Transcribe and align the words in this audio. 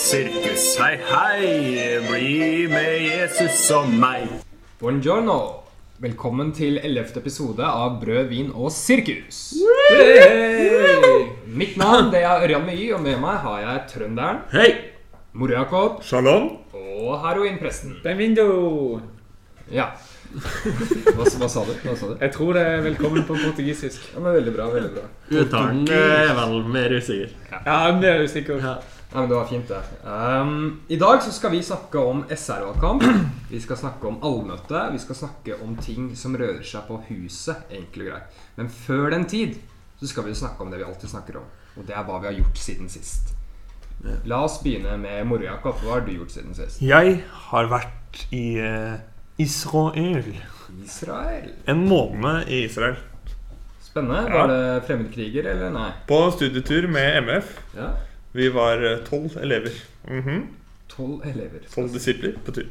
Sirkus, 0.00 0.64
hei, 0.80 0.96
hei, 1.10 1.98
bli 2.06 2.66
med 2.70 3.02
Jesus 3.04 3.62
og 3.76 3.88
meg. 4.00 4.26
Buongiorno. 4.80 5.36
Velkommen 6.00 6.52
til 6.56 6.78
11. 6.80 7.18
episode 7.20 7.64
av 7.68 7.98
Brød, 8.00 8.30
vin 8.30 8.48
og 8.56 8.70
sirkus. 8.72 9.40
Mitt 11.52 11.76
navn 11.80 12.08
det 12.14 12.22
er 12.24 12.46
Ørjan 12.46 12.64
Myi, 12.66 12.86
og 12.96 13.02
med 13.04 13.18
meg 13.20 13.42
har 13.44 13.58
jeg 13.66 13.82
trønderen, 13.92 14.40
Hei! 14.54 14.68
Mor 15.36 15.52
Jakob. 15.52 15.98
Shalom. 16.02 16.48
og 16.74 17.18
heroinpresten. 17.26 17.98
Benvindo! 18.04 19.00
Ja. 19.70 19.90
Hva, 20.32 21.26
hva 21.26 21.48
sa 21.50 21.66
du? 21.66 21.74
Hva 21.84 21.96
sa 21.98 22.08
du? 22.12 22.16
Jeg 22.22 22.32
tror 22.38 22.54
det 22.56 22.62
er 22.70 22.80
velkommen 22.88 23.26
på 23.28 23.36
portugisisk. 23.44 24.08
Ja, 24.14 24.22
men 24.24 24.38
Veldig 24.40 24.56
bra. 24.56 24.70
veldig 24.72 24.94
bra. 24.96 25.04
Uttalen 25.42 25.84
eh, 25.90 26.24
er 26.24 26.32
vel 26.40 26.56
mer 26.72 26.96
usikker. 26.96 27.36
Ja, 27.52 27.78
men 27.92 28.00
det 28.02 28.10
er 28.14 28.24
usikker. 28.24 28.64
Ja. 28.64 28.78
Ja, 29.12 29.20
men 29.20 29.28
Det 29.28 29.34
var 29.34 29.46
fint, 29.46 29.68
det. 29.68 29.82
Um, 30.04 30.80
I 30.88 30.96
dag 30.96 31.22
så 31.22 31.32
skal 31.32 31.50
vi 31.50 31.62
snakke 31.62 31.98
om 31.98 32.24
SR-valgkamp. 32.30 33.02
Vi 33.50 33.60
skal 33.60 33.76
snakke 33.76 34.06
om 34.06 34.20
allmøte. 34.22 34.84
Vi 34.92 34.98
skal 35.02 35.16
snakke 35.18 35.56
om 35.64 35.74
ting 35.76 36.12
som 36.16 36.36
rører 36.38 36.62
seg 36.62 36.86
på 36.86 37.00
huset. 37.08 37.56
enkelt 37.70 38.04
og 38.04 38.12
greit. 38.12 38.38
Men 38.56 38.68
før 38.70 39.10
den 39.10 39.24
tid 39.26 39.56
så 39.98 40.06
skal 40.06 40.24
vi 40.28 40.34
snakke 40.34 40.62
om 40.62 40.70
det 40.70 40.78
vi 40.78 40.86
alltid 40.86 41.10
snakker 41.10 41.40
om. 41.40 41.48
Og 41.76 41.86
det 41.86 41.96
er 41.96 42.04
hva 42.06 42.20
vi 42.20 42.30
har 42.30 42.38
gjort 42.38 42.58
siden 42.58 42.88
sist. 42.88 43.34
La 44.24 44.44
oss 44.44 44.60
begynne 44.62 44.94
med 44.96 45.26
Moro-Jakob. 45.26 45.82
Hva 45.82 45.98
har 45.98 46.06
du 46.06 46.12
gjort 46.14 46.30
siden 46.32 46.54
sist? 46.54 46.78
Jeg 46.80 47.18
har 47.50 47.68
vært 47.68 48.22
i 48.32 48.60
uh, 48.62 48.94
Israel. 49.42 50.22
Israel. 50.84 51.50
En 51.66 51.82
måned 51.88 52.48
i 52.48 52.62
Israel. 52.68 52.96
Spennende. 53.82 54.22
Ja. 54.30 54.38
Var 54.38 54.54
det 54.54 54.86
fremmedkriger, 54.86 55.50
eller 55.50 55.74
nei? 55.74 55.90
På 56.06 56.22
studietur 56.30 56.86
med 56.88 57.24
MF. 57.26 57.52
Ja. 57.74 57.90
Vi 58.32 58.48
var 58.54 58.82
eh, 58.86 58.98
tolv 59.06 59.36
elever. 59.42 59.74
Mhm. 60.08 60.46
Tolv 60.90 61.22
elever. 61.26 61.64
Tolv 61.74 61.92
disipler 61.94 62.32
på 62.44 62.52
tur. 62.52 62.66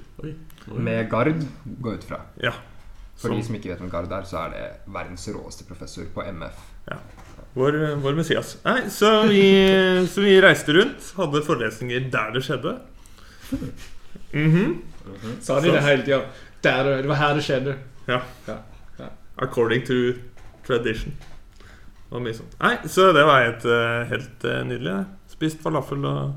Med 0.75 1.09
Gard, 1.09 1.33
gå 1.81 1.93
ut 1.93 2.03
fra. 2.03 2.21
Ja. 2.43 2.51
For 3.19 3.27
Som 3.27 3.37
de 3.37 3.43
som 3.43 3.55
ikke 3.55 3.69
vet 3.71 3.79
hvem 3.81 3.89
Gard 3.91 4.11
er, 4.11 4.23
så 4.27 4.37
er 4.45 4.49
det 4.53 4.93
verdens 4.93 5.27
råeste 5.35 5.65
professor 5.67 6.03
på 6.13 6.23
MF. 6.23 6.59
vår, 7.55 7.77
vår 8.03 8.15
Messias. 8.15 8.57
Nei, 8.65 8.89
så 8.89 9.09
vi, 9.27 9.41
så 10.13 10.21
vi 10.23 10.37
reiste 10.43 10.75
rundt. 10.75 11.13
Hadde 11.17 11.43
forelesninger 11.47 12.09
der 12.11 12.31
det 12.35 12.43
skjedde. 12.47 12.77
Mhm. 14.33 14.81
Sa 15.41 15.59
de 15.59 15.71
det 15.71 15.81
hele 15.83 16.03
tida? 16.05 16.21
Der, 16.63 16.83
det 17.01 17.07
var 17.07 17.15
her 17.15 17.33
det 17.35 17.43
skjedde. 17.43 17.75
Ja. 18.07 18.19
Ja, 18.47 18.55
ja. 18.99 19.07
According 19.37 19.85
to 19.87 19.93
tradition. 20.67 21.13
Og 22.11 22.21
mye 22.25 22.33
sånt. 22.33 22.55
Nei, 22.59 22.75
så 22.89 23.11
det 23.13 23.23
var 23.25 23.43
helt, 23.45 23.65
eh, 23.65 24.03
helt 24.09 24.45
eh, 24.45 24.63
nydelig. 24.65 24.91
det. 24.91 25.05
Spist 25.39 25.61
falafel 25.63 26.03
og 26.03 26.33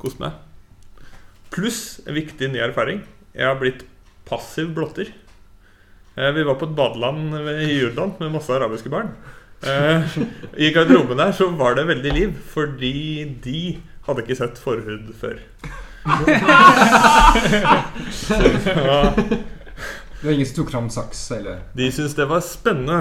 kost 0.00 0.16
meg. 0.22 0.32
Pluss 1.52 1.98
en 2.08 2.16
viktig 2.16 2.48
ny 2.48 2.62
erfaring. 2.64 3.02
Jeg 3.36 3.44
har 3.44 3.58
blitt 3.60 3.82
passiv 4.28 4.70
blotter. 4.76 5.10
Eh, 6.16 6.30
Vi 6.32 6.46
var 6.48 6.56
på 6.56 6.64
et 6.70 6.76
badeland 6.78 7.34
i 7.60 7.76
Jordan 7.82 8.14
med 8.22 8.32
masse 8.32 8.48
arabiske 8.56 8.88
barn. 8.92 9.10
Eh, 9.68 10.00
I 10.56 10.70
garderoben 10.72 11.20
der 11.20 11.32
så 11.36 11.50
var 11.60 11.76
det 11.76 11.84
veldig 11.90 12.12
liv, 12.16 12.32
fordi 12.54 12.94
de 13.44 13.60
hadde 14.06 14.24
ikke 14.24 14.38
sett 14.38 14.56
forhud 14.62 15.10
før. 15.20 15.36
Ja, 16.08 16.16
Det 20.20 20.26
var 20.26 20.32
ingen 20.32 20.46
som 20.48 20.56
tok 20.64 20.70
fram 20.72 20.88
saks, 20.90 21.20
eller 21.36 21.60
de 21.78 21.86
syntes 21.94 22.16
det 22.18 22.24
var 22.26 22.40
spennende 22.42 22.96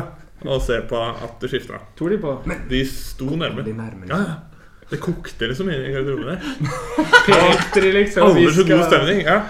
å 0.46 0.60
se 0.62 0.76
på 0.86 1.00
at 1.02 1.40
det 1.42 1.50
skifta. 1.50 1.80
De 1.98 2.18
på? 2.22 2.34
De 2.70 2.82
sto 2.86 3.26
nærme. 3.40 3.64
De 3.66 3.74
nærmere. 3.74 4.10
Ja, 4.12 4.20
ja. 4.22 4.36
Det 4.90 5.00
kokte 5.04 5.50
liksom 5.50 5.70
i 5.70 5.78
garderoben 5.92 6.30
der. 6.32 6.44
Pekte 7.28 7.82
de 7.84 7.92
liksom? 7.92 8.24
Alle 8.24 8.52
så 8.56 8.64
god 8.68 8.86
stemning. 8.88 9.24
Ja. 9.28 9.42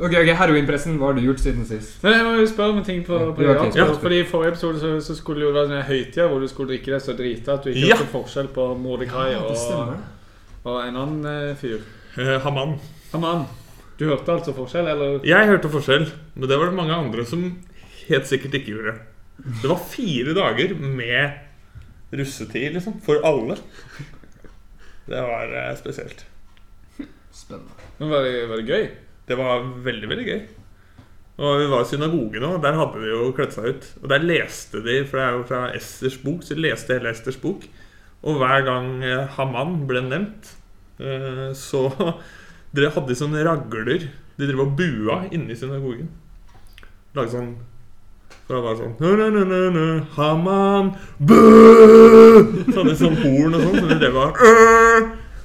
Ok, 0.00 0.14
ok, 0.16 0.30
Heroinpressen, 0.38 0.94
hva 0.96 1.10
har 1.10 1.16
du 1.18 1.24
gjort 1.26 1.42
siden 1.42 1.66
sist? 1.68 1.98
Nei, 2.06 2.14
jeg 2.14 2.24
må 2.24 2.36
jo 2.38 2.46
spørre 2.48 2.72
om 2.72 2.78
en 2.80 2.86
ting 2.86 3.02
på, 3.04 3.18
på 3.36 3.44
Ja, 3.44 3.56
okay, 3.58 3.80
Ja. 3.82 3.88
Fordi 4.00 4.20
I 4.22 4.28
forrige 4.28 4.54
episode 4.54 4.80
så, 4.80 4.92
så 5.04 5.16
skulle 5.18 5.42
det 5.42 5.48
jo 5.50 5.54
være 5.56 5.68
sånn 5.68 5.88
høytida 5.90 6.28
hvor 6.30 6.40
du 6.40 6.46
skulle 6.48 6.72
drikke 6.72 6.94
deg 6.94 7.02
så 7.04 7.16
drita 7.18 7.58
at 7.58 7.66
du 7.66 7.72
ikke 7.74 7.90
Ja. 7.90 7.98
hørte 7.98 8.12
forskjell 8.14 8.48
på 8.54 8.68
Mordekai 8.80 9.26
det 9.34 9.42
og, 9.42 9.90
og 10.64 10.78
en 10.86 10.96
annen 11.02 11.26
eh, 11.28 11.50
fyr. 11.60 11.82
Eh, 12.16 12.38
Haman. 12.46 12.78
Haman. 13.12 13.44
Du 14.00 14.06
hørte 14.08 14.32
altså 14.38 14.54
forskjell, 14.56 14.88
eller? 14.88 15.18
Jeg 15.28 15.50
hørte 15.50 15.68
forskjell, 15.74 16.06
men 16.38 16.48
det 16.48 16.56
var 16.56 16.70
det 16.70 16.78
mange 16.78 16.96
andre 16.96 17.26
som 17.28 17.44
helt 18.06 18.30
sikkert 18.30 18.56
ikke 18.56 18.78
gjorde. 18.78 18.94
Det 19.60 19.68
var 19.68 19.82
fire 19.90 20.32
dager 20.38 20.72
med 20.80 22.16
russetid, 22.16 22.72
liksom. 22.78 22.96
For 23.04 23.20
alle. 23.26 23.58
Det 25.10 25.20
var 25.26 25.52
eh, 25.58 25.74
spesielt. 25.78 26.24
Spennende. 27.34 27.90
Men 27.98 28.10
var 28.12 28.26
det, 28.26 28.34
var 28.50 28.60
det 28.60 28.70
gøy? 28.70 28.88
Det 29.26 29.38
var 29.38 29.64
veldig, 29.84 30.10
veldig 30.10 30.26
gøy. 30.26 30.40
Og 31.40 31.56
vi 31.56 31.68
var 31.72 31.82
i 31.82 31.88
synagogen 31.88 32.46
òg. 32.46 32.58
Der 32.62 32.78
hadde 32.78 33.02
de 33.02 33.10
jo 33.10 33.30
kledd 33.34 33.54
seg 33.56 33.70
ut. 33.72 33.88
Og 34.02 34.10
der 34.12 34.26
leste 34.26 34.82
de, 34.84 35.00
for 35.08 35.18
det 35.18 35.24
er 35.24 35.36
jo 35.38 35.46
fra 35.48 35.62
Esters 35.74 36.18
bok, 36.22 36.44
så 36.44 36.54
de 36.54 36.66
leste 36.66 36.94
hele 36.94 37.10
Esters 37.10 37.40
bok. 37.40 37.64
Og 38.20 38.38
hver 38.38 38.66
gang 38.66 38.90
eh, 39.06 39.26
Haman 39.38 39.80
ble 39.88 40.04
nevnt, 40.06 40.54
eh, 41.02 41.50
så 41.56 41.88
Dere 42.76 42.92
hadde 42.94 43.16
sånne 43.18 43.42
ragler. 43.42 44.04
De 44.38 44.46
drev 44.46 44.62
og 44.62 44.76
bua 44.78 45.24
inne 45.34 45.50
i 45.50 45.58
synagogen. 45.58 46.12
Lagde 47.16 47.32
sånn 47.34 47.54
For 48.50 48.58
det 48.58 48.64
var 48.66 48.78
sånn 48.80 48.94
«Nø, 48.98 49.10
nø, 49.14 49.42
nø, 49.46 49.58
nø, 49.70 49.82
Haman 50.16 50.88
Bø! 51.22 51.36
Så 52.66 52.80
hadde 52.80 52.88
de 52.88 52.94
sånn 52.98 53.18
horn 53.20 53.52
og 53.54 53.60
sånn, 53.62 53.76
så 53.76 53.90
de 53.92 53.98
drev! 54.00 54.16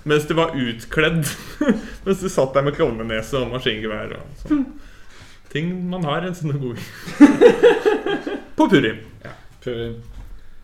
Mens 0.09 0.23
de 0.25 0.38
var 0.39 0.55
utkledd. 0.57 1.19
Mens 2.07 2.23
de 2.23 2.31
satt 2.33 2.55
der 2.57 2.66
med 2.66 2.73
klovnenese 2.73 3.38
og 3.38 3.51
maskingevær 3.51 4.16
og 4.17 4.39
sånn. 4.41 4.63
Ting 5.53 5.69
man 5.91 6.07
har 6.09 6.25
i 6.25 6.31
en 6.31 6.38
synagoge. 6.39 6.81
På 8.57 8.66
Purim. 8.73 9.03
Ja. 9.22 9.33
Purim. 9.61 9.99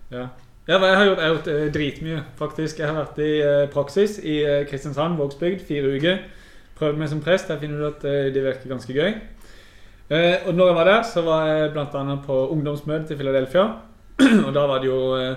Ja. 0.09 0.23
ja, 0.65 0.79
jeg 0.79 0.97
har 0.97 1.05
gjort, 1.11 1.21
jeg 1.21 1.27
har 1.27 1.35
gjort 1.35 1.51
eh, 1.53 1.67
dritmye, 1.77 2.23
faktisk. 2.41 2.81
Jeg 2.81 2.89
har 2.89 2.97
vært 3.03 3.21
i 3.21 3.35
eh, 3.37 3.67
praksis 3.75 4.17
i 4.17 4.39
eh, 4.41 4.63
Kristiansand, 4.71 5.21
Vågsbygd, 5.21 5.61
fire 5.69 5.93
uker. 5.93 6.25
Prøvd 6.81 7.05
meg 7.05 7.13
som 7.13 7.21
prest. 7.21 7.53
Der 7.53 7.61
finner 7.61 7.85
du 7.85 7.91
at 7.91 8.09
eh, 8.09 8.31
det 8.33 8.47
virker 8.49 8.73
ganske 8.73 8.97
gøy. 8.97 9.13
Eh, 10.11 10.43
og 10.47 10.53
når 10.57 10.67
jeg 10.67 10.75
var 10.75 10.89
der, 10.89 11.03
så 11.07 11.23
var 11.23 11.47
jeg 11.47 11.71
bl.a. 11.71 12.17
på 12.25 12.41
ungdomsmøte 12.51 13.07
til 13.07 13.19
Philadelphia. 13.21 13.65
og 14.45 14.51
da 14.53 14.65
var 14.67 14.83
det 14.83 14.91
jo 14.91 14.99
eh, 15.15 15.35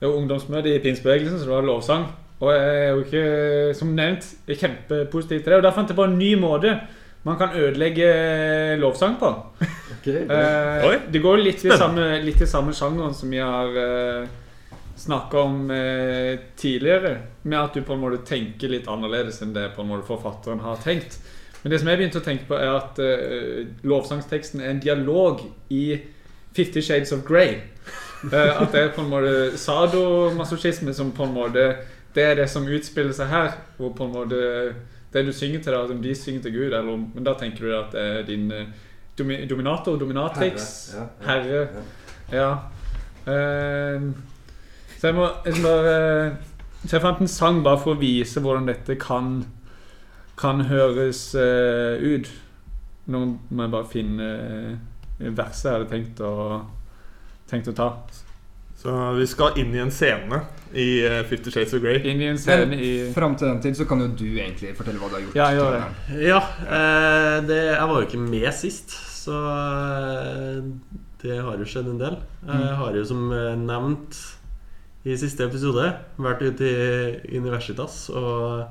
det 0.00 0.08
var 0.08 0.16
ungdomsmøte 0.16 0.72
i 0.72 0.80
pinsebevegelsen, 0.80 1.38
så 1.38 1.44
det 1.44 1.54
var 1.54 1.68
lovsang. 1.68 2.06
Og 2.40 2.54
jeg 2.54 2.76
er 2.84 2.88
jo 2.88 3.02
ikke, 3.04 3.74
som 3.76 3.92
nevnt, 3.92 4.24
kjempepositiv 4.48 5.42
til 5.42 5.52
det. 5.52 5.58
Og 5.58 5.66
da 5.66 5.74
fant 5.76 5.92
jeg 5.92 5.98
på 5.98 6.08
en 6.08 6.16
ny 6.18 6.32
måte 6.40 6.78
man 7.22 7.36
kan 7.36 7.52
ødelegge 7.52 8.06
eh, 8.08 8.78
lovsang 8.78 9.18
på. 9.20 9.34
Eh, 10.00 10.92
det 11.12 11.20
går 11.20 11.42
litt 11.42 11.60
i 11.68 11.74
samme, 11.76 12.04
litt 12.24 12.40
i 12.40 12.46
samme 12.48 12.72
sjangeren 12.72 13.12
som 13.12 13.28
vi 13.28 13.36
har 13.36 13.74
eh, 13.76 14.30
snakka 14.96 15.42
om 15.42 15.58
eh, 15.74 16.38
tidligere. 16.56 17.10
Med 17.42 17.58
at 17.58 17.76
du 17.76 17.82
på 17.84 17.92
en 17.92 18.00
måte 18.00 18.22
tenker 18.24 18.72
litt 18.72 18.88
annerledes 18.88 19.42
enn 19.44 19.52
det 19.52 19.66
på 19.74 19.84
en 19.84 19.90
måte 19.90 20.08
forfatteren 20.08 20.62
har 20.64 20.80
tenkt. 20.80 21.18
Men 21.62 21.72
det 21.72 21.80
som 21.80 21.90
jeg 21.90 22.00
begynte 22.00 22.20
å 22.20 22.24
tenke 22.24 22.46
på, 22.48 22.56
er 22.56 22.70
at 22.72 23.00
uh, 23.00 23.66
lovsangsteksten 23.84 24.62
er 24.62 24.72
en 24.72 24.82
dialog 24.82 25.42
i 25.68 25.84
Fifty 26.56 26.82
Shades 26.82 27.12
of 27.12 27.26
Grey. 27.28 27.58
Uh, 28.24 28.34
at 28.62 28.72
det 28.72 28.84
er 28.84 28.94
på 28.96 29.04
en 29.04 29.12
måte 29.12 29.58
sadomasochisme 29.60 30.94
som 30.96 31.12
på 31.16 31.24
en 31.24 31.34
måte 31.34 31.66
Det 32.14 32.24
er 32.26 32.34
det 32.34 32.48
som 32.50 32.66
utspiller 32.66 33.14
seg 33.14 33.28
her. 33.30 33.52
Hvor 33.76 33.92
på 33.96 34.08
en 34.08 34.16
måte 34.16 34.40
det 35.12 35.26
du 35.26 35.32
synger 35.32 35.62
til, 35.62 35.72
da, 35.72 35.82
om 35.82 36.02
de 36.02 36.14
synger 36.14 36.42
til 36.42 36.52
Gud, 36.52 36.66
eller 36.72 36.92
om, 36.92 37.08
men 37.14 37.26
da 37.26 37.34
tenker 37.38 37.66
du 37.66 37.74
at 37.74 37.94
det 37.94 38.02
er 38.02 38.26
din 38.28 38.50
eh, 38.54 38.68
domi, 39.18 39.40
dominator, 39.50 39.96
dominatrix, 39.98 40.68
Herre, 41.26 41.64
herre. 41.66 41.84
Ja. 42.32 42.50
Ehm, 43.26 44.12
så 44.98 45.10
jeg 45.10 45.16
må 45.16 45.26
jeg 45.44 45.54
bare 45.62 46.36
Så 46.86 46.96
jeg 46.96 47.02
fant 47.02 47.18
en 47.20 47.28
sang 47.28 47.58
bare 47.64 47.80
for 47.82 47.92
å 47.92 48.00
vise 48.00 48.40
hvordan 48.40 48.68
dette 48.70 48.94
kan 49.00 49.42
Kan 50.40 50.64
høres 50.70 51.26
uh, 51.36 52.00
ut. 52.00 52.30
Nå 53.10 53.24
må 53.50 53.66
jeg 53.66 53.72
bare 53.74 53.90
finne 53.90 54.32
uh, 54.40 55.30
verset 55.36 55.68
jeg 55.68 55.78
hadde 55.78 55.90
tenkt 55.90 56.24
å, 56.24 56.34
tenkt 57.50 57.70
å 57.72 57.76
ta. 57.76 57.92
Så 58.80 58.94
vi 59.12 59.26
skal 59.28 59.58
inn 59.60 59.74
i 59.76 59.80
en 59.82 59.90
scene 59.92 60.38
i 60.72 61.02
eh, 61.04 61.18
Fifty 61.28 61.52
Shades 61.52 61.74
of 61.76 61.82
Grey. 61.84 62.00
Inn 62.08 62.22
i 62.22 62.30
en 62.30 62.38
scene 62.40 62.64
Men 62.70 62.80
i 62.80 62.92
fram 63.12 63.34
til 63.36 63.50
den 63.50 63.60
tid 63.60 63.76
så 63.76 63.84
kan 63.88 64.00
jo 64.00 64.08
du 64.16 64.24
egentlig 64.30 64.72
fortelle 64.78 65.02
hva 65.02 65.10
du 65.10 65.18
har 65.18 65.24
gjort. 65.26 65.36
Ja, 65.36 65.48
gjør 65.52 65.76
det. 65.76 66.20
Ja, 66.24 66.40
eh, 66.64 67.36
det, 67.44 67.58
jeg 67.74 67.90
var 67.90 67.98
jo 67.98 68.08
ikke 68.08 68.22
med 68.22 68.48
sist, 68.56 68.94
så 69.20 69.36
eh, 69.50 70.62
det 71.20 71.40
har 71.44 71.60
jo 71.60 71.68
skjedd 71.68 71.90
en 71.92 72.00
del. 72.00 72.16
Jeg 72.48 72.78
har 72.80 72.96
jo 72.96 73.04
som 73.10 73.26
eh, 73.36 73.52
nevnt 73.60 74.22
i 75.04 75.16
siste 75.20 75.44
episode 75.44 75.90
vært 76.20 76.40
ute 76.44 76.72
i 76.72 77.36
Universitas 77.36 78.06
og, 78.14 78.64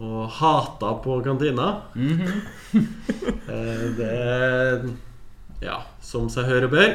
og 0.00 0.30
hata 0.40 0.94
på 1.04 1.20
kantina. 1.24 1.70
Eh, 3.50 3.86
det 3.98 4.90
Ja, 5.58 5.80
som 6.00 6.28
seg 6.30 6.46
høre 6.46 6.68
bør. 6.70 6.92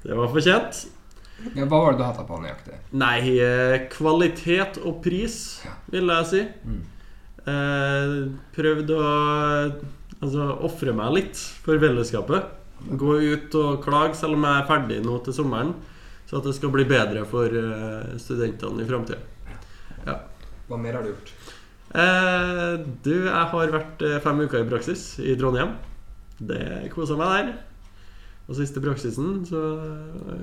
Det 0.00 0.16
var 0.16 0.30
fortjent. 0.32 0.78
Ja, 1.52 1.66
hva 1.68 1.82
var 1.82 1.92
det 1.92 2.00
du 2.00 2.04
hata 2.06 2.24
på 2.24 2.38
nøyaktig? 2.40 2.78
Nei, 2.96 3.36
eh, 3.44 3.76
kvalitet 3.92 4.80
og 4.80 5.02
pris, 5.04 5.36
vil 5.92 6.08
jeg 6.08 6.30
si. 6.30 6.42
Mm. 6.64 6.80
prøvd 8.56 8.88
å 8.96 9.02
altså, 9.04 10.48
ofre 10.66 10.96
meg 10.96 11.12
litt 11.18 11.44
for 11.66 11.78
fellesskapet. 11.78 12.48
Gå 12.96 13.20
ut 13.20 13.60
og 13.60 13.84
klage 13.84 14.16
selv 14.18 14.40
om 14.40 14.48
jeg 14.48 14.62
er 14.62 14.68
ferdig 14.72 14.98
nå 15.04 15.20
til 15.26 15.36
sommeren, 15.36 15.76
så 16.26 16.40
at 16.40 16.48
det 16.48 16.56
skal 16.56 16.72
bli 16.74 16.88
bedre 16.88 17.28
for 17.28 17.52
eh, 17.52 18.16
studentene 18.22 18.82
i 18.82 18.88
framtida. 18.88 19.20
Hva 20.66 20.78
mer 20.82 20.98
har 20.98 21.04
du 21.04 21.12
gjort? 21.12 21.35
Eh, 21.96 22.74
du, 23.06 23.14
jeg 23.24 23.46
har 23.52 23.70
vært 23.72 24.02
eh, 24.04 24.18
fem 24.24 24.42
uker 24.44 24.60
i 24.60 24.68
praksis 24.68 25.04
i 25.22 25.36
Trondheim. 25.40 25.76
Det 26.36 26.90
kosa 26.92 27.16
meg 27.16 27.32
der. 27.32 27.54
Og 28.46 28.58
siste 28.58 28.82
praksisen, 28.84 29.40
så 29.48 29.62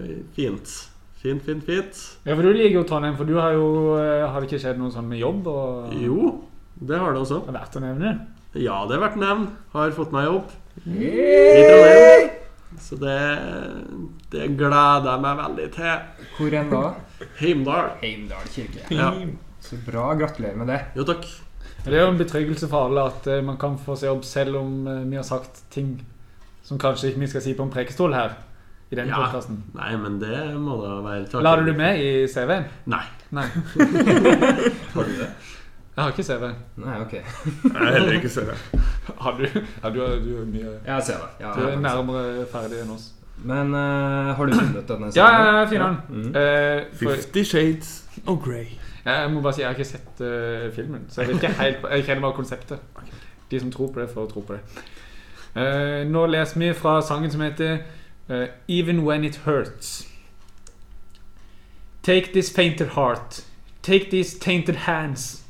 eh, 0.01 0.15
fint. 0.35 0.73
Fint, 1.21 1.43
fint, 1.45 1.61
fint. 1.63 1.99
Ja, 2.25 2.33
for 2.33 2.43
du 2.43 2.51
liker 2.51 2.79
jo 2.79 2.87
Trondheim, 2.89 3.15
for 3.19 3.29
du 3.29 3.37
har 3.39 3.53
jo 3.55 3.67
Har 3.95 4.41
det 4.41 4.49
ikke 4.49 4.59
skjedd 4.59 4.81
noe 4.81 4.91
sånn 4.91 5.07
med 5.07 5.21
jobb? 5.21 5.45
Og, 5.47 5.93
Jo, 6.01 6.33
det 6.81 6.99
har 6.99 7.13
det 7.15 7.21
også. 7.21 7.43
Det 7.45 7.53
er 7.53 7.59
verdt 7.61 7.77
å 7.79 7.83
nevne. 7.85 8.11
Ja, 8.57 8.81
det 8.89 8.97
har 8.97 9.05
vært 9.05 9.21
nevnt. 9.21 9.53
Har 9.77 9.95
fått 9.95 10.11
meg 10.15 10.27
jobb 10.27 10.51
i 10.89 11.63
Trondheim. 11.69 12.33
Så 12.81 12.97
det, 12.97 13.15
det 14.33 14.49
gleder 14.57 15.05
jeg 15.11 15.21
meg 15.21 15.39
veldig 15.43 15.69
til. 15.77 16.27
Hvor 16.35 16.55
enn 16.57 16.71
da? 16.73 16.83
Heimdal. 17.37 17.91
Heimdal 18.01 18.47
kirke. 18.49 18.87
Ja. 18.89 19.11
Så 19.63 19.79
bra. 19.85 20.11
Gratulerer 20.19 20.59
med 20.59 20.71
det. 20.71 20.79
Jo, 20.97 21.05
takk. 21.07 21.27
Det 21.83 21.93
er 21.93 22.05
jo 22.05 22.13
en 22.13 22.19
betryggelse 22.19 22.67
for 22.71 22.87
alle 22.87 23.03
at 23.11 23.27
eh, 23.27 23.43
man 23.43 23.57
kan 23.59 23.75
få 23.79 23.95
seg 23.99 24.11
jobb 24.11 24.23
selv 24.27 24.59
om 24.61 24.87
eh, 24.87 25.03
vi 25.09 25.19
har 25.19 25.25
sagt 25.27 25.63
ting 25.73 25.97
som 26.63 26.79
kanskje 26.79 27.11
ikke 27.11 27.23
vi 27.25 27.31
skal 27.31 27.43
si 27.43 27.55
på 27.57 27.65
en 27.65 27.71
prekestol 27.73 28.15
her. 28.15 28.37
I 28.91 28.95
denne 28.95 29.09
Ja. 29.09 29.41
Nei, 29.73 29.95
men 29.97 30.19
det 30.21 30.37
må 30.61 30.77
da 30.83 30.99
være 31.01 31.25
takk. 31.25 31.43
La 31.43 31.55
du 31.57 31.65
det 31.65 31.75
med 31.75 31.99
i 31.99 32.27
CV-en? 32.29 32.67
Nei. 32.85 33.03
Nei. 33.33 33.47
Har 34.93 35.09
du 35.09 35.15
det? 35.17 35.31
Jeg 35.93 36.03
har 36.03 36.11
ikke 36.13 36.23
CV. 36.25 36.45
Nei, 36.81 36.93
ok. 37.01 37.11
Jeg 37.13 37.73
er 37.73 37.91
heller 37.93 38.13
ikke 38.17 38.29
CV. 38.29 38.53
Har 39.23 39.35
du? 39.37 39.43
Ja, 39.83 39.89
du, 39.89 39.99
du 39.99 40.29
er 40.41 40.45
mye 40.45 40.71
Jeg 40.85 40.93
har 40.93 41.01
CV. 41.01 41.25
Ja, 41.39 41.51
Du 41.53 41.65
er 41.65 41.69
jeg 41.69 41.81
nærmere 41.81 42.45
ferdig 42.51 42.79
enn 42.81 42.93
oss. 42.95 43.11
Men 43.43 43.73
uh, 43.75 44.31
har 44.37 44.45
du 44.45 44.53
funnet 44.55 44.87
denne 44.87 45.09
Ja, 45.17 45.27
ja, 45.33 45.57
ja, 45.59 45.65
fin 45.67 45.81
den. 45.81 45.97
Mm. 46.09 46.27
Uh, 46.31 46.97
for, 46.97 47.15
Fifty 47.17 47.43
Shades 47.43 47.91
of 48.25 48.39
Grey. 48.45 48.77
Jeg 49.05 49.31
må 49.31 49.41
bare 49.41 49.53
si, 49.53 49.61
jeg 49.61 49.67
har 49.67 49.75
ikke 49.75 49.85
sett 49.89 50.21
uh, 50.21 50.73
filmen, 50.75 51.05
så 51.09 51.21
jeg 51.21 51.27
vet 51.29 51.43
ikke 51.43 51.53
helt 51.61 51.77
Jeg 51.91 52.05
kjenner 52.05 52.21
bare 52.21 52.33
konseptet. 52.37 52.79
De 53.51 53.59
som 53.59 53.71
tror 53.71 53.91
på 53.91 53.99
det, 54.01 54.09
får 54.13 54.29
tro 54.31 54.39
på 54.41 54.53
det. 54.53 54.61
Uh, 55.55 56.07
nå 56.11 56.25
leser 56.25 56.59
vi 56.59 56.69
fra 56.73 57.01
sangen 57.01 57.31
som 57.31 57.41
heter 57.41 57.77
uh, 58.29 58.45
Even 58.67 58.99
When 59.07 59.23
It 59.23 59.35
Hurts. 59.45 60.07
Take 62.03 62.33
this 62.33 62.49
painted 62.53 62.87
heart, 62.87 63.43
take 63.81 64.09
these 64.11 64.39
tainted 64.39 64.75
hands, 64.75 65.43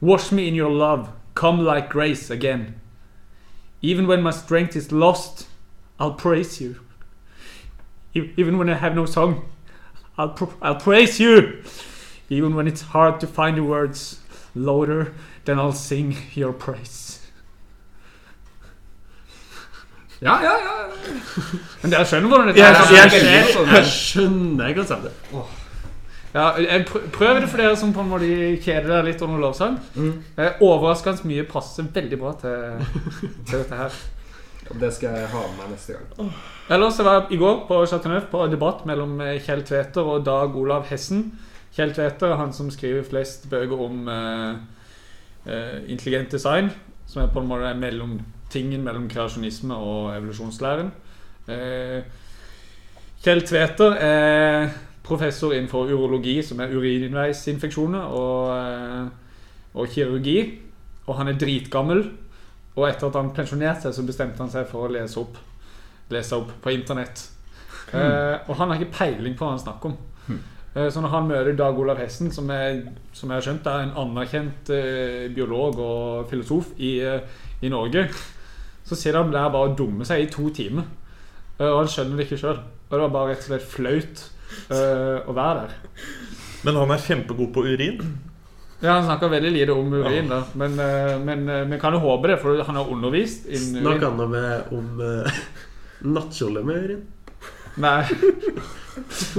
wash 0.00 0.32
me 0.32 0.46
in 0.48 0.54
your 0.54 0.70
love, 0.70 1.08
come 1.34 1.62
like 1.64 1.88
grace 1.90 2.30
again. 2.30 2.74
Even 3.82 4.06
when 4.06 4.22
my 4.22 4.30
strength 4.30 4.74
is 4.76 4.90
lost, 4.92 5.46
I'll 6.00 6.14
praise 6.14 6.60
you. 6.60 6.76
E- 8.14 8.32
Even 8.36 8.58
when 8.58 8.68
I 8.70 8.74
have 8.74 8.94
no 8.94 9.06
song, 9.06 9.44
I'll, 10.16 10.30
pr- 10.30 10.54
I'll 10.62 10.80
praise 10.80 11.20
you. 11.20 11.62
Even 12.30 12.54
when 12.54 12.66
it's 12.68 12.82
hard 12.92 13.20
to 13.20 13.26
find 13.26 13.56
the 13.56 13.62
words 13.64 14.20
louder, 14.54 15.12
then 15.44 15.58
I'll 15.58 15.72
sing 15.72 16.16
your 16.36 16.52
praise. 16.52 17.14
Ja, 20.20 20.34
ja, 20.42 20.52
ja. 20.58 20.72
Men 21.82 21.92
dere 21.94 22.04
skjønner 22.10 22.28
hvordan 22.32 22.48
dette 22.50 22.58
Jeg, 22.58 22.74
er? 22.74 22.92
jeg, 22.96 23.10
skjønner- 23.12 23.34
jeg, 23.36 23.54
sånn. 23.54 23.72
Jeg 23.76 23.88
skjønner 23.92 24.72
konseptet. 24.74 25.12
Ja, 26.34 26.46
jeg 26.60 26.84
pr- 26.90 27.04
prøv 27.14 27.38
det 27.40 27.48
for 27.48 27.62
dere 27.62 27.76
som 27.78 27.92
på 27.94 28.02
en 28.02 28.10
måte 28.10 28.26
kjeder 28.64 28.88
dere 28.90 29.06
litt 29.06 29.22
under 29.24 29.38
lovsang. 29.46 29.78
Mm. 29.94 30.10
Eh, 30.36 30.58
Overraskende 30.66 31.24
mye 31.30 31.46
passer 31.48 31.86
veldig 31.94 32.18
bra 32.20 32.34
til, 32.42 32.82
til 33.46 33.62
dette 33.62 33.78
her. 33.78 33.94
Det 34.82 34.90
skal 34.92 35.14
jeg 35.16 35.30
ha 35.32 35.44
med 35.46 35.62
meg 35.62 35.70
neste 35.78 35.94
gang. 35.96 36.32
Ellers 36.68 36.98
så 36.98 37.06
var 37.06 37.20
jeg 37.22 37.38
i 37.38 37.40
går 37.40 37.62
på 37.70 37.78
Chateau 37.88 38.12
Neuf 38.12 38.26
på 38.28 38.42
debatt 38.52 38.82
mellom 38.90 39.14
eh, 39.24 39.38
Kjell 39.40 39.62
Tveter 39.64 40.02
og 40.16 40.26
Dag 40.26 40.56
Olav 40.60 40.84
Hessen. 40.90 41.22
Kjell 41.78 41.94
Tveter 41.94 42.32
er 42.32 42.40
han 42.40 42.50
som 42.54 42.72
skriver 42.74 43.06
flest 43.06 43.46
bøker 43.50 43.78
om 43.84 44.08
uh, 44.10 44.56
uh, 45.46 45.76
intelligent 45.86 46.32
design, 46.34 46.72
som 47.06 47.22
er 47.22 47.30
på 47.30 47.38
en 47.38 47.46
måte 47.46 47.70
mellom 47.78 48.16
tingen 48.50 48.82
mellom 48.82 49.06
kreasjonisme 49.12 49.76
og 49.76 50.10
evolusjonslæren. 50.16 50.90
Uh, 51.46 52.02
Kjell 53.22 53.44
Tveter 53.46 53.94
er 54.02 54.72
professor 55.06 55.54
innenfor 55.54 55.86
urologi, 55.92 56.40
som 56.42 56.60
er 56.60 56.74
urinveisinfeksjoner, 56.74 58.10
og, 58.10 59.08
og 59.74 59.88
kirurgi. 59.94 60.38
Og 61.06 61.16
han 61.16 61.30
er 61.30 61.38
dritgammel. 61.40 62.02
Og 62.76 62.84
etter 62.86 63.08
at 63.08 63.16
han 63.18 63.32
pensjonerte 63.34 63.88
seg, 63.88 63.96
så 63.96 64.06
bestemte 64.06 64.42
han 64.42 64.52
seg 64.52 64.68
for 64.70 64.86
å 64.86 64.92
lese 64.92 65.18
opp, 65.22 65.38
lese 66.12 66.36
opp 66.36 66.52
på 66.62 66.74
internett. 66.74 67.24
Eh, 67.88 68.36
og 68.44 68.54
han 68.58 68.68
har 68.68 68.78
ikke 68.78 68.98
peiling 68.98 69.34
på 69.36 69.46
hva 69.46 69.54
han 69.54 69.62
snakker 69.62 69.90
om. 69.90 69.96
Eh, 70.28 70.57
så 70.74 71.00
når 71.02 71.12
han 71.14 71.28
møter 71.30 71.56
Dag 71.58 71.78
Olav 71.80 71.98
Hessen, 71.98 72.32
som, 72.34 72.50
er, 72.54 72.82
som 73.16 73.30
jeg 73.30 73.40
har 73.40 73.46
skjønt 73.46 73.68
er 73.70 73.86
en 73.86 73.94
anerkjent 74.04 74.72
eh, 74.74 75.26
biolog 75.34 75.80
og 75.82 76.28
filosof 76.30 76.74
i, 76.76 76.98
eh, 77.00 77.44
i 77.64 77.70
Norge, 77.72 78.04
så 78.84 78.96
sitter 78.96 79.22
han 79.22 79.32
der 79.32 79.48
bare 79.52 79.72
og 79.72 79.78
dummer 79.78 80.06
seg 80.08 80.24
i 80.24 80.30
to 80.32 80.50
timer. 80.54 80.86
Eh, 81.58 81.66
og 81.66 81.82
han 81.82 81.92
skjønner 81.92 82.20
det 82.20 82.28
ikke 82.28 82.40
sjøl. 82.44 82.60
Og 82.88 82.94
det 82.94 83.04
var 83.04 83.14
bare 83.16 83.32
rett 83.32 83.44
og 83.44 83.50
slett 83.50 83.68
flaut 83.68 84.24
uh, 84.72 85.28
å 85.28 85.34
være 85.36 85.66
der. 85.66 85.74
men 86.64 86.78
han 86.80 86.92
er 86.94 87.02
kjempegod 87.04 87.50
på 87.52 87.66
urin. 87.68 88.00
Ja, 88.80 88.92
Han 88.92 89.04
snakker 89.04 89.28
veldig 89.28 89.50
lite 89.50 89.74
om 89.74 89.92
urin, 89.92 90.28
da. 90.30 90.44
Men, 90.54 90.78
eh, 90.78 91.18
men 91.18 91.48
eh, 91.48 91.64
vi 91.66 91.78
kan 91.82 91.92
jo 91.92 91.98
håpe 91.98 92.28
det, 92.30 92.36
for 92.38 92.62
han 92.62 92.76
har 92.78 92.90
undervist 92.92 93.48
innen 93.50 93.80
urin. 93.80 93.98
Snakka 93.98 94.10
han 94.14 94.30
med, 94.30 94.68
om 94.72 95.00
uh, 95.02 95.40
nattkjole 96.14 96.62
med 96.62 96.84
urin? 96.84 97.00
Nei. 97.78 98.02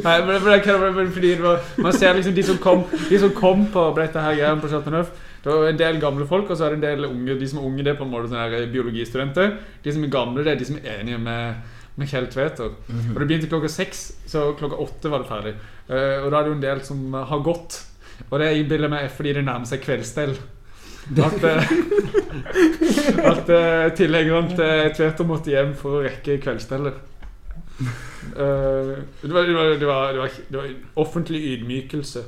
Nei, 0.04 0.18
men, 0.26 0.44
men, 0.44 0.94
men 0.96 1.10
fordi 1.14 1.34
det 1.36 1.44
var, 1.44 1.60
Man 1.78 1.94
ser 1.94 2.16
liksom 2.18 2.36
de 2.36 2.44
som 2.44 2.58
kom, 2.62 2.86
de 3.10 3.20
som 3.20 3.34
kom 3.36 3.66
på 3.74 3.84
dette 3.98 4.24
her 4.24 4.38
greia 4.38 4.54
på 4.60 4.70
Chateau 4.72 4.96
Neuf. 4.96 5.12
Det 5.44 5.52
var 5.52 5.70
en 5.70 5.80
del 5.80 6.00
gamle 6.02 6.28
folk, 6.28 6.50
og 6.52 6.58
så 6.58 6.66
er 6.68 6.76
det 6.76 6.80
en 6.80 6.86
del 6.88 7.08
unge. 7.08 7.38
De 7.40 7.48
som 7.48 7.62
er 7.62 7.68
unge, 7.70 7.84
det 7.84 7.94
er 7.94 8.00
på 8.00 8.08
en 8.08 8.12
måte 8.12 8.32
sånne 8.32 8.48
her 8.52 8.72
biologistudenter. 8.74 9.54
De 9.84 9.94
som 9.96 10.04
er 10.04 10.12
gamle, 10.12 10.44
det 10.44 10.54
er 10.54 10.60
de 10.60 10.68
som 10.68 10.80
er 10.82 10.98
enige 10.98 11.20
med, 11.24 11.76
med 11.96 12.12
Kjell 12.12 12.28
Tveter. 12.32 12.74
Og 13.14 13.20
det 13.22 13.28
begynte 13.28 13.52
klokka 13.52 13.72
seks, 13.72 14.02
så 14.28 14.50
klokka 14.60 14.82
åtte 14.84 15.12
var 15.12 15.24
det 15.24 15.32
ferdig. 15.32 15.54
Uh, 15.88 16.26
og 16.26 16.32
da 16.32 16.40
er 16.40 16.42
det 16.42 16.52
jo 16.52 16.58
en 16.58 16.66
del 16.66 16.82
som 16.86 17.06
eh, 17.16 17.28
har 17.32 17.46
gått. 17.46 17.80
Og 18.28 18.40
det 18.42 18.50
innbiller 18.60 18.92
meg 18.92 19.08
fordi 19.16 19.38
det 19.38 19.46
nærmer 19.48 19.70
seg 19.70 19.84
kveldsstell. 19.86 20.36
At, 21.24 21.46
eh, 21.48 21.72
at 23.32 23.48
uh, 23.48 23.88
tilhengerne 23.96 24.52
til 24.52 24.92
Tveter 25.00 25.30
måtte 25.30 25.56
hjem 25.56 25.72
for 25.80 26.02
å 26.02 26.04
rekke 26.04 26.36
kveldsstellet. 26.44 27.00
Eh, 27.80 28.90
det, 29.22 29.32
var, 29.34 29.48
det, 29.48 29.56
var, 29.56 29.70
det, 29.80 29.88
var, 29.88 30.12
det, 30.12 30.20
var, 30.20 30.30
det 30.50 30.58
var 30.58 30.66
en 30.68 30.82
offentlig 30.96 31.40
ydmykelse. 31.54 32.24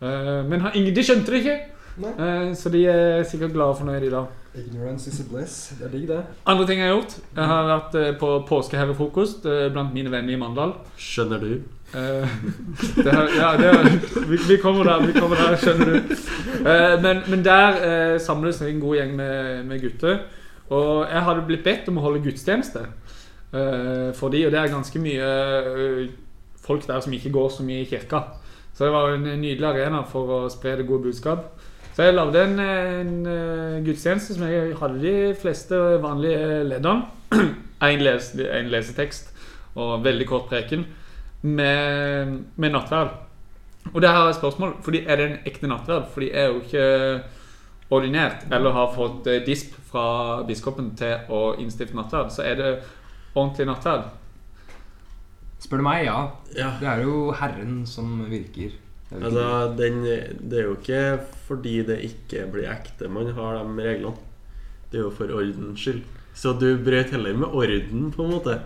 Eh, 0.00 0.40
men 0.48 0.64
han, 0.64 0.72
de 0.96 1.04
skjønte 1.04 1.34
det 1.34 1.42
ikke, 1.44 1.58
Nei. 2.00 2.12
Eh, 2.16 2.52
så 2.56 2.70
de 2.72 2.84
er 2.88 3.24
sikkert 3.28 3.52
glade 3.52 3.74
og 3.74 3.80
fornøyde 3.82 4.06
i 4.06 4.12
dag. 4.12 4.30
Ignorance 4.54 5.10
is 5.10 5.20
a 5.20 5.24
bliss. 5.30 5.74
Det 5.78 5.86
er 5.86 5.92
digg, 5.92 6.08
det. 6.08 6.22
Andre 6.46 6.66
ting 6.66 6.80
jeg 6.80 6.88
har 6.88 6.96
gjort 6.96 7.12
Jeg 7.36 7.44
har 7.44 7.68
vært 7.68 8.18
på 8.18 8.30
påskeherrefrokost 8.48 9.46
eh, 9.46 9.68
blant 9.72 9.94
mine 9.94 10.10
venner 10.10 10.34
i 10.34 10.38
Mandal. 10.40 10.74
Skjønner 10.98 11.44
du? 11.44 11.52
Eh, 11.94 12.34
det 13.04 13.14
her, 13.14 13.30
ja, 13.36 13.52
det 13.60 13.68
er, 13.70 14.26
vi, 14.26 14.40
vi 14.48 14.58
kommer 14.62 14.88
der, 14.88 15.06
vi 15.06 15.14
kommer 15.14 15.38
der, 15.38 15.56
skjønner 15.60 15.92
du. 15.92 16.16
Eh, 16.64 16.96
men, 17.02 17.22
men 17.30 17.44
der 17.46 18.18
samles 18.18 18.62
en 18.62 18.82
god 18.82 18.96
gjeng 18.98 19.14
med, 19.18 19.64
med 19.70 19.84
gutter. 19.84 20.18
Og 20.70 21.06
jeg 21.10 21.22
hadde 21.26 21.46
blitt 21.46 21.64
bedt 21.66 21.88
om 21.90 21.98
å 21.98 22.04
holde 22.08 22.22
gudstjeneste 22.24 22.86
for 24.14 24.32
de, 24.32 24.44
og 24.46 24.52
det 24.52 24.60
er 24.60 24.72
ganske 24.72 25.02
mye 25.02 25.30
eh, 25.70 26.10
folk 26.60 26.86
der 26.86 27.00
som 27.02 27.12
ikke 27.16 27.32
går 27.34 27.48
så 27.56 27.66
mye 27.66 27.82
i 27.82 27.88
kirka. 27.90 28.22
Så 28.74 28.84
det 28.86 28.92
var 28.94 29.14
en 29.14 29.26
nydelig 29.26 29.66
arena 29.66 30.04
for 30.08 30.30
å 30.36 30.40
spre 30.52 30.76
det 30.78 30.86
gode 30.88 31.08
budskap. 31.08 31.48
Så 31.96 32.06
jeg 32.06 32.14
lagde 32.14 32.44
en, 32.46 32.60
en 32.60 33.26
eh, 33.26 33.80
gudstjeneste 33.84 34.36
som 34.36 34.46
jeg 34.46 34.76
hadde 34.78 35.02
de 35.02 35.16
fleste 35.40 35.80
vanlige 36.02 36.62
leddene. 36.70 37.02
En, 37.80 38.02
les, 38.04 38.26
lesetekst 38.68 39.30
og 39.80 40.02
veldig 40.04 40.26
kort 40.28 40.50
preken. 40.50 40.82
med, 41.42 42.44
med 42.56 42.70
nattverd. 42.70 43.14
Og 43.94 44.02
det 44.02 44.10
her 44.10 44.26
er 44.26 44.28
et 44.28 44.36
spørsmål, 44.36 44.74
fordi 44.84 45.04
er 45.06 45.16
det 45.16 45.26
en 45.26 45.38
ekte 45.46 45.66
nattverd? 45.66 46.10
Fordi 46.12 46.28
jeg 46.28 46.42
er 46.42 46.48
jo 46.48 46.60
ikke 46.60 47.22
ordinert 47.90 48.44
eller 48.52 48.70
har 48.70 48.92
fått 48.94 49.26
eh, 49.26 49.42
disp 49.46 49.74
fra 49.90 50.42
biskopen 50.46 50.92
til 50.98 51.32
å 51.32 51.54
innstifte 51.58 51.96
nattverd. 51.96 52.30
Så 52.30 52.44
er 52.46 52.60
det 52.60 52.74
ordentlig 53.34 53.66
nattverd. 53.70 54.08
Spør 55.60 55.82
du 55.82 55.84
meg, 55.84 56.04
ja. 56.06 56.20
Ja. 56.56 56.70
Det 56.80 56.88
er 56.88 57.02
jo 57.04 57.32
Herren 57.36 57.82
som 57.86 58.22
virker. 58.30 58.72
Det 59.10 59.18
er 59.18 59.26
Altså, 59.26 59.44
den, 59.78 60.00
det 60.50 60.58
er 60.60 60.68
jo 60.68 60.76
ikke 60.78 61.02
fordi 61.48 61.76
det 61.86 61.98
ikke 62.06 62.44
blir 62.52 62.68
ekte 62.70 63.08
man 63.10 63.32
har 63.36 63.58
de 63.60 63.82
reglene. 63.88 64.16
Det 64.90 64.98
er 65.00 65.04
jo 65.04 65.10
for 65.14 65.30
ordens 65.34 65.80
skyld. 65.82 66.00
Så 66.34 66.54
du 66.58 66.68
brøt 66.78 67.10
heller 67.10 67.34
med 67.36 67.48
orden, 67.52 68.10
på 68.14 68.24
en 68.24 68.30
måte. 68.30 68.60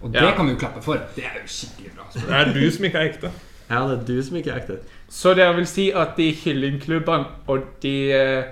Og 0.00 0.12
det 0.12 0.22
Ja. 0.22 0.30
kan 0.36 0.46
vi 0.46 0.52
jo 0.52 0.58
klappe 0.58 0.82
for. 0.82 0.96
Det 1.16 1.24
er 1.24 1.40
jo 1.42 1.46
skikkelig 1.46 1.90
bra. 1.96 2.06
Det 2.14 2.30
er 2.30 2.52
du 2.54 2.70
som 2.70 2.84
ikke 2.84 2.98
er 2.98 3.10
ekte. 3.10 3.30
Ja, 3.70 3.80
det 3.88 3.98
er 3.98 4.04
du 4.06 4.22
som 4.22 4.36
ikke 4.36 4.50
er 4.50 4.60
ekte. 4.62 4.78
Så 5.10 5.34
dere 5.36 5.54
vil 5.56 5.66
si 5.66 5.90
at 5.90 6.16
de 6.16 6.30
kyllingklubbene 6.34 7.26
og 7.48 7.66
de 7.82 7.94
eh, 8.12 8.44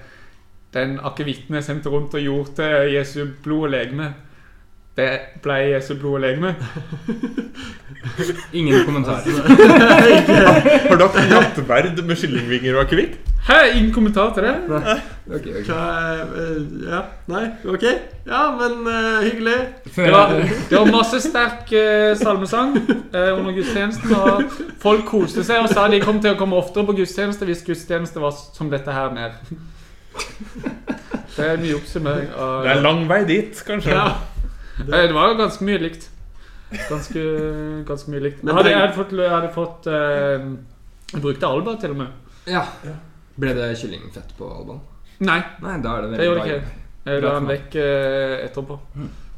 den 0.74 0.98
akevitten 1.00 1.54
jeg 1.54 1.64
sendte 1.64 1.88
rundt 1.90 2.14
og 2.14 2.20
gjorde 2.20 2.54
til 2.58 2.92
Jesu 2.94 3.24
blod 3.42 3.64
og 3.64 3.70
legeme, 3.70 4.14
det 4.98 5.08
ble 5.44 5.58
Jesu 5.72 5.94
blod 5.94 6.18
og 6.18 6.24
legeme? 6.26 6.54
Ingen 8.52 8.84
kommentar. 8.84 9.22
Har 10.88 10.96
du 10.96 11.04
hatt 11.04 11.18
nattverd 11.30 12.00
med 12.06 12.16
kyllingvinger 12.18 12.76
og 12.76 12.86
akevitt? 12.86 13.18
Hæ, 13.48 13.58
ingen 13.78 13.92
kommentar 13.92 14.34
til 14.34 14.42
det? 14.42 14.54
Ok, 14.74 15.36
okay. 15.36 15.62
Hva 15.64 15.82
er 16.02 16.22
eh, 16.40 16.56
Ja, 16.90 17.00
nei, 17.30 17.44
ok. 17.64 17.84
Ja, 18.26 18.42
men 18.58 18.86
uh, 18.86 19.22
hyggelig. 19.24 19.54
Det 19.96 20.12
var, 20.12 20.34
det 20.70 20.78
var 20.78 20.90
masse 20.92 21.20
sterk 21.24 21.70
uh, 21.72 22.16
salmesang 22.18 22.76
uh, 22.76 23.38
under 23.38 23.54
gudstjenesten. 23.56 24.14
Og 24.14 24.42
folk 24.82 25.06
koste 25.08 25.44
seg 25.46 25.62
og 25.62 25.70
sa 25.72 25.86
de 25.88 26.02
kom 26.04 26.20
til 26.20 26.34
å 26.34 26.40
komme 26.40 26.58
oftere 26.58 26.84
på 26.88 26.98
gudstjeneste 26.98 27.48
hvis 27.48 27.64
gudstjeneste 27.66 28.20
var 28.20 28.34
som 28.36 28.72
dette 28.72 28.92
her 28.92 29.14
mer. 29.14 29.38
Det 31.36 31.46
er 31.46 31.62
mye 31.62 31.78
oppsummering 31.78 32.34
av 32.34 32.66
Det 32.66 32.74
er 32.74 32.82
lang 32.82 33.06
vei 33.08 33.22
dit, 33.28 33.62
kanskje. 33.66 33.94
Ja. 33.94 34.37
Eh, 34.80 35.06
Det 35.08 35.12
var 35.14 35.28
jo 35.32 35.38
ganske 35.38 35.64
mye 35.66 35.78
likt. 35.82 36.08
Ganske, 36.88 37.22
ganske 37.88 38.10
mye 38.12 38.20
likt. 38.26 38.42
Men 38.44 38.54
hadde, 38.58 38.70
jeg 38.74 38.80
hadde 38.82 38.96
fått, 38.98 39.12
jeg 39.16 39.30
hadde 39.32 39.52
fått 39.54 39.86
eh, 39.88 40.48
Jeg 41.14 41.22
brukte 41.24 41.46
Alba 41.48 41.76
til 41.80 41.90
og 41.96 41.96
med. 41.96 42.08
ja. 42.46 42.64
Ble 43.38 43.52
det 43.54 43.68
kyllingfett 43.78 44.32
på 44.36 44.48
Albaen? 44.50 44.80
Nei, 45.22 45.38
Nei, 45.62 45.76
da 45.82 45.92
er 45.94 46.02
det 46.02 46.08
veldig 46.10 46.18
det 46.18 46.24
gjorde 46.26 46.40
bra 46.40 46.46
jeg 46.48 46.56
ikke. 46.58 46.72
Jeg 47.08 47.22
la 47.22 47.34
den 47.36 47.46
vekk 47.52 47.76
eh, 47.78 48.32
etterpå. 48.48 48.78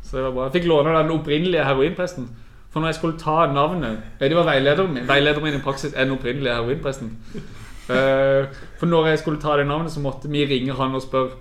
Så 0.02 0.16
det 0.16 0.22
var 0.24 0.32
bra. 0.32 0.44
Jeg 0.48 0.54
fikk 0.56 0.68
låne 0.70 0.94
den 0.96 1.12
opprinnelige 1.14 1.64
heroinpresten. 1.68 2.28
For 2.72 2.80
når 2.80 2.88
jeg 2.92 2.98
skulle 3.00 3.18
ta 3.20 3.34
navnet 3.52 3.98
Nei, 4.20 4.28
Det 4.28 4.36
var 4.38 4.46
veilederen 4.48 4.94
min. 4.94 5.04
Veilederen 5.08 5.44
min 5.44 5.58
i 5.58 5.62
praksis 5.64 5.92
er 5.92 6.04
den 6.08 6.14
opprinnelige 6.16 6.54
heroinpresten. 6.60 7.12
Eh, 7.90 8.46
for 8.78 8.86
når 8.86 9.08
jeg 9.08 9.18
skulle 9.18 9.40
ta 9.42 9.56
det 9.58 9.64
navnet, 9.66 9.90
så 9.90 9.98
måtte 9.98 10.28
vi 10.30 10.44
ringe 10.46 10.76
han 10.78 10.92
og 10.94 11.02
spørre 11.02 11.32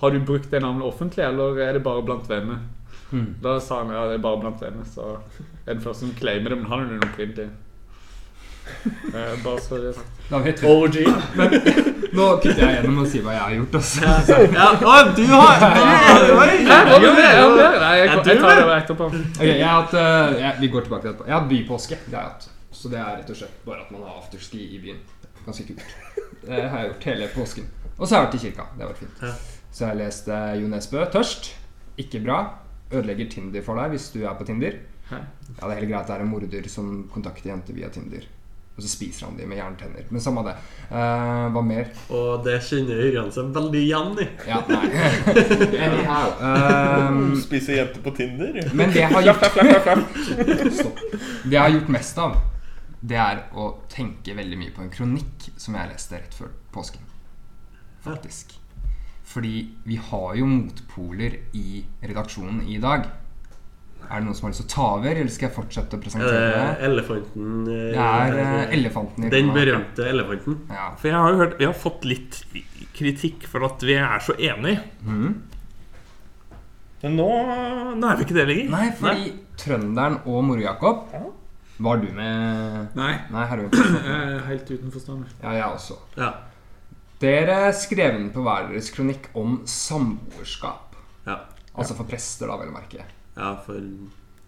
Har 0.00 0.10
du 0.10 0.16
brukt 0.26 0.48
det 0.50 0.58
navnet 0.64 0.82
offentlig, 0.82 1.22
eller 1.22 1.60
er 1.62 1.72
det 1.76 1.82
bare 1.84 2.02
blant 2.02 2.26
venner. 2.28 2.58
Mm. 3.12 3.34
Da 3.42 3.58
sa 3.60 3.82
han 3.82 3.92
ja, 3.92 4.06
det 4.08 4.18
er 4.18 4.24
bare 4.24 4.40
blant 4.40 4.62
venner. 4.62 4.88
Så 4.88 5.18
er 5.66 5.74
den 5.74 5.84
første 5.84 6.06
som 6.06 6.14
claimer 6.18 6.54
det, 6.54 6.58
men 6.62 6.70
han 6.72 6.86
er 6.86 6.96
jo 6.96 7.04
opprinnelige. 7.10 7.50
Eh, 9.14 9.32
bare 9.44 9.60
så 9.60 9.76
det 9.76 9.88
er 9.90 9.94
sagt. 9.96 10.20
Da 10.30 10.38
vet 10.38 10.60
vi. 10.62 10.68
OG. 10.70 10.96
Nå 12.14 12.26
kutter 12.42 12.60
jeg 12.62 12.76
gjennom 12.76 13.00
og 13.02 13.08
sier 13.10 13.24
hva 13.26 13.34
jeg 13.34 13.42
har 13.42 13.54
gjort. 13.56 13.74
Altså. 13.80 14.36
Ja, 14.54 14.68
å, 14.78 14.94
du 15.16 15.22
har 15.32 15.64
Oi! 16.44 16.54
Ja, 16.62 16.78
jeg, 16.94 18.06
jeg 18.06 18.38
tar 18.38 18.60
det 18.60 18.76
etterpå. 18.76 19.08
Ok, 19.10 19.42
jeg 19.48 19.66
har 19.66 19.80
hatt, 19.80 19.96
uh, 19.98 20.38
jeg, 20.38 20.52
Vi 20.62 20.70
går 20.72 20.86
tilbake 20.86 21.04
til 21.04 21.10
etterpå. 21.12 21.26
Jeg 21.26 21.34
har 21.34 21.42
hatt 21.42 21.50
bypåske. 21.50 21.98
Det 22.06 22.16
har 22.16 22.28
jeg 22.28 22.36
hatt. 22.36 22.48
Så 22.78 22.92
det 22.92 23.02
er 23.02 23.10
rett 23.18 23.34
og 23.34 23.40
slett 23.42 23.60
bare 23.66 23.84
at 23.84 23.92
man 23.94 24.06
har 24.06 24.22
afterski 24.22 24.62
i 24.62 24.80
byen. 24.86 25.02
Ganske 25.42 25.66
kult. 25.68 25.96
Det 26.46 26.62
har 26.62 26.78
jeg 26.78 26.92
gjort 26.92 27.08
hele 27.10 27.30
påsken. 27.34 27.68
Og 27.98 28.06
så 28.06 28.14
har 28.14 28.22
jeg 28.22 28.28
vært 28.28 28.38
i 28.38 28.44
kirka. 28.46 28.68
Det 28.76 28.86
har 28.86 28.94
vært 28.94 29.02
fint. 29.02 29.48
Så 29.72 29.88
jeg 29.88 30.00
leste 30.00 30.42
Jo 30.60 30.70
Nesbø, 30.70 31.04
'Tørst'. 31.12 31.52
Ikke 32.00 32.22
bra. 32.24 32.38
Ødelegger 32.92 33.30
Tinder 33.32 33.64
for 33.64 33.80
deg 33.80 33.96
hvis 33.96 34.10
du 34.14 34.20
er 34.26 34.36
på 34.38 34.44
Tinder. 34.48 34.78
Hæ? 35.10 35.18
Ja, 35.58 35.66
det 35.66 35.72
er 35.74 35.80
helt 35.80 35.90
greit. 35.92 36.06
Det 36.06 36.14
er 36.16 36.22
en 36.24 36.30
morder 36.32 36.68
som 36.72 36.94
kontakter 37.12 37.50
jenter 37.52 37.76
via 37.76 37.88
Tinder. 37.92 38.24
Og 38.72 38.80
så 38.80 38.88
spiser 38.88 39.26
han 39.26 39.34
dem 39.36 39.50
med 39.52 39.58
jerntenner. 39.60 40.06
Men 40.08 40.22
samme 40.24 40.40
det. 40.46 40.54
Eh, 40.88 41.42
hva 41.52 41.60
mer? 41.66 41.90
Og 42.16 42.40
det 42.46 42.54
kjenner 42.64 43.02
Ørjan 43.04 43.28
seg 43.34 43.50
veldig 43.52 43.82
igjen 43.82 44.14
i. 44.22 44.28
Ja, 44.48 44.62
nei. 44.70 44.86
Anyhow. 45.84 46.30
ehm, 46.48 47.20
Spise 47.44 47.76
jenter 47.76 48.00
på 48.06 48.14
Tinder. 48.16 48.56
men 48.72 48.94
det 48.94 49.02
jeg 49.02 49.12
har 49.12 49.28
gjort 49.28 49.44
Stopp. 50.78 51.04
Det 51.44 51.52
jeg 51.52 51.60
har 51.60 51.74
gjort 51.76 51.92
mest 51.98 52.22
av, 52.24 52.40
det 53.02 53.18
er 53.20 53.44
å 53.58 53.68
tenke 53.92 54.38
veldig 54.40 54.56
mye 54.64 54.72
på 54.72 54.86
en 54.86 54.92
kronikk 54.94 55.50
som 55.60 55.76
jeg 55.76 55.92
leste 55.92 56.16
rett 56.16 56.40
før 56.40 56.54
påsken. 56.72 57.04
Faktisk. 58.06 58.56
Fordi 59.24 59.56
vi 59.86 59.96
har 60.10 60.34
jo 60.36 60.46
motpoler 60.50 61.36
i 61.56 61.82
redaksjonen 62.02 62.62
i 62.68 62.78
dag. 62.82 63.06
Er 64.02 64.18
det 64.18 64.26
noen 64.26 64.34
som 64.34 64.48
har 64.48 64.52
lyst 64.52 64.64
til 64.64 64.66
å 64.66 64.72
ta 64.74 64.86
over, 64.98 65.14
eller 65.14 65.30
skal 65.32 65.46
jeg 65.48 65.54
fortsette 65.56 65.94
å 65.94 65.98
Er 65.98 66.02
presentere 66.02 66.40
det 66.42 66.56
det? 66.56 66.88
elefanten 66.88 67.52
eh, 67.70 67.84
Det 67.94 68.02
er 68.02 68.38
eh, 68.42 68.74
elefanten 68.76 69.24
i 69.24 69.30
Den 69.32 69.52
berømte 69.54 70.08
elefanten. 70.10 70.58
Ja. 70.68 70.88
For 70.98 71.08
jeg 71.08 71.16
har 71.22 71.30
jo 71.32 71.38
hørt 71.44 71.54
Vi 71.60 71.68
har 71.70 71.78
fått 71.78 72.04
litt 72.10 72.40
kritikk 72.98 73.46
for 73.48 73.64
at 73.64 73.82
vi 73.86 73.94
er 73.96 74.18
så 74.26 74.34
enige. 74.36 74.82
Mm. 75.06 75.38
Men 77.02 77.16
nå, 77.18 77.28
nå 77.98 78.10
er 78.10 78.18
vi 78.18 78.26
ikke 78.26 78.36
det 78.36 78.48
lenger. 78.50 78.68
Nei, 78.74 78.88
fordi 78.98 79.32
trønderen 79.62 80.18
og 80.26 80.44
Moro-Jakob 80.46 81.06
Var 81.82 82.02
du 82.02 82.08
med 82.14 82.98
Nei, 82.98 83.14
Nei, 83.32 83.46
helt 84.50 84.68
utenfor 84.70 85.00
stammen. 85.02 85.30
Ja, 85.42 85.54
jeg 85.56 85.64
også. 85.78 85.96
Ja. 86.18 86.34
Dere 87.22 87.70
skrev 87.76 88.16
inn 88.18 88.30
på 88.34 88.42
hver 88.42 88.66
deres 88.72 88.90
kronikk 88.94 89.28
om 89.38 89.60
samboerskap. 89.68 90.96
Ja. 91.26 91.38
Altså 91.72 91.94
for 91.94 92.08
prester, 92.08 92.50
da, 92.50 92.56
vel 92.58 92.72
å 92.72 92.76
merke. 92.76 93.06
ja, 93.36 93.54
for 93.64 93.78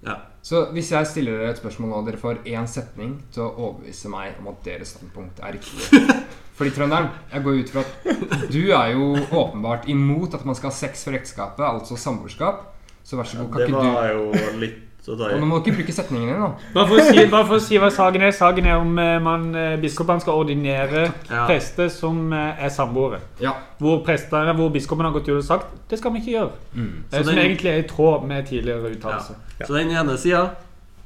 Ja. 0.05 0.19
Så 0.45 0.67
hvis 0.77 0.91
jeg 0.93 1.07
stiller 1.09 1.39
dere 1.39 1.53
et 1.55 1.61
spørsmål 1.63 1.89
nå, 1.89 2.01
dere 2.05 2.19
får 2.21 2.43
én 2.45 2.67
setning 2.69 3.15
til 3.33 3.47
å 3.47 3.53
overbevise 3.55 4.11
meg 4.13 4.41
om 4.43 4.51
at 4.51 4.59
deres 4.67 4.91
standpunkt 4.93 5.39
er 5.41 5.57
riktig. 5.57 6.03
Fordi 6.59 6.71
trønderen, 6.77 7.09
jeg 7.33 7.43
går 7.47 7.61
ut 7.63 7.71
fra 7.73 7.85
at 7.87 8.51
du 8.53 8.61
er 8.77 8.91
jo 8.93 9.07
åpenbart 9.31 9.89
imot 9.91 10.37
at 10.37 10.45
man 10.45 10.59
skal 10.59 10.71
ha 10.71 10.77
sex 10.77 11.07
for 11.07 11.17
ekteskapet, 11.17 11.65
altså 11.65 11.97
samboerskap. 11.97 12.67
Så 13.05 13.17
vær 13.17 13.31
så 13.31 13.41
god, 13.41 13.49
kan 13.55 13.65
ikke 13.65 13.73
du 13.73 13.81
Det 13.81 13.95
var 13.95 14.11
jo 14.13 14.59
litt 14.61 14.94
Og 15.07 15.19
nå 15.41 15.45
må 15.45 15.59
du 15.59 15.67
ikke 15.69 15.77
bruke 15.83 15.93
setningen 15.93 16.31
din, 16.31 16.41
da. 16.41 16.47
Bare 16.73 16.89
for, 16.89 16.97
å 16.97 17.05
si, 17.13 17.25
bare 17.29 17.45
for 17.51 17.59
å 17.59 17.61
si 17.61 17.77
hva 17.83 17.91
saken 17.93 18.23
er. 18.25 18.31
Saken 18.33 18.67
er 18.71 18.79
om 18.81 18.95
eh, 18.99 19.19
man, 19.21 19.43
eh, 19.55 19.75
biskopene 19.83 20.23
skal 20.25 20.39
ordinere 20.41 21.03
Ja. 21.29 21.43
prester 21.47 21.91
som 21.93 22.33
eh, 22.33 22.63
er 22.65 22.73
samboere. 22.73 23.21
Ja. 23.43 23.53
Hvor, 23.79 24.01
presterne, 24.07 24.55
hvor 24.57 24.71
biskopen 24.73 25.05
har 25.05 25.13
gått 25.13 25.29
ut 25.29 25.37
og 25.37 25.45
sagt 25.45 25.67
det 25.91 25.99
skal 26.01 26.15
vi 26.15 26.23
ikke 26.23 26.33
gjøre. 26.39 26.53
Mm. 26.75 26.89
Det 27.11 27.19
Så 27.21 27.25
som 27.27 27.35
den- 27.35 27.45
egentlig 27.45 27.71
er 27.75 27.83
i 27.83 27.89
tråd 27.91 28.25
med 28.27 28.47
tidligere 28.49 28.95
uttalelser. 28.97 29.37
Så 29.67 29.75
den 29.77 29.91
ene 29.93 30.17
sida 30.19 30.45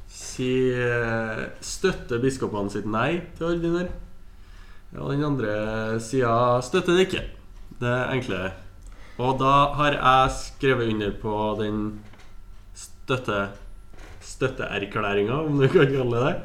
si, 0.07 0.71
støtter 1.61 2.19
biskopene 2.23 2.71
sitt 2.71 2.85
nei 2.89 3.21
til 3.37 3.47
ordiner 3.51 3.69
ordinere. 3.83 3.91
Ja, 4.93 5.01
og 5.03 5.11
den 5.11 5.23
andre 5.27 5.99
sida 6.01 6.61
støtter 6.65 6.95
det 6.97 7.09
ikke. 7.09 7.25
Det 7.79 7.87
er 7.89 8.13
enklere. 8.15 8.51
Og 9.19 9.35
da 9.39 9.73
har 9.75 9.91
jeg 9.99 10.31
skrevet 10.39 10.93
under 10.93 11.11
på 11.21 11.35
den 11.59 11.99
støtte 12.73 13.49
støtteerklæringa, 14.39 15.43
om 15.43 15.59
du 15.59 15.67
kan 15.67 15.91
kalle 15.91 16.15
det 16.15 16.23
det. 16.25 16.35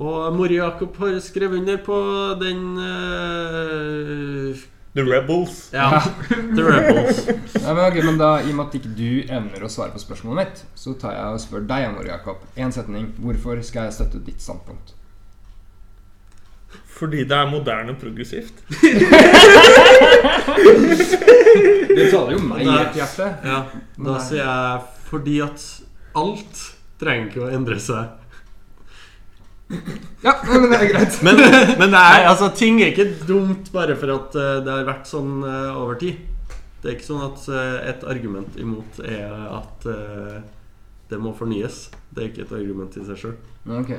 Og 0.00 0.34
Mori 0.34 0.56
Jakob 0.56 0.96
har 1.02 1.18
skrevet 1.22 1.60
under 1.60 1.76
på 1.84 1.96
den 2.40 2.78
uh, 2.78 4.56
The 4.94 5.02
Rebels. 5.04 5.70
Ja, 5.72 6.02
The 6.30 6.62
Rebels. 6.62 7.28
Ja, 7.62 7.74
men, 7.74 7.84
okay, 7.84 8.04
men 8.04 8.18
da, 8.18 8.40
I 8.40 8.50
og 8.50 8.56
med 8.56 8.64
at 8.66 8.74
ikke 8.78 8.94
du 8.96 9.20
evner 9.28 9.62
å 9.62 9.68
svare 9.70 9.92
på 9.94 10.00
spørsmålet 10.02 10.40
mitt, 10.40 10.62
så 10.78 10.94
tar 10.98 11.12
jeg 11.14 11.36
og 11.36 11.42
spør 11.42 11.66
deg, 11.68 11.90
Mori 11.94 12.10
Jakob. 12.10 12.40
Én 12.56 12.72
setning. 12.74 13.12
Hvorfor 13.20 13.60
skal 13.66 13.86
jeg 13.86 13.98
støtte 13.98 14.22
ditt 14.26 14.42
standpunkt? 14.42 14.96
Fordi 17.00 17.22
det 17.28 17.36
er 17.36 17.50
moderne 17.50 17.94
og 17.94 18.00
progressivt. 18.00 18.64
Det 21.90 22.06
taler 22.12 22.32
jo 22.36 22.40
meg 22.44 22.62
i 22.64 22.68
et 22.70 22.98
hjerte. 23.00 23.26
Ja, 23.44 23.62
da 23.98 24.18
sier 24.22 24.44
jeg 24.44 24.80
fordi 25.10 25.40
at 25.42 25.64
alt 26.18 26.60
trenger 27.00 27.30
ikke 27.30 27.46
å 27.46 27.52
endre 27.56 27.78
seg. 27.82 28.16
Ja, 30.24 30.34
men 30.44 30.66
det 30.70 30.78
er 30.80 30.88
greit. 30.90 31.18
Men, 31.24 31.38
men 31.78 31.92
det 31.94 32.00
er, 32.00 32.26
altså, 32.28 32.50
ting 32.56 32.80
er 32.82 32.90
ikke 32.92 33.10
dumt 33.28 33.70
bare 33.74 33.96
for 33.98 34.12
at 34.16 34.38
eh, 34.38 34.56
det 34.66 34.72
har 34.74 34.88
vært 34.88 35.10
sånn 35.10 35.44
eh, 35.46 35.76
over 35.78 36.00
tid. 36.00 36.24
Det 36.80 36.88
er 36.88 36.96
ikke 36.96 37.10
sånn 37.10 37.26
at 37.28 37.44
eh, 37.52 37.76
et 37.92 38.08
argument 38.08 38.56
imot 38.60 39.02
er 39.04 39.30
at 39.60 39.86
det 41.10 41.18
må 41.20 41.34
fornyes. 41.36 41.86
Det 42.10 42.22
er 42.22 42.32
ikke 42.32 42.48
et 42.48 42.58
argument 42.58 42.98
i 42.98 43.06
seg 43.06 43.22
sjøl. 43.22 43.38
Ok. 43.78 43.94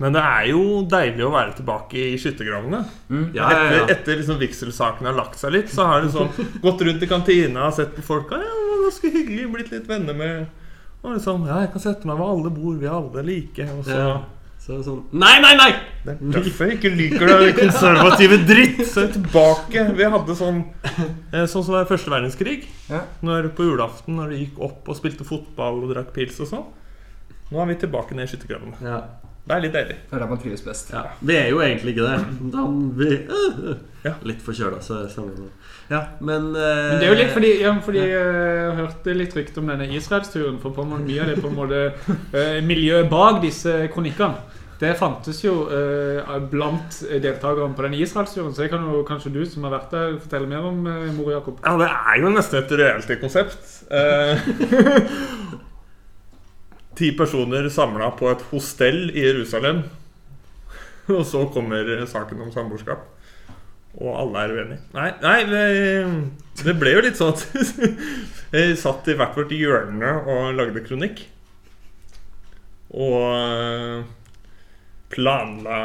Men 0.00 0.14
det 0.14 0.22
er 0.22 0.46
jo 0.52 0.62
deilig 0.88 1.26
å 1.26 1.32
være 1.34 1.56
tilbake 1.58 2.06
i 2.12 2.18
skyttergravene. 2.20 2.80
Mm. 3.10 3.26
Ja, 3.36 3.50
ja, 3.50 3.58
Etter, 3.58 3.76
ja. 3.76 3.84
etter 3.96 4.20
liksom 4.20 4.40
vigselsakene 4.40 5.10
har 5.10 5.18
lagt 5.18 5.40
seg 5.40 5.54
litt, 5.56 5.72
så 5.72 5.88
har 5.90 6.04
du 6.04 6.12
sånn 6.14 6.30
gått 6.64 6.86
rundt 6.86 7.04
i 7.04 7.10
kantina 7.10 7.66
og 7.68 7.76
sett 7.76 7.92
på 7.96 8.06
folka. 8.06 8.38
Ja, 8.40 8.54
det 8.54 8.70
var 8.70 8.82
ganske 8.86 9.12
hyggelig, 9.16 9.50
blitt 9.56 9.74
litt 9.74 9.90
venner 9.90 10.16
med 10.16 10.59
Og 11.02 11.14
liksom 11.16 11.46
Ja, 11.48 11.62
jeg 11.64 11.72
kan 11.72 11.82
sette 11.86 12.08
meg 12.08 12.18
ved 12.20 12.28
alle 12.34 12.50
bord, 12.52 12.76
vi 12.80 12.86
er 12.86 12.96
alle 12.98 13.24
like. 13.26 13.66
Og 13.78 13.84
så 13.84 13.96
Ja. 13.96 14.20
Så 14.60 14.66
Så 14.66 14.72
er 14.74 14.76
det 14.76 14.84
sånn 14.84 15.04
Nei, 15.16 15.40
nei, 15.40 15.54
nei! 15.56 15.70
Det 16.04 16.12
er 16.12 16.32
derfor 16.34 16.66
jeg 16.68 16.76
ikke 16.78 16.90
liker 16.96 17.30
det 17.30 17.54
konservative 17.56 18.36
dritt. 18.48 18.82
Så 18.92 19.06
er 19.06 19.12
tilbake. 19.14 19.86
Vi 19.96 20.04
hadde 20.14 20.36
sånn 20.36 20.60
eh, 20.84 21.46
Sånn 21.46 21.64
som 21.64 21.72
det 21.72 21.78
var 21.78 21.88
første 21.88 22.12
verdenskrig. 22.12 22.66
Ja. 22.90 23.00
Når 23.24 23.48
På 23.56 23.64
julaften 23.64 24.20
når 24.20 24.34
du 24.34 24.36
gikk 24.42 24.60
opp 24.68 24.88
og 24.88 24.98
spilte 24.98 25.24
fotball 25.24 25.80
og 25.84 25.94
drakk 25.94 26.12
pils 26.16 26.40
og 26.44 26.50
sånn. 26.52 26.68
Nå 27.50 27.58
er 27.62 27.72
vi 27.72 27.80
tilbake 27.82 28.14
ned 28.14 28.28
i 28.28 28.30
skyttergravene. 28.30 28.76
Ja. 28.84 29.00
Det 29.40 29.56
er 29.56 29.62
litt 29.64 29.74
deilig. 29.74 29.96
Det 30.06 30.14
er 30.14 30.22
der 30.22 30.30
man 30.30 30.38
trives 30.38 30.62
best. 30.62 30.92
ja. 30.92 31.02
Vi 31.20 31.34
er 31.34 31.48
jo 31.50 31.60
egentlig 31.64 31.94
ikke 31.96 32.06
det. 32.06 32.18
Da 32.52 32.66
vi 33.00 33.08
uh, 33.30 33.70
øh, 33.70 33.78
Ja. 34.04 34.14
Litt 34.24 34.40
forkjøla, 34.40 34.78
så 34.80 35.02
samme. 35.12 35.50
Ja, 35.90 36.04
men 36.20 36.52
uh, 36.54 36.60
Men 36.60 37.00
det 37.00 37.08
er 37.08 37.10
jo 37.10 37.18
litt 37.18 37.34
fordi, 37.34 37.50
ja, 37.60 37.72
fordi 37.84 37.98
eh, 38.04 38.12
jeg 38.14 38.76
hørte 38.78 39.16
litt 39.16 39.34
rykte 39.36 39.60
om 39.60 39.68
denne 39.72 39.90
Israelsturen. 39.96 40.60
For 40.62 40.72
på 40.76 40.86
mye 40.86 41.20
av 41.20 41.32
det 41.32 41.40
på 41.42 41.50
en 41.50 41.58
måte 41.58 41.82
eh, 41.90 42.60
miljøet 42.64 43.10
bak 43.10 43.42
disse 43.44 43.74
kronikkene 43.92 44.58
det 44.80 44.94
fantes 44.96 45.42
jo 45.44 45.66
eh, 45.68 46.30
blant 46.48 47.02
deltakerne 47.20 47.76
på 47.76 47.84
den 47.84 47.98
Israelsturen. 47.98 48.54
Så 48.54 48.64
det 48.64 48.70
kan 48.72 48.86
jo 48.88 49.02
kanskje 49.04 49.32
du 49.34 49.42
som 49.44 49.66
har 49.68 49.74
vært 49.74 49.92
der, 49.92 50.14
fortelle 50.22 50.48
mer 50.48 50.64
om, 50.70 50.86
uh, 50.88 51.10
Mor 51.18 51.34
Jakob. 51.34 51.58
Ja, 51.66 51.74
det 51.76 51.90
er 51.90 52.22
jo 52.22 52.32
nesten 52.32 52.62
et 52.62 52.72
reality-konsept. 52.80 53.60
Ti 57.00 57.14
personer 57.16 57.70
samla 57.72 58.10
på 58.18 58.28
et 58.28 58.42
hostell 58.50 59.08
i 59.14 59.24
Jerusalem. 59.24 59.86
Og 61.16 61.24
så 61.26 61.46
kommer 61.54 62.04
saken 62.06 62.44
om 62.44 62.52
samboerskap. 62.52 63.06
Og 63.98 64.12
alle 64.14 64.44
er 64.44 64.52
uenige. 64.54 64.82
Nei, 64.94 65.08
nei 65.22 65.38
det, 65.48 65.64
det 66.60 66.76
ble 66.78 66.92
jo 66.94 67.02
litt 67.02 67.18
sånn 67.18 67.32
at 67.34 67.42
jeg 68.54 68.76
satt 68.78 69.08
i 69.10 69.16
hvert 69.18 69.34
vårt 69.38 69.54
hjørne 69.56 70.12
og 70.28 70.52
lagde 70.58 70.84
kronikk. 70.84 71.24
Og 72.90 73.24
eh, 73.32 74.04
planla 75.10 75.80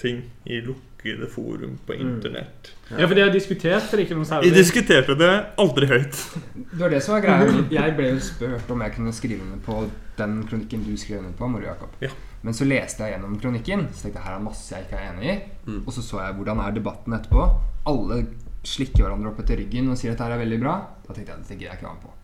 ting 0.00 0.24
i 0.48 0.62
lukkede 1.00 1.26
forum 1.26 1.78
på 1.86 1.94
internett. 1.94 2.72
Ja, 2.88 3.08
for 3.08 3.14
de 3.14 3.22
har 3.22 3.30
diskutert 3.30 3.90
det 3.90 4.04
ikke 4.04 4.14
noe 4.14 4.24
særlig? 4.24 4.50
De 4.50 4.58
diskuterte 4.58 5.14
det 5.14 5.30
aldri 5.58 5.86
høyt. 5.86 6.18
Det 6.54 6.80
var 6.80 6.90
det 6.90 7.00
som 7.02 7.14
var 7.14 7.22
greia. 7.24 7.64
Jeg 7.70 7.94
ble 7.96 8.10
jo 8.14 8.20
spurt 8.20 8.70
om 8.70 8.82
jeg 8.82 8.94
kunne 8.94 9.12
skrive 9.12 9.42
under 9.44 9.62
på 9.64 9.78
den 10.18 10.42
kronikken 10.48 10.84
du 10.84 10.96
skrev 10.96 11.20
under 11.20 11.32
på. 11.36 11.48
Moro 11.48 11.64
Jakob. 11.64 11.96
Ja. 12.00 12.10
Men 12.42 12.56
så 12.56 12.64
leste 12.64 13.04
jeg 13.04 13.12
gjennom 13.14 13.34
kronikken, 13.40 13.82
så 13.92 14.06
tenkte 14.06 14.20
jeg 14.20 14.24
her 14.24 14.36
er 14.38 14.44
masse 14.44 14.72
jeg 14.72 14.86
ikke 14.86 14.96
er 14.96 15.10
enig 15.10 15.26
i. 15.28 15.34
Mm. 15.66 15.82
Og 15.84 15.92
så 15.92 16.04
så 16.04 16.22
jeg 16.22 16.36
hvordan 16.38 16.62
er 16.64 16.76
debatten 16.76 17.16
etterpå. 17.16 17.48
Alle 17.90 18.22
slikker 18.64 19.04
hverandre 19.04 19.32
opp 19.32 19.42
etter 19.42 19.60
ryggen 19.60 19.92
og 19.92 20.00
sier 20.00 20.14
at 20.14 20.20
dette 20.20 20.38
er 20.38 20.44
veldig 20.44 20.60
bra. 20.62 20.78
Da 21.04 21.12
tenkte 21.16 21.34
jeg 21.34 21.42
dette 21.44 21.58
gidder 21.58 21.68
jeg 21.68 21.80
ikke 21.80 21.88
være 21.88 21.98
med 21.98 22.06
på. 22.06 22.16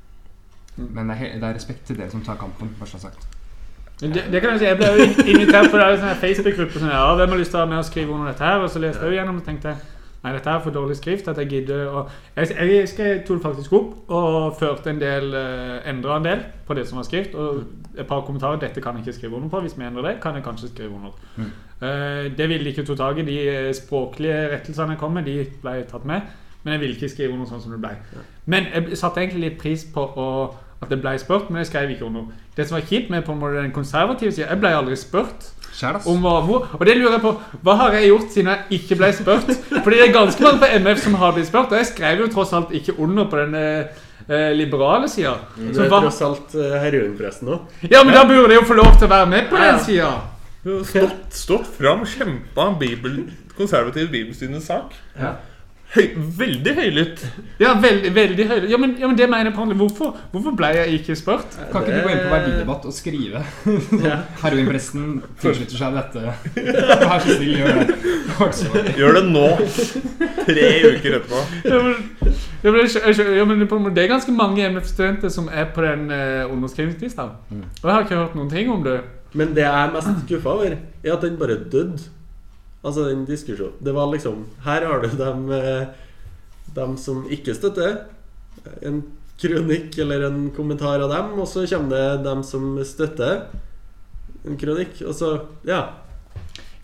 Mm. 0.76 0.88
Men 0.92 1.12
det 1.12 1.18
er, 1.18 1.34
det 1.40 1.50
er 1.50 1.58
respekt 1.60 1.84
til 1.88 2.00
dere 2.00 2.12
som 2.12 2.24
tar 2.24 2.40
kampen. 2.40 2.72
Bare 2.80 2.92
så 2.92 3.00
sagt. 3.00 3.28
Det, 4.00 4.12
det 4.32 4.40
kan 4.42 4.50
Jeg 4.50 4.58
si, 4.60 4.64
jeg 4.64 4.76
ble 4.76 4.88
jo 4.92 5.04
invitert 5.32 5.70
på 5.72 5.80
sånn 5.80 6.18
Facebook-gruppe. 6.20 6.80
Sånn, 6.80 6.92
ja, 6.92 7.04
hvem 7.16 7.30
har 7.32 7.38
lyst 7.40 7.54
til 7.54 7.60
å 7.60 7.62
være 7.62 7.70
med 7.70 7.80
og 7.80 7.86
skrive 7.88 8.12
under 8.12 8.32
dette 8.32 8.44
her? 8.44 8.64
Og 8.64 8.72
så 8.72 8.82
leste 8.82 9.04
jeg 9.04 9.14
jo 9.14 9.20
gjennom 9.20 9.38
og 9.40 9.46
tenkte 9.46 9.76
Nei, 10.26 10.32
dette 10.34 10.50
er 10.50 10.62
for 10.64 10.74
dårlig 10.74 10.96
skrift 10.98 11.28
at 11.30 11.38
jeg 11.38 11.48
gidder 11.52 11.84
å 11.86 12.00
Jeg, 12.34 12.56
jeg 12.58 12.88
skrev 12.90 13.28
faktisk 13.44 13.76
opp 13.78 14.10
og 14.10 14.56
førte 14.58 14.90
en 14.90 14.98
del 14.98 15.28
uh, 15.30 15.86
Endra 15.86 16.16
en 16.18 16.26
del 16.26 16.42
på 16.66 16.74
det 16.74 16.86
som 16.88 16.98
var 16.98 17.06
skrift. 17.06 17.36
Og 17.38 17.62
et 17.96 18.08
par 18.08 18.24
kommentarer. 18.26 18.58
Dette 18.60 18.82
kan 18.82 18.98
jeg 18.98 19.06
ikke 19.06 19.16
skrive 19.20 19.38
under 19.38 19.48
på. 19.52 19.60
Hvis 19.64 19.78
vi 19.78 19.86
endrer 19.86 20.10
det, 20.10 20.16
kan 20.20 20.34
jeg 20.34 20.44
kanskje 20.44 20.72
skrive 20.72 20.98
under. 20.98 21.14
Mm. 21.36 21.52
Uh, 21.80 22.36
det 22.36 22.48
ville 22.48 22.64
de 22.64 22.74
ikke 22.74 22.84
ta 22.84 22.98
tak 22.98 23.22
i. 23.22 23.26
De 23.28 23.38
eh, 23.48 23.70
språklige 23.74 24.42
rettelsene 24.52 24.96
jeg 24.96 25.00
kom 25.00 25.14
med, 25.16 25.24
de 25.24 25.46
ble 25.62 25.78
tatt 25.88 26.04
med. 26.04 26.20
Men 26.64 26.74
jeg 26.74 26.80
ville 26.80 26.98
ikke 26.98 27.12
skrive 27.14 27.32
under 27.32 27.46
sånn 27.46 27.62
som 27.62 27.76
det 27.76 27.80
ble. 27.80 27.94
Men 28.50 28.66
jeg 28.74 28.98
satte 28.98 29.22
egentlig 29.22 29.44
litt 29.44 29.58
pris 29.60 29.86
på 29.94 30.02
å, 30.02 30.28
at 30.82 30.90
jeg 30.92 31.00
ble 31.00 31.18
spurt, 31.18 31.50
men 31.50 31.62
jeg 31.62 31.70
skrev 31.70 31.90
ikke 31.90 32.04
under. 32.04 32.32
Det 32.56 32.66
som 32.68 32.76
var 32.76 32.88
kjipt 32.88 33.10
med 33.10 33.24
på 33.24 33.32
en 33.32 33.38
måte 33.40 33.60
den 33.60 33.72
konservative 33.72 34.32
sida, 34.32 34.50
jeg 34.50 34.60
ble 34.60 34.74
aldri 34.76 34.96
spurt 35.00 35.52
om 36.08 36.22
hva, 36.24 36.38
hvor, 36.46 36.68
og 36.72 36.82
det 36.88 36.94
lurer 36.96 37.18
jeg 37.18 37.20
på 37.20 37.32
Hva 37.66 37.74
har 37.76 37.96
jeg 37.98 38.08
gjort 38.08 38.30
siden 38.32 38.46
jeg 38.48 38.78
ikke 38.78 38.96
ble 38.96 39.10
spurt? 39.12 39.50
Fordi 39.84 39.98
det 39.98 40.06
er 40.06 40.14
ganske 40.14 40.44
mange 40.44 40.60
på 40.62 40.70
MF 40.86 41.02
som 41.02 41.16
har 41.20 41.34
blitt 41.36 41.50
spurt, 41.50 41.72
og 41.72 41.80
jeg 41.82 41.88
skrev 41.90 42.22
jo 42.24 42.28
tross 42.32 42.54
alt 42.56 42.72
ikke 42.76 42.94
under 42.96 43.28
på 43.28 43.40
den 43.42 43.58
eh, 43.60 44.52
liberale 44.56 45.10
sida. 45.12 45.34
Du 45.56 45.74
Så 45.74 45.84
er 45.84 45.92
tross 45.92 46.22
alt 46.24 46.56
uh, 46.56 46.78
heroinpresten 46.80 47.52
òg. 47.52 47.76
Ja, 47.90 48.00
men 48.04 48.16
da 48.16 48.24
burde 48.28 48.54
jeg 48.54 48.62
jo 48.62 48.68
få 48.70 48.78
lov 48.78 48.94
til 48.96 49.08
å 49.08 49.12
være 49.12 49.28
med 49.34 49.50
på 49.50 49.60
den 49.60 49.82
sida. 49.84 50.14
Stått, 50.64 51.20
stått 51.36 51.68
fram, 51.76 52.06
kjempa 52.08 52.70
bibel, 52.80 53.20
konservativ 53.58 54.08
bibelstudienes 54.14 54.64
sak. 54.66 54.96
Ja. 55.20 55.36
Høy, 55.94 56.06
veldig 56.38 56.72
høylytt. 56.76 57.20
Ja, 57.62 57.70
veldig, 57.80 58.10
veldig 58.14 58.46
høylytt. 58.50 58.70
Ja, 58.72 58.78
men, 58.80 58.94
ja, 59.00 59.06
men 59.06 59.16
det 59.18 59.28
mener 59.30 59.50
jeg. 59.52 59.76
Hvorfor, 59.78 60.16
hvorfor 60.32 60.56
ble 60.58 60.70
jeg 60.74 60.98
ikke 60.98 61.16
spurt? 61.16 61.56
Kan 61.70 61.84
ikke 61.84 61.94
du 61.94 62.06
gå 62.06 62.10
inn 62.12 62.22
på 62.24 62.32
verdidebatt 62.32 62.88
og 62.90 62.94
skrive 62.96 63.42
Ja. 64.06 64.18
Heroinpresten 64.42 65.20
tilslutter 65.40 65.78
seg 65.78 65.96
dette? 65.96 66.34
Vær 67.06 67.22
så 67.22 67.36
snill, 67.38 67.54
gjør 67.62 67.78
det. 67.80 67.96
Det 68.36 68.48
så. 68.58 68.82
Gjør 68.98 69.18
det 69.20 69.22
nå. 69.30 69.46
Tre 70.42 70.66
uker 70.90 71.18
etterpå. 71.20 71.44
Ja, 71.70 71.80
men, 71.86 72.90
ja, 73.38 73.46
men, 73.46 73.64
det 73.94 74.04
er 74.04 74.10
ganske 74.10 74.34
mange 74.34 74.66
MF-studenter 74.74 75.32
som 75.32 75.48
er 75.52 75.70
på 75.72 75.86
den 75.86 76.10
eh, 76.10 76.42
underskrivingslista. 76.50 77.30
Mm. 77.48 77.62
Og 77.62 77.88
jeg 77.88 77.94
har 77.94 78.04
ikke 78.04 78.20
hørt 78.20 78.36
noen 78.36 78.50
ting 78.52 78.72
om 78.74 78.84
det. 78.84 78.98
Men 79.36 79.54
det 79.56 79.64
jeg 79.64 79.86
er 79.86 79.94
mest 79.94 80.12
skuffa 80.26 80.58
over, 80.58 80.76
er 80.76 81.16
at 81.16 81.24
den 81.24 81.40
bare 81.40 81.58
døde. 81.72 81.98
Altså, 82.86 83.08
den 83.10 83.24
diskusjonen. 83.26 83.74
Det 83.82 83.94
var 83.96 84.06
liksom 84.12 84.44
Her 84.64 84.86
har 84.86 85.00
du 85.02 85.08
dem, 85.18 85.50
eh, 85.52 85.86
dem 86.76 86.96
som 86.96 87.24
ikke 87.30 87.54
støtter. 87.56 87.96
En 88.82 89.02
kronikk 89.40 89.98
eller 89.98 90.26
en 90.30 90.50
kommentar 90.56 91.02
av 91.04 91.10
dem, 91.12 91.38
og 91.40 91.46
så 91.50 91.66
kommer 91.68 91.90
det 91.96 92.24
dem 92.24 92.42
som 92.46 92.76
støtter 92.84 93.42
en 94.46 94.56
kronikk. 94.56 95.02
Og 95.06 95.14
så 95.14 95.40
Ja. 95.66 95.84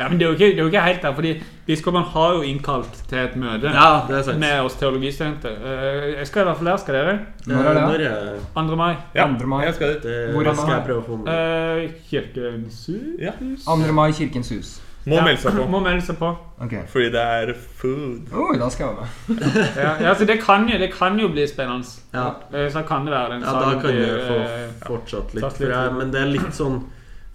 Ja, 0.01 0.09
men 0.09 0.19
det 0.19 0.25
er 0.27 0.31
jo 0.33 0.35
ikke, 0.35 0.47
det 0.57 0.59
er 0.59 0.65
jo 0.65 0.71
ikke 0.73 0.83
helt 0.83 1.03
der, 1.03 1.15
fordi 1.15 1.43
biskopen 1.67 2.03
har 2.03 2.33
jo 2.35 2.41
innkalt 2.43 2.93
til 3.09 3.19
et 3.19 3.37
møte 3.37 3.71
Ja, 3.71 4.01
det 4.09 4.17
er 4.19 4.23
sant. 4.23 4.39
med 4.41 4.61
oss 4.65 4.75
teologistudenter. 4.81 5.53
Eh, 5.63 6.17
Jeg 6.19 6.27
skal 6.27 6.43
i 6.43 6.45
hvert 6.45 6.57
fall 6.57 6.67
der. 6.67 6.77
Skal 6.77 6.95
dere? 6.95 7.19
Når 7.47 7.57
er 7.65 7.99
det, 7.99 8.07
er 8.11 8.39
2. 8.55 8.77
mai. 8.77 8.97
Ja, 9.15 9.27
2. 9.39 9.47
mai. 9.47 9.65
jeg 9.65 9.75
skal 9.75 9.95
dit. 9.95 10.03
det? 10.03 10.33
Hvor 10.35 10.43
er 10.47 10.55
skal 10.55 10.75
jeg 10.75 10.85
prøve 10.87 11.03
å 11.03 11.07
få 11.07 11.17
med. 11.23 11.29
Eh, 11.29 11.91
Kirkens 12.11 12.87
hus? 12.87 13.21
Ja. 13.21 13.33
2. 13.67 13.93
mai, 13.93 14.11
Kirkens 14.13 14.49
hus. 14.51 14.81
Må 15.05 15.19
melde 15.19 15.41
seg 15.43 15.57
på. 15.59 15.65
Må 15.67 15.81
melde 15.83 16.05
seg 16.07 16.17
på. 16.21 16.29
Okay. 16.63 16.85
Fordi 16.93 17.09
det 17.11 17.23
er 17.37 17.51
food. 17.81 18.29
Oh, 18.39 18.53
da 18.59 18.69
skal 18.71 18.87
jeg 18.87 18.99
være 19.01 19.09
med. 19.09 19.57
Ja, 19.83 19.93
ja, 20.05 20.13
så 20.15 20.27
det 20.29 20.37
kan, 20.45 20.69
jo, 20.71 20.79
det 20.79 20.93
kan 20.95 21.19
jo 21.19 21.31
bli 21.33 21.47
spennende. 21.51 21.89
Ja. 22.15 22.29
Eh, 22.55 22.69
Så 22.71 22.85
kan 22.87 23.09
det 23.09 23.15
være 23.17 23.33
den 23.35 23.43
Ja, 23.43 23.55
da 23.59 23.73
kan 23.83 23.99
du 23.99 24.05
få 24.29 24.37
eh, 24.45 24.69
fortsatt 24.87 25.35
litt. 25.35 25.49
For 25.59 25.75
jeg, 25.75 25.97
men 25.99 26.13
det 26.15 26.21
er 26.23 26.31
litt 26.31 26.55
sånn 26.55 26.79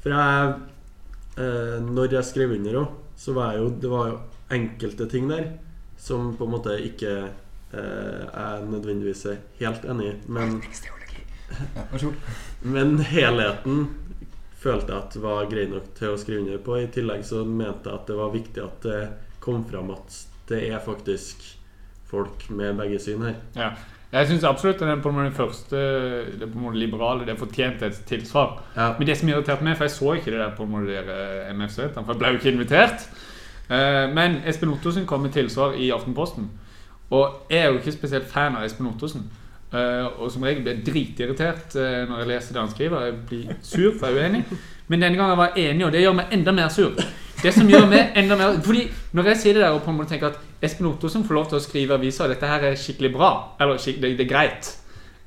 For 0.04 0.16
jeg 0.16 0.54
eh, 1.44 1.76
Når 1.84 2.16
jeg 2.16 2.30
skrev 2.30 2.56
under 2.56 2.80
òg, 2.86 2.96
så 3.20 3.36
var 3.36 3.52
jeg 3.58 3.64
jo 3.66 3.70
Det 3.84 3.92
var 3.92 4.08
jo 4.14 4.18
enkelte 4.56 5.10
ting 5.12 5.28
der 5.28 5.50
som 6.00 6.36
på 6.38 6.46
en 6.46 6.52
måte 6.54 6.76
ikke 6.80 7.14
eh, 7.26 8.24
er 8.32 8.60
nødvendigvis 8.70 9.26
helt 9.60 9.86
enig 9.90 10.12
i. 10.12 10.16
Men, 10.30 10.60
vær 11.74 11.98
så 11.98 12.12
god. 12.12 12.28
men 12.62 13.00
helheten 13.10 13.88
følte 14.58 14.94
jeg 14.94 15.04
at 15.04 15.20
var 15.22 15.50
grei 15.52 15.68
nok 15.70 15.92
til 15.98 16.14
å 16.14 16.18
skrive 16.20 16.42
under 16.44 16.64
på. 16.66 16.80
I 16.82 16.90
tillegg 16.94 17.26
så 17.28 17.44
mente 17.46 17.90
jeg 17.90 18.00
at 18.00 18.10
det 18.10 18.18
var 18.18 18.34
viktig 18.34 18.64
at 18.64 18.88
det 18.88 19.02
kom 19.44 19.64
fram 19.70 19.92
at 19.94 20.18
det 20.50 20.64
er 20.72 20.82
faktisk 20.84 21.44
folk 22.08 22.48
med 22.50 22.78
begge 22.80 23.00
syn 23.04 23.24
her. 23.28 23.38
Ja. 23.58 23.72
Jeg 24.12 24.30
syns 24.30 24.46
absolutt 24.48 24.80
at 24.82 24.88
den 24.88 25.02
på 25.04 25.12
en 25.12 25.18
måte 25.18 25.36
første 25.36 25.80
det 26.40 26.48
på 26.48 26.56
en 26.56 26.64
måte 26.64 26.80
liberale 26.80 27.26
det 27.28 27.36
fortjente 27.40 27.90
et 27.90 27.98
tilsvar. 28.08 28.62
Ja. 28.78 28.94
Men 28.98 29.10
det 29.10 29.18
som 29.20 29.30
irriterte 29.30 29.68
meg, 29.68 29.76
for 29.76 29.84
jeg 29.84 29.96
så 29.98 30.14
ikke 30.16 30.32
det 30.32 30.40
der 30.40 30.54
på 30.56 30.64
en 30.64 30.72
måte 30.72 30.94
der 30.96 31.50
MF-studentene, 31.52 32.06
for 32.06 32.14
jeg 32.16 32.22
ble 32.22 32.32
jo 32.32 32.40
ikke 32.40 32.54
invitert. 32.56 33.10
Eh, 33.68 34.06
Men 34.16 34.40
Espen 34.48 34.72
Ottosen 34.72 35.06
kom 35.06 35.22
med 35.28 35.36
tilsvar 35.36 35.76
i 35.76 35.92
Aftenposten. 35.92 36.48
Og 37.12 37.52
jeg 37.52 37.60
er 37.60 37.68
jo 37.68 37.82
ikke 37.82 37.92
spesielt 37.92 38.32
fan 38.32 38.56
av 38.56 38.64
Espen 38.64 38.88
Ottosen. 38.88 39.28
Eh, 39.74 40.06
og 40.22 40.32
som 40.32 40.46
regel 40.48 40.62
blir 40.64 40.78
jeg 40.78 40.86
dritirritert 40.88 41.76
eh, 41.76 42.04
når 42.08 42.22
jeg 42.22 42.28
leser 42.30 42.56
det 42.56 42.62
han 42.62 42.72
skriver. 42.72 43.06
Jeg 43.06 43.16
blir 43.30 43.56
sur, 43.62 43.94
for 44.00 44.08
jeg 44.08 44.18
er 44.18 44.28
uenig. 44.30 44.44
Men 44.88 45.02
denne 45.04 45.20
gangen 45.20 45.38
var 45.38 45.52
jeg 45.56 45.74
enig, 45.74 45.86
og 45.86 45.92
det 45.92 46.04
gjør 46.06 46.16
meg 46.22 46.36
enda 46.38 46.54
mer 46.56 46.70
sur. 46.72 46.94
Det 47.38 47.52
som 47.54 47.68
gjør 47.70 47.84
meg 47.86 48.16
enda 48.18 48.34
mer 48.34 48.56
Fordi 48.66 48.88
Når 49.14 49.28
jeg 49.30 49.38
sier 49.38 49.54
det 49.54 49.62
der 49.62 49.76
og 49.76 49.84
på 49.86 49.92
en 49.92 49.98
måte 50.00 50.10
tenker 50.10 50.32
at 50.32 50.40
Espen 50.66 50.88
Ottosen 50.90 51.26
får 51.28 51.36
lov 51.38 51.50
til 51.52 51.60
å 51.60 51.62
skrive 51.62 51.98
aviser, 52.00 52.26
og 52.26 52.32
dette 52.34 52.50
her 52.50 52.64
er 52.66 52.80
skikkelig 52.80 53.12
bra, 53.14 53.30
eller 53.62 53.78
skik 53.78 54.00
det, 54.02 54.16
det 54.18 54.26
er 54.26 54.32
greit 54.32 54.70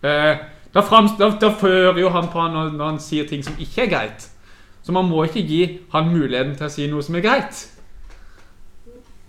eh, 0.02 0.40
da, 0.74 0.82
frams, 0.82 1.12
da, 1.18 1.28
da 1.38 1.52
fører 1.60 2.00
jo 2.00 2.10
han 2.10 2.30
på 2.32 2.40
han 2.40 2.56
når, 2.56 2.72
når 2.74 2.90
han 2.92 2.98
sier 3.02 3.28
ting 3.28 3.44
som 3.46 3.54
ikke 3.58 3.84
er 3.84 3.90
greit. 3.90 4.26
Så 4.82 4.94
man 4.94 5.08
må 5.10 5.24
ikke 5.26 5.42
gi 5.46 5.62
han 5.92 6.10
muligheten 6.10 6.54
til 6.56 6.66
å 6.66 6.72
si 6.72 6.86
noe 6.90 7.02
som 7.04 7.18
er 7.18 7.24
greit. 7.24 7.62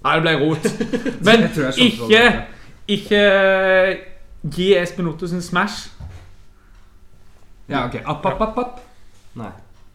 Nei, 0.06 0.14
det 0.18 0.22
ble 0.26 0.36
rot. 0.42 0.68
Men 1.28 1.48
ikke, 1.86 2.22
ikke 2.90 3.24
gi 4.44 4.72
Espen 4.78 5.08
Ottosen 5.08 5.42
smash. 5.42 5.90
Ja, 7.70 7.86
ok. 7.86 8.02
App, 8.06 8.26
app, 8.26 8.42
app, 8.42 8.58
app. 8.58 8.80
Nei. 9.40 9.52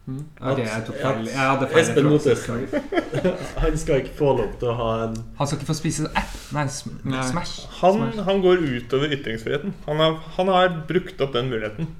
Mm. 0.07 0.21
Ok, 0.39 0.59
jeg 0.63 0.83
tok 0.87 0.95
feil. 1.01 1.25
Jeg 1.27 1.35
hadde 1.49 1.67
feil. 1.67 1.81
Espen 1.81 2.05
referanse. 2.13 2.81
Han 3.63 3.77
skal 3.77 4.03
ikke 4.05 4.13
få 4.15 4.29
lov 4.37 4.53
til 4.61 4.69
å 4.71 4.75
ha 4.79 4.91
en 5.03 5.17
Han 5.35 5.49
skal 5.49 5.59
ikke 5.59 5.67
få 5.67 5.75
spise 5.81 6.07
app. 6.15 6.37
Nei, 6.55 6.63
sm 6.71 6.93
Nei. 7.03 7.25
Smash. 7.27 7.65
Han, 7.81 8.05
han 8.23 8.39
går 8.45 8.63
utover 8.63 9.11
ytringsfriheten. 9.17 9.75
Han 9.85 9.99
har, 9.99 10.15
han 10.37 10.53
har 10.53 10.77
brukt 10.87 11.19
opp 11.21 11.35
den 11.35 11.51
muligheten. 11.51 11.91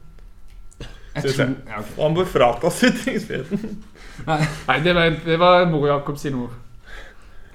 Synes 1.18 1.40
jeg. 1.42 1.58
ja, 1.68 1.82
ok. 1.82 1.92
Og 1.98 2.06
han 2.06 2.18
bør 2.22 2.32
fratas 2.32 2.80
ytringsfriheten. 2.90 3.76
Nei, 4.28 4.80
det 4.88 4.96
var, 4.96 5.20
det 5.26 5.40
var 5.44 5.68
Mor 5.70 5.88
Jakob 5.90 6.18
sine 6.22 6.48
ord. 6.48 6.56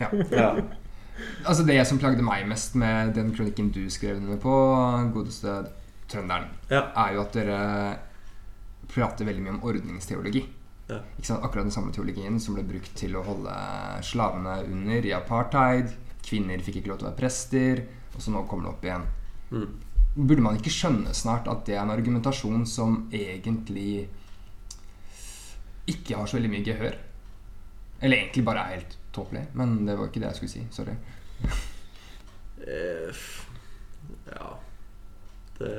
Ja. 0.02 0.12
Ja. 0.36 0.52
Altså 1.46 1.64
Det 1.66 1.76
som 1.88 1.98
plagde 1.98 2.22
meg 2.24 2.46
mest 2.48 2.74
med 2.78 3.14
den 3.16 3.32
kronikken 3.34 3.70
du 3.74 3.84
skrev 3.90 4.16
under 4.20 4.36
på, 4.42 4.52
godeste 5.14 5.54
trønderen, 6.08 6.48
Ja. 6.70 6.90
er 6.96 7.14
jo 7.14 7.22
at 7.22 7.32
dere 7.32 7.98
prater 8.88 9.24
veldig 9.24 9.42
mye 9.42 9.54
om 9.56 9.62
ordningsteologi. 9.64 10.42
Ja. 10.90 10.98
Akkurat 11.40 11.64
den 11.64 11.70
samme 11.70 11.92
teologien 11.92 12.38
som 12.40 12.54
ble 12.54 12.64
brukt 12.68 12.94
til 12.98 13.14
å 13.16 13.22
holde 13.24 13.54
slavene 14.02 14.58
under 14.66 15.06
i 15.06 15.12
apartheid. 15.16 15.94
Kvinner 16.22 16.58
fikk 16.60 16.76
ikke 16.82 16.88
lov 16.92 16.98
til 16.98 17.06
å 17.06 17.10
være 17.10 17.20
prester, 17.22 17.82
og 18.14 18.20
så 18.20 18.30
nå 18.34 18.44
kommer 18.46 18.64
det 18.68 18.72
opp 18.74 18.84
igjen. 18.84 19.06
Mm. 19.52 19.70
Burde 20.28 20.42
man 20.44 20.58
ikke 20.58 20.70
skjønne 20.74 21.14
snart 21.16 21.48
at 21.48 21.64
det 21.64 21.74
er 21.78 21.82
en 21.86 21.94
argumentasjon 21.94 22.66
som 22.68 23.08
egentlig 23.12 24.08
ikke 25.88 26.16
har 26.18 26.26
så 26.28 26.36
veldig 26.38 26.50
mye 26.52 26.66
gehør? 26.66 26.98
Eller 28.02 28.16
egentlig 28.24 28.44
bare 28.44 28.66
er 28.66 28.76
helt 28.76 28.96
tåpelig, 29.14 29.46
men 29.54 29.84
det 29.86 29.96
var 29.98 30.08
ikke 30.10 30.20
det 30.22 30.30
jeg 30.32 30.40
skulle 30.40 30.54
si. 30.56 30.66
Sorry. 30.74 30.94
Eh, 32.66 33.14
Ja 34.32 34.50
Det 35.62 35.72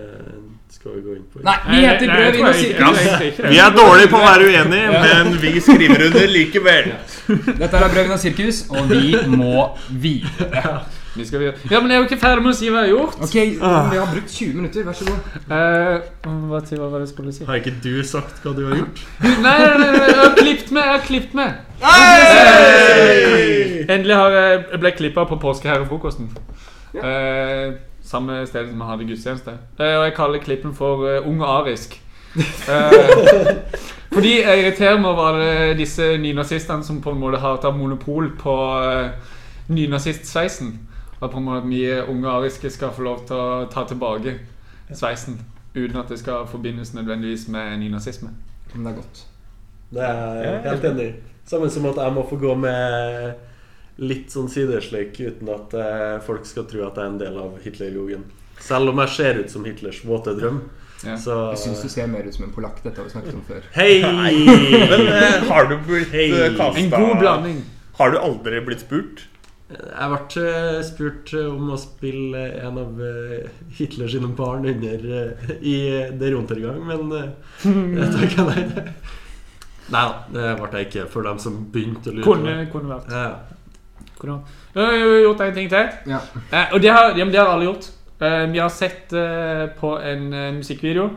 skal 0.71 0.95
vi 0.95 1.02
gå 1.04 1.15
inn 1.17 1.23
på. 1.34 1.39
Nei, 1.43 1.56
vi 1.69 1.80
heter 1.86 2.08
Brød, 2.08 2.34
tror 2.38 2.47
og 2.47 2.56
sirkus! 2.56 3.39
Vi 3.52 3.58
er 3.60 3.73
dårlige 3.76 4.10
på 4.13 4.19
å 4.19 4.23
være 4.23 4.47
uenige, 4.47 5.02
men 5.04 5.32
vi 5.41 5.52
skriver 5.62 6.06
under 6.08 6.28
likevel. 6.32 6.91
Dette 7.60 7.78
er 7.78 7.89
Brød, 7.91 8.04
vin 8.04 8.15
og 8.15 8.21
sirkus, 8.23 8.62
og 8.71 8.89
vi 8.91 9.15
må 9.28 9.65
videre. 9.89 10.78
Vi 11.15 11.26
skal. 11.28 11.43
Ja, 11.69 11.80
men 11.80 11.91
jeg 11.91 11.97
er 11.97 11.99
jo 12.02 12.08
ikke 12.08 12.17
ferdig 12.23 12.41
med 12.41 12.56
å 12.56 12.58
si 12.58 12.71
hva 12.73 12.86
jeg 12.88 12.89
har 12.89 12.95
gjort. 12.95 13.19
Ok, 13.28 13.36
vi 13.36 13.99
har 13.99 14.08
brukt 14.15 14.32
20 14.34 14.56
minutter. 14.58 14.88
Vær 14.88 14.97
så 14.97 15.06
god. 15.06 15.19
Eh, 15.45 16.08
hva, 16.26 16.62
hva 16.63 16.88
var 16.89 16.95
det 16.97 17.04
jeg 17.04 17.12
skulle 17.12 17.36
si? 17.36 17.45
Har 17.45 17.60
ikke 17.62 17.76
du 17.84 17.91
sagt 18.08 18.41
hva 18.41 18.56
du 18.58 18.63
har 18.69 18.80
gjort? 18.82 19.04
Nei, 19.21 19.36
nei, 19.43 19.76
nei, 19.84 19.91
nei, 19.93 20.08
jeg 20.10 20.17
har 20.23 20.34
klippet 20.39 20.73
meg! 20.73 20.88
Jeg 20.88 20.95
har 20.95 21.06
klippet 21.12 21.38
meg. 21.38 21.52
Endelig 23.89 24.15
har 24.15 24.36
jeg 24.38 24.80
ble 24.80 24.91
klippa 24.98 25.26
på 25.30 25.39
påskeherrefrokosten. 25.41 26.30
Eh, 26.93 27.74
samme 28.04 28.46
sted 28.48 28.69
som 28.69 28.80
jeg 28.80 28.89
hadde 28.89 29.08
gudstjeneste. 29.10 29.58
Eh, 29.80 29.98
og 29.98 30.06
jeg 30.06 30.15
kaller 30.15 30.43
klippen 30.43 30.74
for 30.76 31.08
eh, 31.10 31.28
Ung 31.28 31.41
og 31.41 31.50
arisk. 31.62 32.00
Eh, 32.36 32.91
fordi 34.13 34.41
jeg 34.41 34.60
irriterer 34.60 35.00
meg 35.02 35.10
over 35.10 35.28
alle 35.32 35.78
disse 35.78 36.17
nynazistene 36.17 36.84
som 36.84 37.02
på 37.02 37.12
en 37.12 37.19
måte 37.22 37.41
har 37.41 37.60
tatt 37.62 37.78
monopol 37.78 38.32
på 38.39 38.56
uh, 38.82 39.10
nynazistsveisen. 39.74 40.74
Og 41.19 41.32
på 41.32 41.38
en 41.38 41.46
måte 41.46 41.63
at 41.63 41.69
vi 41.69 41.84
unge 42.02 42.30
ariske 42.30 42.69
skal 42.69 42.93
få 42.93 43.06
lov 43.06 43.24
til 43.28 43.38
å 43.38 43.65
ta 43.74 43.86
tilbake 43.89 44.36
sveisen. 44.93 45.39
Uten 45.74 45.98
at 45.98 46.10
det 46.10 46.19
skal 46.22 46.46
forbindes 46.50 46.93
nødvendigvis 46.93 47.48
med 47.54 47.80
nynazisme. 47.82 48.30
Men 48.74 48.86
det 48.86 48.91
er 48.91 48.96
godt. 48.96 49.24
Det 49.93 50.04
er 50.04 50.43
jeg 50.43 50.62
helt 50.67 50.86
enig 50.91 51.08
i. 51.08 51.13
Samme 51.46 51.69
som 51.69 51.86
at 51.89 51.98
jeg 52.04 52.13
må 52.13 52.26
få 52.30 52.38
gå 52.41 52.54
med 52.56 53.34
litt 54.02 54.34
sånn 54.34 54.50
sidesleik 54.50 55.20
uten 55.20 55.52
at 55.54 55.76
eh, 55.78 56.16
folk 56.26 56.48
skal 56.50 56.66
tro 56.70 56.88
at 56.88 56.98
jeg 56.98 57.04
er 57.04 57.12
en 57.12 57.20
del 57.22 57.38
av 57.42 57.60
Hitlerjugend. 57.64 58.32
Selv 58.64 58.94
om 58.94 59.02
jeg 59.04 59.14
ser 59.16 59.42
ut 59.42 59.52
som 59.52 59.68
Hitlers 59.68 60.02
våte 60.08 60.34
drøm. 60.38 60.64
Ja. 61.04 61.18
Så 61.20 61.36
Jeg 61.52 61.60
syns 61.66 61.84
du 61.84 61.92
ser 61.92 62.08
mer 62.08 62.24
ut 62.24 62.36
som 62.36 62.46
en 62.48 62.54
polakk. 62.56 62.80
Dette 62.84 63.02
har 63.02 63.10
vi 63.10 63.12
snakket 63.12 63.36
om 63.36 63.44
før. 63.48 63.66
Hei! 63.76 64.00
Men 64.94 65.06
eh, 65.10 65.44
har 65.50 65.68
du 65.70 65.78
blitt 65.84 66.14
hey. 66.16 66.32
kasta 66.32 66.56
kastet 66.62 66.84
En 66.86 66.94
god 66.96 67.20
blanding. 67.20 67.62
Har 68.00 68.14
du 68.14 68.20
aldri 68.22 68.62
blitt 68.66 68.86
spurt? 68.86 69.28
Jeg 69.74 70.10
ble 70.12 70.44
eh, 70.44 70.80
spurt 70.86 71.34
eh, 71.36 71.50
om 71.50 71.74
å 71.74 71.80
spille 71.82 72.44
en 72.62 72.80
av 72.82 73.02
Hitlers 73.02 73.78
Hitler 73.80 74.12
sine 74.16 74.30
barn 74.38 74.68
under 74.70 75.06
eh, 75.20 75.54
i 75.60 75.76
Der 76.20 76.36
Rontergang, 76.36 76.82
men 76.88 77.12
eh, 77.18 77.30
jeg 78.00 78.10
takka 78.14 78.48
nei. 78.52 78.66
Nei 79.94 80.04
da, 80.08 80.20
det 80.32 80.52
ble 80.62 80.80
jeg 80.80 80.90
ikke 80.90 81.08
for 81.12 81.28
dem 81.28 81.42
som 81.44 81.58
begynte 81.74 82.12
å 82.12 82.18
lure. 82.18 82.28
Kunne, 82.28 82.56
kunne 82.72 82.94
vært. 82.96 83.12
Ja. 83.12 83.53
Vært. 84.24 84.56
Jeg 84.76 85.04
har 85.04 85.20
gjort 85.28 85.42
en 85.46 85.54
ting 85.54 85.70
til. 85.70 85.92
Ja. 86.14 86.20
Eh, 86.52 86.74
og 86.74 86.82
det 86.82 86.90
har, 86.96 87.12
ja, 87.18 87.24
men 87.26 87.32
det 87.34 87.40
har 87.42 87.52
alle 87.54 87.66
gjort. 87.68 87.90
Eh, 88.24 88.46
vi 88.54 88.60
har 88.64 88.70
sett 88.72 89.14
eh, 89.14 89.68
på 89.80 89.96
en 90.00 90.34
eh, 90.34 90.52
musikkvideo 90.56 91.10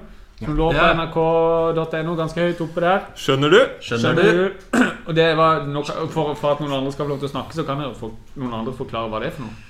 som 0.43 0.57
lå 0.59 0.67
på 0.73 0.77
Ja. 0.77 0.91
nrk.no, 0.99 2.17
ganske 2.19 2.41
høyt 2.45 2.61
oppe 2.61 2.83
der. 2.85 3.07
Skjønner 3.17 3.51
du? 3.55 3.61
Skjønner 3.81 4.19
du? 4.21 4.51
Og 5.09 5.15
det 5.17 5.29
var 5.39 5.63
nok, 5.71 5.87
for, 6.13 6.35
for 6.37 6.53
at 6.57 6.61
noen 6.61 6.75
andre 6.81 6.93
skal 6.93 7.07
få 7.07 7.15
lov 7.15 7.23
til 7.23 7.31
å 7.31 7.35
snakke, 7.37 7.55
så 7.57 7.65
kan 7.69 7.81
jeg 7.81 7.95
få 7.97 8.11
noen 8.37 8.53
andre 8.59 8.75
forklare 8.77 9.09
hva 9.13 9.23
det 9.23 9.31
er 9.31 9.37
for 9.39 9.47
noe. 9.47 9.63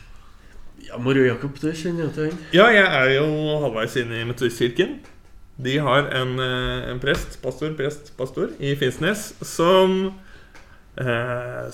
Ja, 0.86 0.98
Moro 1.02 1.22
Jakob, 1.26 1.54
det 1.60 1.74
kjenner 1.78 2.06
jeg 2.08 2.14
til. 2.16 2.34
Ja, 2.54 2.66
jeg 2.70 2.84
er 2.86 3.12
jo 3.16 3.26
halvveis 3.62 3.94
inne 4.00 4.20
i 4.22 4.26
Metodistkirken. 4.28 4.96
De 5.56 5.78
har 5.80 6.10
en, 6.14 6.34
eh, 6.40 6.90
en 6.92 6.98
prest, 7.00 7.38
pastor, 7.42 7.72
prest, 7.78 8.12
pastor 8.18 8.50
i 8.60 8.74
Finnsnes 8.76 9.30
som 9.42 10.12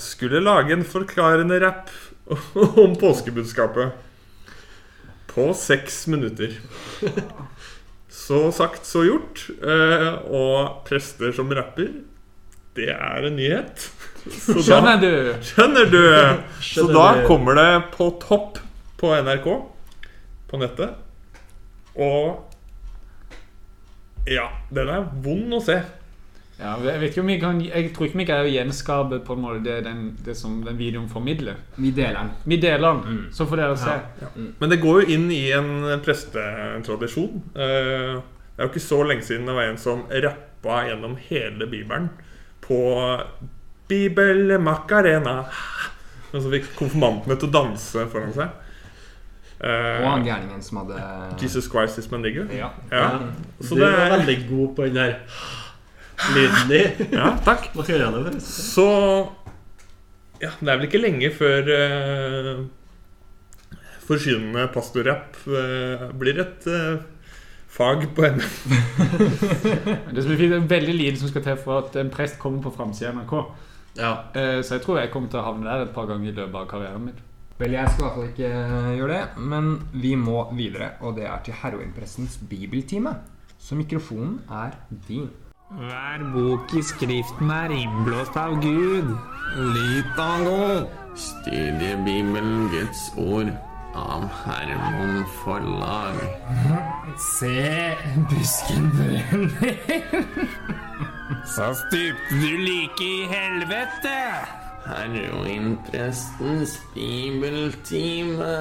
skulle 0.03 0.41
lage 0.43 0.73
en 0.75 0.85
forklarende 0.85 1.61
rapp 1.63 1.91
om 2.83 2.97
påskebudskapet. 2.99 3.93
På 5.33 5.51
seks 5.57 6.07
minutter. 6.13 6.59
Så 8.13 8.51
sagt, 8.53 8.85
så 8.87 9.05
gjort. 9.07 9.47
Eh, 9.63 10.09
og 10.29 10.83
prester 10.89 11.33
som 11.33 11.49
rapper, 11.57 11.89
det 12.77 12.91
er 12.93 13.27
en 13.29 13.37
nyhet. 13.39 13.87
Så 14.29 14.59
da- 14.59 14.63
Skjønner 14.67 15.01
du? 15.01 15.15
Skjønner 15.43 15.89
du? 15.93 16.03
Så 16.63 16.85
da 16.93 17.07
kommer 17.27 17.57
det 17.59 17.71
på 17.97 18.11
topp 18.23 18.59
på 19.01 19.15
NRK 19.25 19.49
på 20.53 20.61
nettet. 20.61 20.93
Og 21.97 22.49
Ja, 24.31 24.45
den 24.71 24.89
er 24.93 25.09
vond 25.25 25.57
å 25.57 25.59
se. 25.65 25.81
Ja, 26.63 26.77
jeg, 26.87 27.01
vet 27.01 27.11
ikke 27.11 27.23
om 27.25 27.31
vi 27.33 27.37
kan, 27.43 27.61
jeg 27.65 27.89
tror 27.95 28.07
ikke 28.07 28.21
vi 28.21 28.27
greier 28.29 28.47
å 28.47 28.53
gjenskape 28.53 29.19
på 29.27 29.35
en 29.35 29.43
måte 29.43 29.63
det, 29.67 29.81
den, 29.87 30.03
det 30.23 30.37
som 30.39 30.61
den 30.63 30.79
videoen 30.79 31.09
formidler. 31.11 31.59
Vi 31.77 31.91
deler 31.97 32.21
den. 32.21 32.31
Vi 32.47 32.59
deler 32.63 33.01
den, 33.03 33.25
så 33.35 33.47
får 33.51 33.63
dere 33.65 33.81
se. 33.81 33.97
Men 34.61 34.71
det 34.71 34.79
går 34.83 35.03
jo 35.03 35.17
inn 35.17 35.27
i 35.35 35.43
en 35.57 35.73
prestetradisjon. 36.05 37.43
Eh, 37.57 38.21
Det 38.53 38.61
er 38.61 38.69
jo 38.69 38.71
ikke 38.75 38.85
så 38.85 38.99
lenge 39.09 39.25
siden 39.25 39.47
det 39.49 39.55
var 39.57 39.71
en 39.71 39.79
som 39.81 40.03
rappa 40.13 40.83
gjennom 40.87 41.17
hele 41.31 41.67
Bibelen 41.67 42.11
på 42.63 42.79
Bibel 43.89 44.59
Macarena. 44.61 45.39
Og 46.33 46.43
så 46.45 46.51
fikk 46.53 46.69
konfirmantene 46.79 47.37
til 47.41 47.49
å 47.49 47.55
danse 47.57 48.05
foran 48.13 48.35
seg. 48.37 48.53
Uh, 49.63 50.03
Og 50.03 50.07
han 50.09 50.25
gærningen 50.27 50.63
som 50.65 50.81
hadde 50.81 51.01
Jesus 51.41 51.69
Christ 51.71 51.99
is 52.01 52.09
my 52.11 52.19
nigger. 52.19 52.49
Ja. 52.51 52.73
Ja. 52.91 53.09
Så 53.61 53.77
du 53.77 53.83
det 53.83 53.91
var 53.93 54.07
er 54.09 54.15
veldig 54.17 54.39
god 54.49 54.73
på 54.77 54.87
den 54.89 54.97
der 54.99 55.13
lyden 56.31 56.69
din. 56.71 57.09
Ja, 57.13 57.33
takk. 57.45 57.71
Hva 57.75 57.85
skal 57.85 57.97
jeg 57.97 58.05
gjøre 58.05 58.31
det? 58.31 58.43
Så 58.45 58.87
Ja, 60.43 60.51
det 60.59 60.69
er 60.69 60.79
vel 60.79 60.89
ikke 60.89 61.01
lenge 61.03 61.31
før 61.35 61.69
uh, 61.71 62.63
forsynende 64.07 64.67
pastorrapp 64.75 65.37
uh, 65.47 66.09
blir 66.19 66.41
et 66.43 66.67
uh, 66.67 67.03
fag 67.73 68.09
på 68.17 68.27
NM. 68.27 68.49
Det 70.15 70.25
som 70.25 70.33
er 70.33 70.41
fint, 70.41 70.51
det 70.51 70.59
er 70.59 70.73
veldig 70.73 70.97
lite 70.99 71.21
som 71.21 71.31
skal 71.31 71.45
til 71.47 71.61
for 71.63 71.85
at 71.85 71.99
en 72.03 72.11
prest 72.13 72.41
kommer 72.43 72.65
på 72.65 72.75
framsida 72.75 73.13
av 73.13 73.21
NRK. 73.21 73.37
Ja. 74.01 74.13
Uh, 74.35 74.59
Så 74.63 74.79
jeg 74.79 74.87
tror 74.87 74.99
jeg 74.99 75.13
kommer 75.15 75.31
til 75.31 75.43
å 75.43 75.47
havne 75.47 75.69
der 75.69 75.87
et 75.87 75.95
par 75.95 76.11
ganger 76.11 76.33
i 76.33 76.35
løpet 76.35 76.59
av 76.59 76.67
karrieren 76.71 77.07
min. 77.07 77.21
Vel, 77.61 77.77
jeg 77.77 77.93
skal 77.93 78.01
i 78.01 78.07
hvert 78.09 78.17
fall 78.17 78.31
ikke 78.33 78.97
gjøre 78.99 79.15
det, 79.15 79.47
men 79.53 79.69
vi 79.95 80.17
må 80.19 80.49
videre. 80.59 80.97
Og 81.07 81.15
det 81.21 81.29
er 81.31 81.45
til 81.47 81.55
Heroinpressens 81.63 82.41
bibeltime. 82.51 83.15
Så 83.63 83.79
mikrofonen 83.79 84.41
er 84.51 84.75
din. 85.07 85.29
Hver 85.73 86.21
bok 86.33 86.73
i 86.77 86.83
Skriften 86.85 87.51
er 87.51 87.73
innblåst 87.73 88.35
av 88.37 88.59
Gud. 88.61 89.15
Litago. 89.57 90.89
Studiebibelen 91.17 92.67
Guds 92.69 93.01
ord 93.17 93.49
av 93.97 94.27
Hermon 94.45 95.23
Forlag. 95.39 96.19
Se, 97.17 97.95
busken 98.29 98.91
brenner. 98.99 100.27
Så 101.55 101.71
stupte 101.79 102.37
du 102.43 102.53
like 102.67 103.07
i 103.07 103.25
helvete. 103.31 104.19
Heroinprestens 104.85 106.75
bibeltime. 106.95 108.59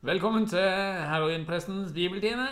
Velkommen 0.00 0.48
til 0.48 0.70
Heroinprestens 1.12 1.92
bibeltime. 1.92 2.48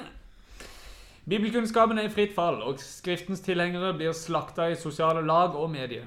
Bibelkunnskapen 1.25 1.99
er 1.99 2.05
i 2.05 2.13
fritt 2.13 2.35
fall, 2.37 2.59
og 2.61 2.83
Skriftens 2.85 3.41
tilhengere 3.41 3.95
blir 3.97 4.13
slakta 4.13 4.67
i 4.69 4.75
sosiale 4.77 5.23
lag 5.25 5.55
og 5.57 5.71
medier. 5.73 6.05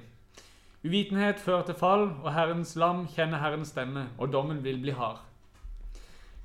Uvitenhet 0.86 1.39
fører 1.41 1.63
til 1.65 1.75
fall, 1.75 2.03
og 2.21 2.34
Herrens 2.36 2.75
lam 2.77 3.08
kjenner 3.15 3.41
Herrens 3.41 3.71
stemme, 3.73 4.03
og 4.17 4.30
dommen 4.34 4.60
vil 4.63 4.77
bli 4.82 4.93
hard. 4.93 5.23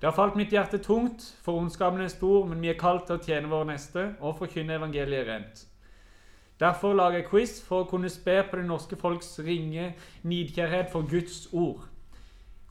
Det 0.01 0.09
har 0.09 0.17
falt 0.17 0.39
mitt 0.41 0.55
hjerte 0.57 0.81
tungt, 0.81 1.27
for 1.45 1.61
ondskapen 1.61 2.01
er 2.01 2.09
stor, 2.09 2.47
men 2.49 2.63
vi 2.65 2.71
er 2.73 2.79
kalt 2.81 3.05
til 3.07 3.19
å 3.19 3.23
tjene 3.23 3.51
vår 3.53 3.69
neste 3.69 4.07
og 4.21 4.39
forkynne 4.39 4.79
evangeliet 4.81 5.29
rent. 5.29 5.67
Derfor 6.61 6.97
lager 6.97 7.21
jeg 7.21 7.29
quiz 7.29 7.53
for 7.67 7.85
å 7.85 7.91
kunne 7.91 8.09
spe 8.09 8.39
på 8.49 8.57
det 8.57 8.65
norske 8.71 8.97
folks 8.97 9.35
ringe 9.45 9.91
nidkjærhet 10.25 10.89
for 10.95 11.05
Guds 11.11 11.45
ord. 11.53 11.85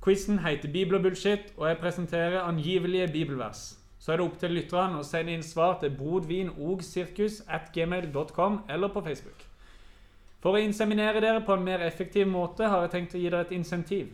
Quizen 0.02 0.42
heter 0.42 0.74
Bibel 0.74 0.98
og 0.98 1.06
bullshit, 1.06 1.54
og 1.58 1.70
jeg 1.70 1.78
presenterer 1.78 2.42
angivelige 2.42 3.12
bibelvers. 3.14 3.81
Så 4.02 4.12
er 4.12 4.18
det 4.18 4.26
opp 4.26 4.38
til 4.42 4.52
lytterne 4.58 4.98
å 4.98 5.06
sende 5.06 5.34
inn 5.36 5.46
svar 5.46 5.74
til 5.82 5.92
brodvinogsirkus.gmail.com 6.00 8.54
eller 8.74 8.90
på 8.90 9.02
Facebook. 9.06 9.40
For 10.42 10.58
å 10.58 10.64
inseminere 10.64 11.22
dere 11.22 11.46
på 11.46 11.54
en 11.54 11.68
mer 11.68 11.80
effektiv 11.86 12.26
måte 12.28 12.64
har 12.66 12.82
jeg 12.88 12.94
tenkt 12.96 13.14
å 13.14 13.22
gi 13.22 13.30
dere 13.30 13.46
et 13.46 13.54
insentiv. 13.54 14.08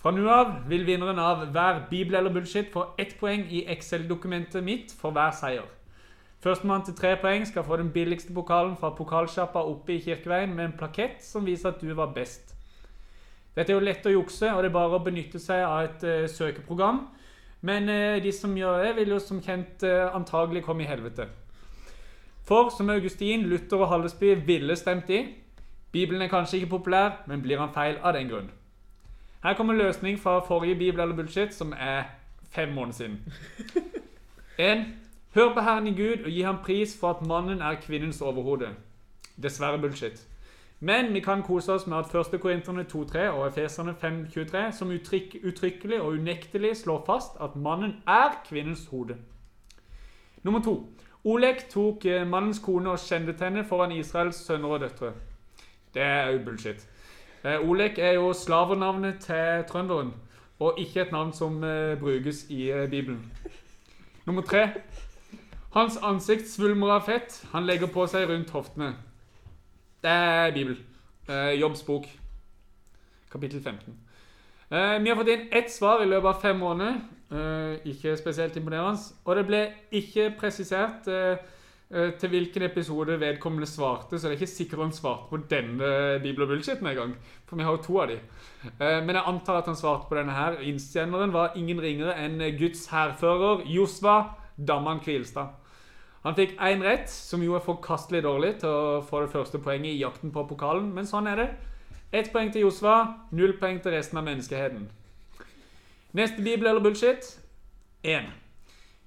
Fra 0.00 0.10
nå 0.12 0.24
av 0.28 0.68
vil 0.68 0.84
vinneren 0.88 1.18
av 1.20 1.52
hver 1.52 1.88
bibel 1.90 2.14
eller 2.16 2.32
bullshit 2.32 2.72
få 2.72 2.86
ett 3.00 3.18
poeng 3.20 3.44
i 3.52 3.66
Excel-dokumentet 3.72 4.64
mitt 4.64 4.92
for 4.96 5.10
hver 5.12 5.32
seier. 5.36 5.68
Førstemann 6.44 6.84
til 6.84 6.96
tre 6.96 7.14
poeng 7.20 7.46
skal 7.48 7.64
få 7.64 7.76
den 7.80 7.92
billigste 7.92 8.32
pokalen 8.36 8.76
fra 8.76 8.90
pokalsjappa 8.96 9.62
oppe 9.64 9.94
i 9.94 10.02
Kirkeveien 10.04 10.52
med 10.56 10.64
en 10.64 10.76
plakett 10.76 11.24
som 11.24 11.44
viser 11.44 11.68
at 11.70 11.80
du 11.80 11.94
var 11.96 12.12
best. 12.16 12.52
Dette 13.56 13.72
er 13.72 13.78
jo 13.78 13.84
lett 13.84 14.04
å 14.04 14.12
jukse, 14.12 14.50
og 14.52 14.60
det 14.60 14.68
er 14.68 14.74
bare 14.74 14.98
å 14.98 15.04
benytte 15.04 15.38
seg 15.40 15.62
av 15.64 15.86
et 15.86 16.04
uh, 16.04 16.26
søkeprogram. 16.28 17.00
Men 17.64 17.88
eh, 17.88 18.22
de 18.22 18.32
som 18.32 18.52
gjør 18.56 18.82
det, 18.84 18.96
vil 18.98 19.14
jo 19.14 19.20
som 19.22 19.40
kjent 19.42 19.82
eh, 19.88 20.04
antagelig 20.12 20.64
komme 20.66 20.84
i 20.84 20.88
helvete. 20.88 21.28
For 22.44 22.68
som 22.68 22.90
Augustin, 22.92 23.46
Luther 23.48 23.80
og 23.80 23.88
Hallesby 23.88 24.34
ville 24.46 24.76
stemt 24.76 25.08
i 25.10 25.22
Bibelen 25.94 26.22
er 26.22 26.28
kanskje 26.28 26.58
ikke 26.58 26.74
populær, 26.74 27.22
men 27.26 27.42
blir 27.42 27.60
han 27.62 27.72
feil 27.72 27.96
av 28.02 28.16
den 28.16 28.28
grunn? 28.28 28.50
Her 29.44 29.54
kommer 29.54 29.74
løsning 29.74 30.18
fra 30.18 30.40
forrige 30.44 30.74
bibel 30.74 31.00
eller 31.00 31.16
bullshit, 31.16 31.54
som 31.54 31.72
er 31.78 32.02
fem 32.50 32.68
måneder 32.74 32.92
siden. 32.92 33.32
1. 34.58 34.84
Hør 35.34 35.54
på 35.54 35.60
Herren 35.60 35.86
i 35.86 35.94
Gud 35.94 36.24
og 36.24 36.30
gi 36.30 36.42
ham 36.42 36.58
pris 36.64 36.96
for 37.00 37.10
at 37.10 37.26
mannen 37.26 37.62
er 37.62 37.80
kvinnens 37.80 38.20
overhode. 38.20 38.68
Dessverre 39.42 39.78
bullshit. 39.78 40.26
Men 40.84 41.14
vi 41.14 41.20
kan 41.20 41.42
kose 41.42 41.72
oss 41.72 41.86
med 41.86 41.98
at 41.98 42.14
1. 42.34 42.40
Korinterne 42.40 42.82
2.3 42.92 43.18
og 43.18 43.46
Efeserne 43.46 43.94
5.23 44.02 44.72
som 44.76 44.90
uttrykk, 44.90 45.36
uttrykkelig 45.44 46.00
og 46.00 46.06
unektelig 46.18 46.76
slår 46.76 47.04
fast 47.06 47.38
at 47.40 47.56
mannen 47.56 47.94
er 48.06 48.34
kvinnens 48.48 48.82
hode. 48.90 49.16
Nummer 50.42 50.60
to. 50.62 50.74
Olek 51.24 51.62
tok 51.70 52.04
eh, 52.04 52.26
mannens 52.28 52.60
kone 52.60 52.90
og 52.90 53.00
skjendet 53.00 53.40
henne 53.40 53.64
foran 53.64 53.94
Israels 53.96 54.42
sønner 54.44 54.74
og 54.76 54.80
døtre. 54.80 55.14
Det 55.94 56.02
er 56.02 56.28
jo 56.34 56.42
bullshit. 56.44 56.84
Eh, 57.44 57.64
Olek 57.68 57.98
er 57.98 58.12
jo 58.18 58.32
slavernavnet 58.32 59.24
til 59.24 59.64
trønderen, 59.68 60.12
og 60.60 60.74
ikke 60.78 61.00
et 61.00 61.16
navn 61.16 61.32
som 61.32 61.64
eh, 61.64 61.96
brukes 62.00 62.44
i 62.50 62.68
Bibelen. 62.90 63.32
Nummer 64.26 64.42
tre. 64.42 64.68
Hans 65.72 65.96
ansikt 66.02 66.48
svulmer 66.48 66.98
av 66.98 67.08
fett. 67.08 67.40
Han 67.56 67.64
legger 67.64 67.88
på 67.88 68.04
seg 68.06 68.28
rundt 68.28 68.52
hoftene. 68.52 68.92
Det 70.04 70.12
er 70.12 70.50
Bibel. 70.52 70.76
Eh, 71.28 71.60
Jobbs 71.60 71.82
bok. 71.82 72.04
Kapittel 73.32 73.62
15. 73.62 73.94
Eh, 74.70 75.02
vi 75.02 75.08
har 75.08 75.16
fått 75.16 75.30
inn 75.32 75.46
ett 75.52 75.72
svar 75.72 76.02
i 76.04 76.08
løpet 76.10 76.28
av 76.28 76.42
fem 76.42 76.60
måneder. 76.60 76.98
Eh, 77.32 77.86
ikke 77.88 78.12
spesielt 78.20 78.56
imponerende. 78.60 79.00
Og 79.24 79.36
det 79.36 79.46
ble 79.48 79.62
ikke 79.92 80.34
presisert 80.38 81.08
til 82.20 82.28
hvilken 82.28 82.62
episode 82.66 83.16
vedkommende 83.20 83.66
svarte, 83.66 84.18
så 84.18 84.28
det 84.28 84.34
er 84.34 84.40
ikke 84.40 84.50
sikkert 84.50 84.80
han 84.82 84.92
svarte 84.92 85.28
på 85.30 85.38
denne 85.48 86.20
Bibel 86.20 86.42
og 86.42 86.48
bullshiten 86.48 86.86
engang. 86.86 87.16
For 87.46 87.56
vi 87.56 87.62
har 87.62 87.76
jo 87.76 87.82
to 87.82 87.98
av 88.02 88.08
de. 88.08 88.18
Men 88.80 89.14
jeg 89.14 89.24
antar 89.26 89.62
at 89.62 89.66
han 89.72 89.76
svarte 89.76 90.08
på 90.08 90.18
denne 90.18 90.32
her. 90.32 90.58
Innsenderen 90.60 91.32
var 91.32 91.56
ingen 91.56 91.80
ringere 91.80 92.16
enn 92.18 92.42
Guds 92.58 92.88
hærfører 92.90 93.64
Josva 93.64 94.34
Damman 94.58 95.00
Kvilstad. 95.00 95.63
Han 96.24 96.36
fikk 96.36 96.54
én 96.56 96.82
rett, 96.84 97.10
som 97.10 97.42
jo 97.44 97.52
er 97.56 97.64
forkastelig 97.64 98.22
dårlig 98.24 98.54
til 98.62 98.72
å 98.72 99.00
få 99.04 99.20
det 99.24 99.32
første 99.34 99.60
poenget 99.60 99.92
i 99.92 100.00
jakten 100.00 100.32
på 100.32 100.46
pokalen, 100.48 100.86
men 100.96 101.08
sånn 101.08 101.28
er 101.28 101.40
det. 101.40 101.48
Ett 102.16 102.30
poeng 102.32 102.48
til 102.52 102.64
Josva, 102.64 103.26
null 103.36 103.58
poeng 103.60 103.82
til 103.84 103.92
resten 103.92 104.20
av 104.20 104.24
menneskeheten. 104.24 104.86
Neste 106.16 106.40
bibel 106.46 106.70
eller 106.70 106.80
bullshit? 106.80 107.26
1. 108.06 108.30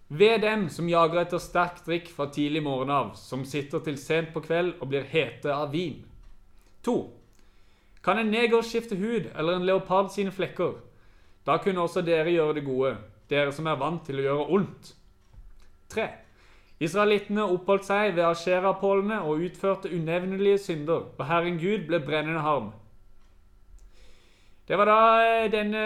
Ved 0.10 0.42
dem 0.46 0.68
som 0.70 0.90
jager 0.92 1.24
etter 1.24 1.42
sterk 1.42 1.82
drikk 1.88 2.12
fra 2.14 2.30
tidlig 2.36 2.62
morgen 2.64 2.94
av, 2.94 3.16
som 3.18 3.46
sitter 3.48 3.82
til 3.84 3.98
sent 3.98 4.30
på 4.36 4.44
kveld 4.46 4.76
og 4.78 4.92
blir 4.92 5.08
hete 5.10 5.50
av 5.56 5.74
vin. 5.74 6.04
2. 6.86 6.98
Kan 8.06 8.22
en 8.22 8.30
neger 8.32 8.62
skifte 8.62 8.96
hud 8.96 9.32
eller 9.34 9.58
en 9.58 9.66
leopard 9.66 10.14
sine 10.14 10.32
flekker? 10.32 10.78
Da 11.48 11.58
kunne 11.64 11.82
også 11.82 12.06
dere 12.06 12.30
gjøre 12.30 12.60
det 12.60 12.68
gode, 12.68 12.94
dere 13.32 13.52
som 13.56 13.68
er 13.68 13.82
vant 13.82 14.06
til 14.06 14.22
å 14.22 14.28
gjøre 14.30 14.48
ondt. 14.60 14.94
3. 15.92 16.08
Israelittene 16.80 17.46
oppholdt 17.50 17.88
seg 17.88 18.16
ved 18.16 18.28
asherapålene 18.28 19.22
og 19.26 19.42
utførte 19.48 19.90
unevnelige 19.90 20.58
synder, 20.58 21.08
og 21.18 21.26
Herren 21.26 21.58
Gud 21.58 21.88
ble 21.88 22.00
brennende 22.06 22.44
harm. 22.46 22.72
Det 24.68 24.78
var 24.78 24.86
da 24.86 25.00
eh, 25.26 25.52
denne 25.52 25.84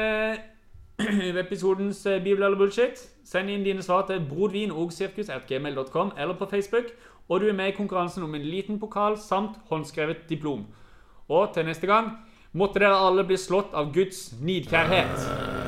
episodens 1.43 2.05
eh, 2.05 2.23
Bibel 2.23 2.43
eller 2.43 2.57
bullshit. 2.57 3.07
Send 3.25 3.49
inn 3.49 3.63
dine 3.63 3.83
svar 3.85 4.03
til 4.09 4.25
brodvinogsirkus.gmail.com 4.29 6.11
eller 6.17 6.35
på 6.35 6.49
Facebook, 6.51 6.91
og 7.29 7.41
du 7.41 7.47
er 7.47 7.55
med 7.55 7.71
i 7.71 7.77
konkurransen 7.77 8.23
om 8.23 8.35
en 8.35 8.41
liten 8.41 8.79
pokal 8.79 9.17
samt 9.17 9.61
håndskrevet 9.69 10.27
diplom. 10.29 10.65
Og 11.29 11.53
til 11.53 11.65
neste 11.65 11.87
gang 11.87 12.11
måtte 12.51 12.83
dere 12.83 12.99
alle 13.07 13.23
bli 13.23 13.39
slått 13.39 13.71
av 13.73 13.93
Guds 13.95 14.31
nidkjærhet. 14.41 15.60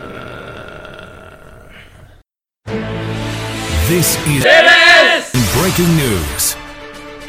This 3.93 4.17
is 4.25 4.41
breaking 5.53 5.91
news. 5.95 6.55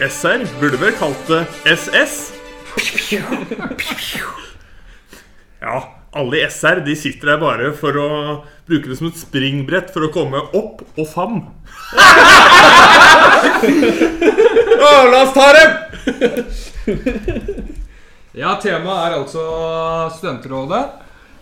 SR 0.00 0.46
burde 0.60 0.78
vel 0.80 0.94
kalt 0.96 1.26
det 1.28 1.42
SS. 1.68 2.14
Ja, 5.60 5.74
alle 6.16 6.40
i 6.40 6.46
SR 6.48 6.80
de 6.86 6.96
sitter 6.96 7.34
der 7.34 7.42
bare 7.44 7.68
for 7.76 8.00
å 8.00 8.08
bruke 8.64 8.88
det 8.88 8.96
som 8.96 9.10
et 9.10 9.20
springbrett 9.20 9.92
for 9.92 10.08
å 10.08 10.10
komme 10.16 10.40
opp 10.56 10.80
og 10.96 11.04
fram. 11.12 11.36
Å, 14.80 14.90
la 15.12 15.20
oss 15.20 15.36
ta 15.36 15.52
dem! 15.60 15.70
Ja, 18.40 18.56
temaet 18.56 19.04
er 19.04 19.20
altså 19.20 19.44
Studentrådet. 20.16 20.84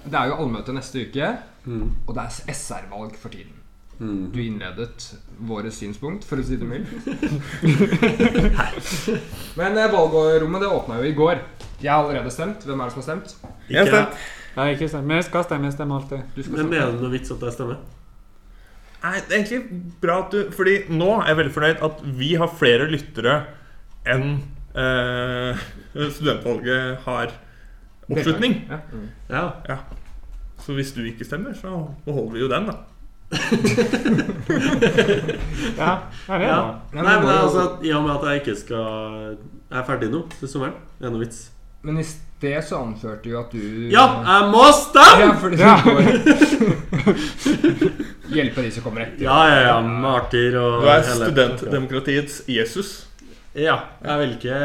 Det 0.02 0.18
er 0.18 0.34
jo 0.34 0.42
allmøte 0.42 0.74
neste 0.74 1.06
uke, 1.06 1.36
og 1.70 2.16
det 2.18 2.26
er 2.26 2.56
SR-valg 2.58 3.14
for 3.14 3.30
tiden. 3.30 3.61
Du 4.02 4.38
innledet 4.42 5.08
våre 5.46 5.70
synspunkt, 5.74 6.24
for 6.26 6.40
å 6.40 6.44
si 6.46 6.56
det 6.58 6.66
mildt. 6.66 6.90
Men 9.58 9.78
eh, 9.78 9.90
valgrommet 9.92 10.64
det 10.64 10.70
åpna 10.70 10.98
jo 10.98 11.08
i 11.10 11.16
går. 11.16 11.42
Jeg 11.82 11.90
har 11.92 12.02
allerede 12.02 12.30
stemt. 12.34 12.64
Hvem 12.66 12.80
er 12.80 12.90
det 12.90 12.94
som 12.94 13.02
har 13.02 13.08
stemt? 13.08 13.34
Jeg 13.70 13.82
har 13.82 13.90
stemt. 13.92 14.22
Nei, 14.56 14.68
ikke 14.74 14.88
stemt. 14.90 15.06
Men 15.08 15.20
jeg 15.20 15.28
skal 15.28 15.46
stemme, 15.46 15.68
jeg 15.70 15.76
stemmer 15.76 16.00
alltid. 16.00 16.24
Du 16.34 16.42
skal 16.42 16.58
Men 16.58 16.74
er 16.78 16.90
det 16.90 17.00
noe 17.02 17.12
vits 17.14 17.34
at 17.34 17.46
jeg 17.46 17.56
stemmer? 17.56 17.80
Nei, 19.02 19.16
det 19.18 19.34
er 19.34 19.38
egentlig 19.40 19.80
bra 20.02 20.20
at 20.22 20.34
du 20.34 20.52
Fordi 20.54 20.76
nå 20.94 21.08
er 21.16 21.32
jeg 21.32 21.38
veldig 21.40 21.54
fornøyd 21.56 21.80
at 21.88 22.04
vi 22.20 22.28
har 22.38 22.52
flere 22.54 22.86
lyttere 22.90 23.32
enn 24.12 24.28
eh, 24.78 25.64
studentvalget 25.94 27.02
har 27.06 27.34
oppslutning. 28.08 28.64
Ja. 28.70 28.78
Ja. 29.30 29.44
Ja. 29.68 29.78
Så 30.62 30.74
hvis 30.74 30.92
du 30.94 31.02
ikke 31.06 31.26
stemmer, 31.26 31.54
så 31.58 31.84
beholder 32.04 32.34
vi 32.34 32.42
jo 32.44 32.50
den, 32.50 32.66
da. 32.70 32.80
Ja, 35.78 35.98
er 36.28 36.38
det 36.38 36.46
ja. 36.46 36.74
Nei, 36.92 37.02
men 37.02 37.22
det 37.24 37.32
er 37.32 37.38
altså, 37.40 37.78
I 37.82 37.92
og 37.96 38.02
med 38.04 38.12
at 38.14 38.22
jeg 38.28 38.34
ikke 38.42 38.56
skal 38.60 38.86
Jeg 39.72 39.78
er 39.80 39.84
ferdig 39.88 40.08
nå 40.12 40.20
til 40.38 40.48
sommeren. 40.50 40.74
Er 41.00 41.08
noe 41.12 41.20
vits? 41.24 41.38
Men 41.82 41.98
i 41.98 42.04
sted 42.06 42.62
så 42.66 42.74
anførte 42.84 43.22
du 43.26 43.30
at 43.40 43.50
du 43.54 43.58
Ja, 43.90 44.04
jeg 44.26 44.42
må 44.52 44.64
stemme! 44.76 45.20
Ja, 45.22 45.28
fordi 45.40 45.56
Hjelpe 48.32 48.62
de 48.64 48.70
som 48.72 48.82
kommer 48.84 49.00
etter. 49.06 49.24
Ja, 49.26 49.38
ja, 49.48 49.58
ja. 49.66 49.80
Martyr 49.82 50.56
og 50.60 50.82
Du 50.84 50.88
er 50.92 51.02
studentdemokratiets 51.08 52.42
Jesus. 52.48 52.88
Ja. 53.54 53.74
Jeg 54.00 54.18
vil 54.18 54.30
ikke 54.38 54.58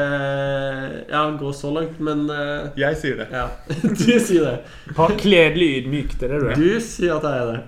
ja, 1.11 1.21
gå 1.39 1.49
så 1.53 1.71
langt, 1.75 1.99
men 1.99 2.21
uh, 2.31 2.69
Jeg 2.79 2.95
sier 3.01 3.17
det. 3.19 3.27
ja. 3.35 3.47
Du 3.83 4.19
sier 4.23 4.45
det. 4.45 4.53
Par 4.95 5.11
Kledelig 5.19 5.67
ydmyk, 5.81 6.13
det 6.21 6.29
er 6.29 6.33
det 6.37 6.39
du 6.39 6.47
er. 6.47 6.55
Du 6.55 6.79
sier 6.85 7.17
at 7.17 7.23
jeg 7.27 7.35
er 7.41 7.47
det. 7.51 7.59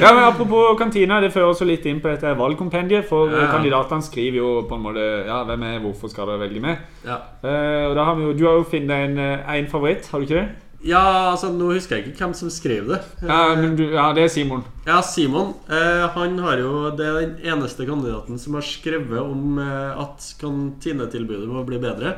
Ja, 0.00 0.12
men 0.14 0.22
Apropos 0.24 0.78
kantina, 0.78 1.18
det 1.20 1.32
fører 1.34 1.50
også 1.50 1.66
litt 1.66 1.84
inn 1.90 1.98
på 2.00 2.08
dette 2.12 2.30
valgkompendiet. 2.38 3.04
For 3.08 3.28
Ja. 3.30 3.48
kandidatene 3.50 4.02
skriver 4.06 4.36
jo 4.38 4.50
på 4.70 4.74
en 4.78 4.82
måte 4.86 5.02
Ja, 5.26 5.42
hvem 5.44 5.62
er 5.66 5.80
hvorfor 5.82 6.08
skal 6.08 6.26
dere 6.30 6.38
velge 6.40 6.60
med? 6.62 6.76
Ja. 7.04 7.16
Uh, 7.42 7.90
og 7.90 7.96
da 7.98 8.04
har 8.06 8.14
vi 8.16 8.22
jo, 8.28 8.32
Du 8.38 8.46
har 8.46 8.54
jo 8.60 8.62
funnet 8.70 8.90
en, 9.10 9.18
eh, 9.18 9.56
en 9.58 9.66
favoritt, 9.66 10.06
har 10.10 10.18
du 10.18 10.24
ikke 10.24 10.34
det? 10.40 10.48
Ja, 10.82 11.30
altså, 11.30 11.52
nå 11.54 11.70
husker 11.76 11.98
jeg 11.98 12.10
ikke 12.10 12.24
hvem 12.24 12.34
som 12.34 12.50
skrev 12.50 12.90
det. 12.90 13.00
Ja, 13.22 13.54
men 13.58 13.76
du, 13.78 13.84
ja 13.94 14.08
det 14.16 14.26
er 14.26 14.32
Simon. 14.34 14.64
Ja, 14.86 14.98
Simon. 15.06 15.54
Eh, 15.70 16.04
han 16.16 16.38
har 16.42 16.58
jo 16.58 16.90
Det 16.98 17.06
er 17.06 17.18
den 17.20 17.34
eneste 17.54 17.86
kandidaten 17.86 18.40
som 18.42 18.58
har 18.58 18.66
skrevet 18.66 19.20
om 19.22 19.60
eh, 19.62 20.00
at 20.02 20.32
kantinetilbudet 20.40 21.46
må 21.50 21.62
bli 21.68 21.78
bedre. 21.82 22.16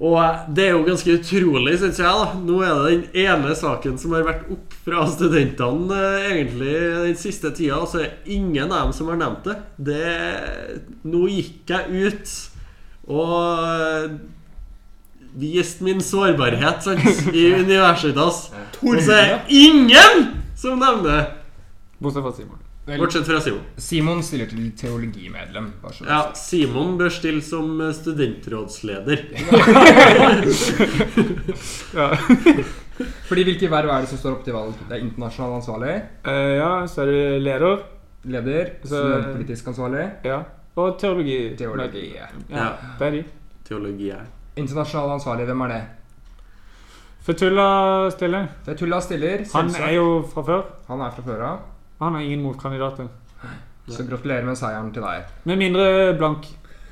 Og 0.00 0.16
eh, 0.22 0.44
det 0.56 0.66
er 0.68 0.76
jo 0.76 0.86
ganske 0.86 1.16
utrolig, 1.18 1.76
syns 1.80 2.00
jeg. 2.00 2.08
da 2.08 2.38
Nå 2.40 2.62
er 2.64 2.72
det 2.78 2.94
den 2.94 3.26
ene 3.26 3.54
saken 3.58 3.98
som 4.00 4.14
har 4.16 4.26
vært 4.28 4.48
opp 4.54 4.76
fra 4.86 5.04
studentene 5.10 6.00
eh, 6.00 6.30
egentlig 6.36 6.74
den 7.10 7.18
siste 7.20 7.52
tida, 7.56 7.82
og 7.82 7.90
så 7.90 8.04
er 8.04 8.08
det 8.08 8.36
ingen 8.38 8.70
av 8.70 8.86
dem 8.86 8.94
som 8.96 9.10
har 9.12 9.20
nevnt 9.20 9.50
det. 9.50 9.58
det 9.90 11.02
nå 11.02 11.26
gikk 11.34 11.74
jeg 11.74 12.06
ut 12.06 12.36
og 13.10 14.20
viste 15.38 15.84
min 15.84 16.00
sårbarhet 16.00 16.82
sant, 16.82 17.04
i 17.34 17.52
Universitas. 17.54 18.50
Og 18.82 18.96
så 19.02 19.12
er 19.12 19.28
det 19.28 19.40
ingen 19.60 20.26
som 20.56 20.78
nevner 20.80 21.26
Bortsett 22.00 22.22
fra 22.24 22.32
Simon. 22.32 22.56
Bortsett 22.98 23.26
fra 23.28 23.38
Simon. 23.44 23.60
Simon 23.76 24.22
stiller 24.24 24.46
til 24.50 24.70
teologimedlem. 24.74 25.68
Det 25.82 26.06
Ja. 26.08 26.22
Simon 26.34 26.96
bør 26.98 27.08
stille 27.12 27.42
som 27.44 27.76
eh, 27.84 27.92
studentrådsleder. 27.94 29.18
Ja. 31.94 32.08
Fordi 33.28 33.44
hvilke 33.46 33.70
verv 33.72 33.90
er 33.94 34.04
det 34.04 34.10
som 34.10 34.20
står 34.20 34.36
opp 34.38 34.42
til 34.44 34.56
valg? 34.56 34.74
Det 34.88 34.96
er 34.98 35.04
internasjonal 35.06 35.58
ansvarlig, 35.60 35.94
Uh, 36.26 36.52
ja, 36.58 36.72
så 36.90 37.04
er 37.04 37.12
det 37.12 37.42
leder. 37.44 37.84
leder, 38.24 38.70
Så- 38.84 38.96
studentpolitisk 38.96 39.66
ansvarlig, 39.72 40.10
Ja. 40.24 40.42
Og 40.76 40.98
teologi. 41.00 41.56
teologi. 41.56 42.12
Ja, 42.50 42.68
det 42.98 43.06
er 43.06 43.10
de. 43.10 43.24
Teologi 43.68 44.10
er 44.10 44.26
Internasjonal 44.56 45.16
ansvarlig, 45.18 45.46
hvem 45.46 45.60
er 45.66 45.74
det? 45.74 45.80
Fetulla 47.26 48.10
stiller. 48.10 48.46
Fetullah 48.66 49.02
stiller. 49.04 49.44
Han 49.52 49.70
selvsagt. 49.70 49.84
er 49.86 49.94
jo 49.94 50.06
fra 50.34 50.42
før. 50.42 50.62
Han 50.88 51.00
er 51.04 51.10
fra 51.16 51.22
før 51.26 51.42
av. 51.46 51.58
Han 52.00 52.16
har 52.16 52.20
ingen 52.24 52.42
motkandidater. 52.42 53.10
Så 53.90 54.06
gratulerer 54.08 54.46
med 54.46 54.56
seieren 54.56 54.92
til 54.94 55.02
deg. 55.04 55.28
Med 55.44 55.58
mindre 55.58 56.14
Blank 56.18 56.46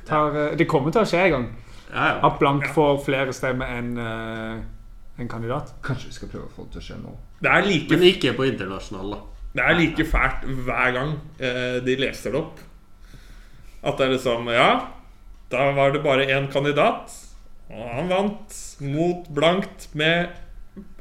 tar 0.08 0.34
eh, 0.36 0.56
Det 0.58 0.66
kommer 0.68 0.92
til 0.92 1.04
å 1.04 1.08
skje 1.08 1.22
en 1.24 1.34
gang. 1.36 1.46
Ja, 1.88 2.06
ja. 2.10 2.16
At 2.26 2.38
Blank 2.40 2.66
får 2.74 3.00
flere 3.06 3.32
stemmer 3.32 3.70
enn 3.78 3.94
uh, 3.96 4.58
en 5.18 5.30
kandidat. 5.30 5.72
Kanskje 5.84 6.10
vi 6.10 6.16
skal 6.18 6.32
prøve 6.32 6.48
å 6.48 6.54
få 6.54 6.66
det 6.66 6.76
til 6.76 6.82
å 6.82 6.86
skje 6.88 6.98
nå. 7.02 7.14
Det 7.42 7.52
er 7.54 7.66
like 7.66 7.94
Men 7.94 8.06
ikke 8.10 8.34
på 8.36 8.48
internasjonal, 8.50 9.14
da. 9.14 9.20
Det 9.54 9.64
er 9.64 9.78
like 9.78 10.04
fælt 10.06 10.44
hver 10.66 10.90
gang 10.94 11.14
eh, 11.40 11.78
de 11.82 11.96
leser 11.98 12.34
det 12.34 12.42
opp. 12.42 12.60
At 13.82 13.96
det 13.98 14.06
er 14.06 14.14
liksom 14.16 14.50
Ja, 14.52 14.68
da 15.50 15.70
var 15.72 15.94
det 15.94 16.04
bare 16.04 16.26
én 16.28 16.50
kandidat, 16.52 17.14
og 17.68 17.88
han 17.94 18.08
vant 18.08 18.58
mot 18.80 19.28
blankt 19.34 19.88
med 19.98 20.28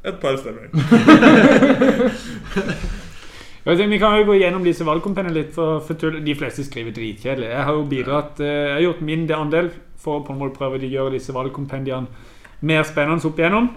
et 0.04 0.18
par 0.20 0.36
stemmer. 0.40 0.68
Vi 3.68 3.98
kan 4.00 4.16
jo 4.16 4.24
gå 4.30 4.38
gjennom 4.38 4.64
disse 4.64 4.84
valgkampene 4.86 5.32
litt, 5.34 5.50
for, 5.52 5.82
for 5.84 5.94
de 6.24 6.34
fleste 6.38 6.64
skriver 6.64 6.94
dritkjedelig. 6.96 7.50
Jeg 7.50 7.64
har 7.68 7.74
jo 7.76 7.84
bidratt, 7.88 8.40
eh, 8.40 8.46
jeg 8.48 8.74
har 8.74 8.84
gjort 8.86 9.02
min 9.04 9.26
andel 9.36 9.68
for 10.00 10.20
å 10.20 10.24
på 10.24 10.32
en 10.32 10.40
måte 10.40 10.56
prøve 10.56 10.80
å 10.80 10.88
gjøre 10.88 11.16
disse 11.18 11.34
valgkompendiene 11.36 12.06
mer 12.64 12.86
spennende 12.88 13.28
opp 13.28 13.38
igjennom. 13.38 13.68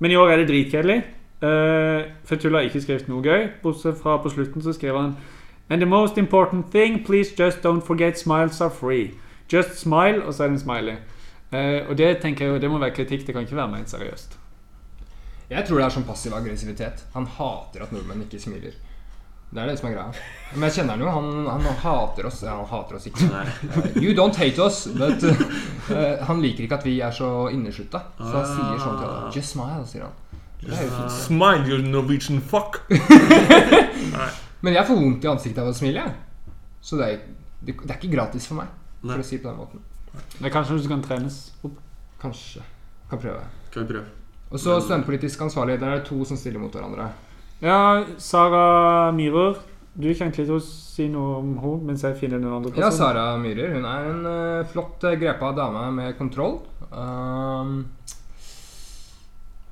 Men 0.00 0.10
i 0.10 0.16
år 0.16 0.32
er 0.32 0.42
det 0.42 0.48
dritkjedelig. 0.48 1.02
Uh, 1.44 2.08
Fetullah 2.24 2.62
har 2.62 2.70
ikke 2.70 2.80
skrevet 2.80 3.08
noe 3.10 3.20
gøy, 3.20 3.50
bortsett 3.60 3.98
fra 4.00 4.14
på 4.22 4.30
slutten 4.32 4.62
så 4.64 4.72
skrev 4.72 4.96
han 4.96 5.16
And 5.68 5.82
the 5.82 5.86
most 5.86 6.16
important 6.16 6.70
thing, 6.72 7.04
please 7.04 7.34
just 7.36 7.60
don't 7.64 7.84
forget 7.84 8.18
smiles 8.18 8.60
are 8.60 8.70
free. 8.70 9.12
Just 9.52 9.78
smile, 9.80 10.24
og 10.24 10.34
så 10.34 10.44
er 10.44 10.48
det 10.48 10.54
en 10.54 10.58
smiley. 10.58 10.96
Eh, 11.54 11.84
og 11.88 11.94
det 11.98 12.08
tenker 12.22 12.46
jeg 12.48 12.54
jo, 12.54 12.62
det 12.64 12.70
må 12.72 12.80
være 12.82 12.96
kritikk. 12.96 13.26
Det 13.28 13.34
kan 13.36 13.46
ikke 13.46 13.58
være 13.60 13.72
ment 13.76 13.92
seriøst. 13.92 14.40
Jeg 15.52 15.66
tror 15.68 15.78
det 15.78 15.84
er 15.86 15.94
sånn 15.98 16.06
passiv 16.08 16.34
aggressivitet. 16.34 17.04
Han 17.14 17.28
hater 17.36 17.84
at 17.84 17.92
nordmenn 17.94 18.24
ikke 18.24 18.40
smiler. 18.42 18.74
Det 19.54 19.62
er 19.62 19.68
det 19.70 19.74
som 19.78 19.86
er 19.86 19.92
greia. 19.94 20.22
Men 20.56 20.64
jeg 20.66 20.74
kjenner 20.80 20.96
han 20.96 21.02
jo. 21.04 21.10
Han, 21.14 21.66
han 21.68 21.76
hater 21.84 22.26
oss. 22.26 22.40
Ja, 22.42 22.56
han 22.58 22.66
hater 22.66 22.96
oss 22.98 23.04
ikke. 23.06 23.28
Uh, 23.28 23.84
You 24.02 24.14
don't 24.16 24.34
hate 24.40 24.58
us, 24.64 24.80
but 24.98 25.22
uh, 25.22 26.24
Han 26.26 26.40
liker 26.42 26.64
ikke 26.64 26.80
at 26.80 26.86
vi 26.88 26.96
er 27.04 27.14
så 27.14 27.28
inneslutta. 27.52 28.00
Så 28.18 28.32
han 28.34 28.48
sier 28.50 28.82
sånn 28.82 28.98
til 28.98 29.06
alle. 29.12 29.30
Just 29.36 29.54
smile, 29.54 29.84
sier 29.86 30.08
han. 30.08 30.20
Smile, 31.12 31.68
you 31.68 31.78
Norwegian 31.86 32.40
fuck. 32.40 32.80
Men 34.64 34.74
jeg 34.78 34.88
får 34.88 34.96
vondt 34.96 35.26
i 35.26 35.30
ansiktet 35.30 35.60
av 35.62 35.70
å 35.70 35.76
smile. 35.76 36.02
jeg. 36.02 36.54
Så 36.84 36.98
det 36.98 37.06
er, 37.12 37.20
det, 37.60 37.76
det 37.84 37.90
er 37.92 37.98
ikke 38.00 38.14
gratis 38.16 38.48
for 38.48 38.58
meg, 38.62 38.72
for 39.04 39.12
Nei. 39.12 39.20
å 39.22 39.26
si 39.28 39.36
det 39.36 39.44
på 39.44 39.52
den 39.52 39.60
måten. 39.60 39.84
Det 40.38 40.46
er 40.48 40.54
kanskje 40.54 40.76
noe 40.76 40.84
som 40.84 40.94
kan 40.96 41.04
trenes 41.04 41.38
opp. 41.66 41.78
Kanskje. 42.22 42.62
Kan 43.10 43.20
prøve. 43.22 43.44
Kan 43.74 43.86
prøve? 43.88 44.06
Og 44.50 44.60
så 44.60 44.78
studentpolitisk 44.80 45.40
ansvarlig. 45.46 45.80
Der 45.80 45.90
er 45.90 46.00
det 46.00 46.08
to 46.08 46.24
som 46.24 46.38
stiller 46.38 46.62
mot 46.62 46.74
hverandre. 46.74 47.08
Ja, 47.64 48.04
Sara 48.18 49.10
Myhrer. 49.12 49.58
Du 49.94 50.08
kan 50.18 50.32
til 50.34 50.48
ikke 50.48 50.58
si 50.66 51.06
noe 51.10 51.38
om 51.38 51.52
henne 51.62 51.88
mens 51.90 52.02
jeg 52.02 52.18
finner 52.18 52.40
noen 52.42 52.58
andre 52.58 52.72
personer. 52.74 52.86
Ja. 52.86 52.94
Sara 52.94 53.26
Myhrer. 53.38 53.74
Hun 53.76 53.86
er 53.88 54.08
en 54.10 54.24
uh, 54.26 54.66
flott 54.70 55.06
eh, 55.06 55.18
grepa 55.20 55.52
dame 55.54 55.84
med 55.94 56.16
kontroll. 56.18 56.58
Um, 56.90 57.84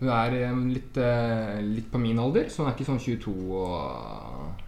hun 0.00 0.10
er 0.10 0.36
um, 0.50 0.66
litt, 0.70 0.98
uh, 0.98 1.58
litt 1.62 1.90
på 1.90 2.00
min 2.02 2.18
alder, 2.22 2.48
så 2.50 2.62
hun 2.62 2.70
er 2.70 2.76
ikke 2.76 2.88
sånn 2.90 3.02
22 3.02 3.34
og 3.58 4.62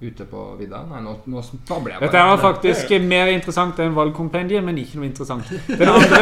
ute 0.00 0.24
på 0.24 0.42
vidda. 0.56 0.80
Nei, 0.88 1.00
nå, 1.04 1.12
nå 1.28 1.42
babler 1.68 1.92
jeg 1.94 2.00
Dette 2.06 2.20
var 2.30 2.38
faktisk 2.40 2.92
mer 3.04 3.28
interessant 3.34 3.78
enn 3.84 3.92
valgkompendiet, 3.96 4.64
men 4.64 4.78
ikke 4.80 4.96
noe 5.00 5.08
interessant. 5.10 5.50
Den 5.80 5.90
andre, 5.92 6.20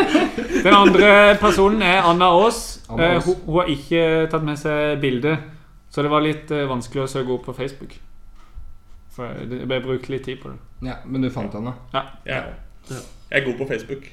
den 0.64 0.76
andre 0.76 1.10
personen 1.40 1.82
er 1.84 2.00
Anna 2.08 2.30
Aas. 2.36 2.60
Anna 2.88 3.10
Eh, 3.10 3.16
Aas. 3.18 3.26
Hun, 3.28 3.42
hun 3.46 3.58
har 3.60 3.68
ikke 3.74 4.04
tatt 4.32 4.46
med 4.46 4.60
seg 4.60 5.00
bilde, 5.02 5.34
så 5.92 6.04
det 6.04 6.12
var 6.12 6.24
litt 6.24 6.50
eh, 6.54 6.64
vanskelig 6.70 7.04
å 7.04 7.10
søke 7.12 7.36
opp 7.36 7.44
på 7.48 7.56
Facebook. 7.60 7.98
For 9.12 9.36
jeg 9.36 9.66
ble 9.68 9.80
brukt 9.84 10.08
litt 10.12 10.24
tid 10.24 10.40
på 10.40 10.52
det. 10.54 10.58
Ja, 10.88 10.96
Men 11.04 11.20
du 11.24 11.28
fant 11.34 11.52
henne. 11.56 11.74
Ja. 11.92 12.06
Jeg 12.24 13.36
er 13.36 13.44
god 13.44 13.58
på 13.60 13.68
Facebook. 13.68 14.06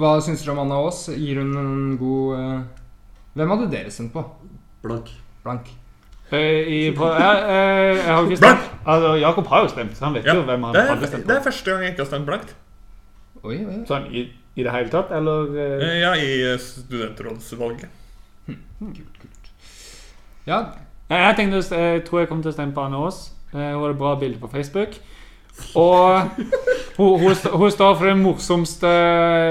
Hva 0.00 0.14
syns 0.24 0.40
dere 0.44 0.54
om 0.54 0.62
Anna 0.64 0.78
Aas? 0.80 1.02
Gir 1.12 1.42
hun 1.42 1.52
en 1.58 1.96
god 2.00 2.36
eh, 2.38 2.60
Hvem 3.36 3.52
hadde 3.52 3.68
dere 3.72 3.92
sendt 3.92 4.14
på? 4.14 4.22
Blank. 4.82 5.10
Blank. 5.44 5.68
Eh, 6.32 6.68
i, 6.70 6.80
på, 6.94 7.06
jeg, 7.10 7.38
eh, 7.50 7.96
jeg 7.96 8.14
har 8.14 8.22
ikke 8.28 8.36
stemt. 8.38 8.66
Altså, 8.86 9.14
Jakob 9.18 9.46
har 9.50 9.64
jo 9.64 9.68
stemt, 9.72 9.96
så 9.98 10.04
han 10.04 10.14
vet 10.14 10.24
Ja, 10.28 10.34
jo 10.38 10.42
hvem 10.46 10.62
han 10.68 10.74
det, 10.76 10.84
hadde 10.88 11.06
stemt 11.10 11.24
på. 11.24 11.28
det 11.32 11.36
er 11.38 11.42
første 11.42 11.70
gang 11.70 11.82
jeg 11.82 11.90
ikke 11.94 12.04
har 12.04 12.10
stemt 12.12 12.26
blankt. 12.28 12.52
Oi, 13.42 13.56
oi. 13.64 13.78
Sånn 13.88 14.06
i, 14.14 14.22
i 14.54 14.62
det 14.66 14.72
hele 14.74 14.92
tatt, 14.92 15.10
eller 15.16 15.50
eh, 15.58 16.00
Ja, 16.04 16.12
i 16.14 16.30
Kult, 18.46 19.18
kult. 19.20 19.50
Ja, 20.46 20.60
jeg 21.10 21.36
tenkte 21.36 21.60
Jeg 21.76 22.04
tror 22.06 22.20
jeg 22.22 22.28
kommer 22.30 22.42
til 22.46 22.52
å 22.52 22.56
stemme 22.56 22.74
på 22.76 22.84
Anne 22.86 22.96
Aas. 23.02 23.18
Eh, 23.52 23.58
Hun 23.74 23.82
hadde 23.84 23.98
bra 23.98 24.14
bilde 24.20 24.38
på 24.40 24.48
Facebook. 24.52 24.94
Og 25.76 26.22
hun, 26.98 27.18
hun, 27.20 27.34
hun 27.34 27.70
står 27.74 27.96
for 27.98 28.06
det 28.06 28.16
morsomste, 28.16 28.90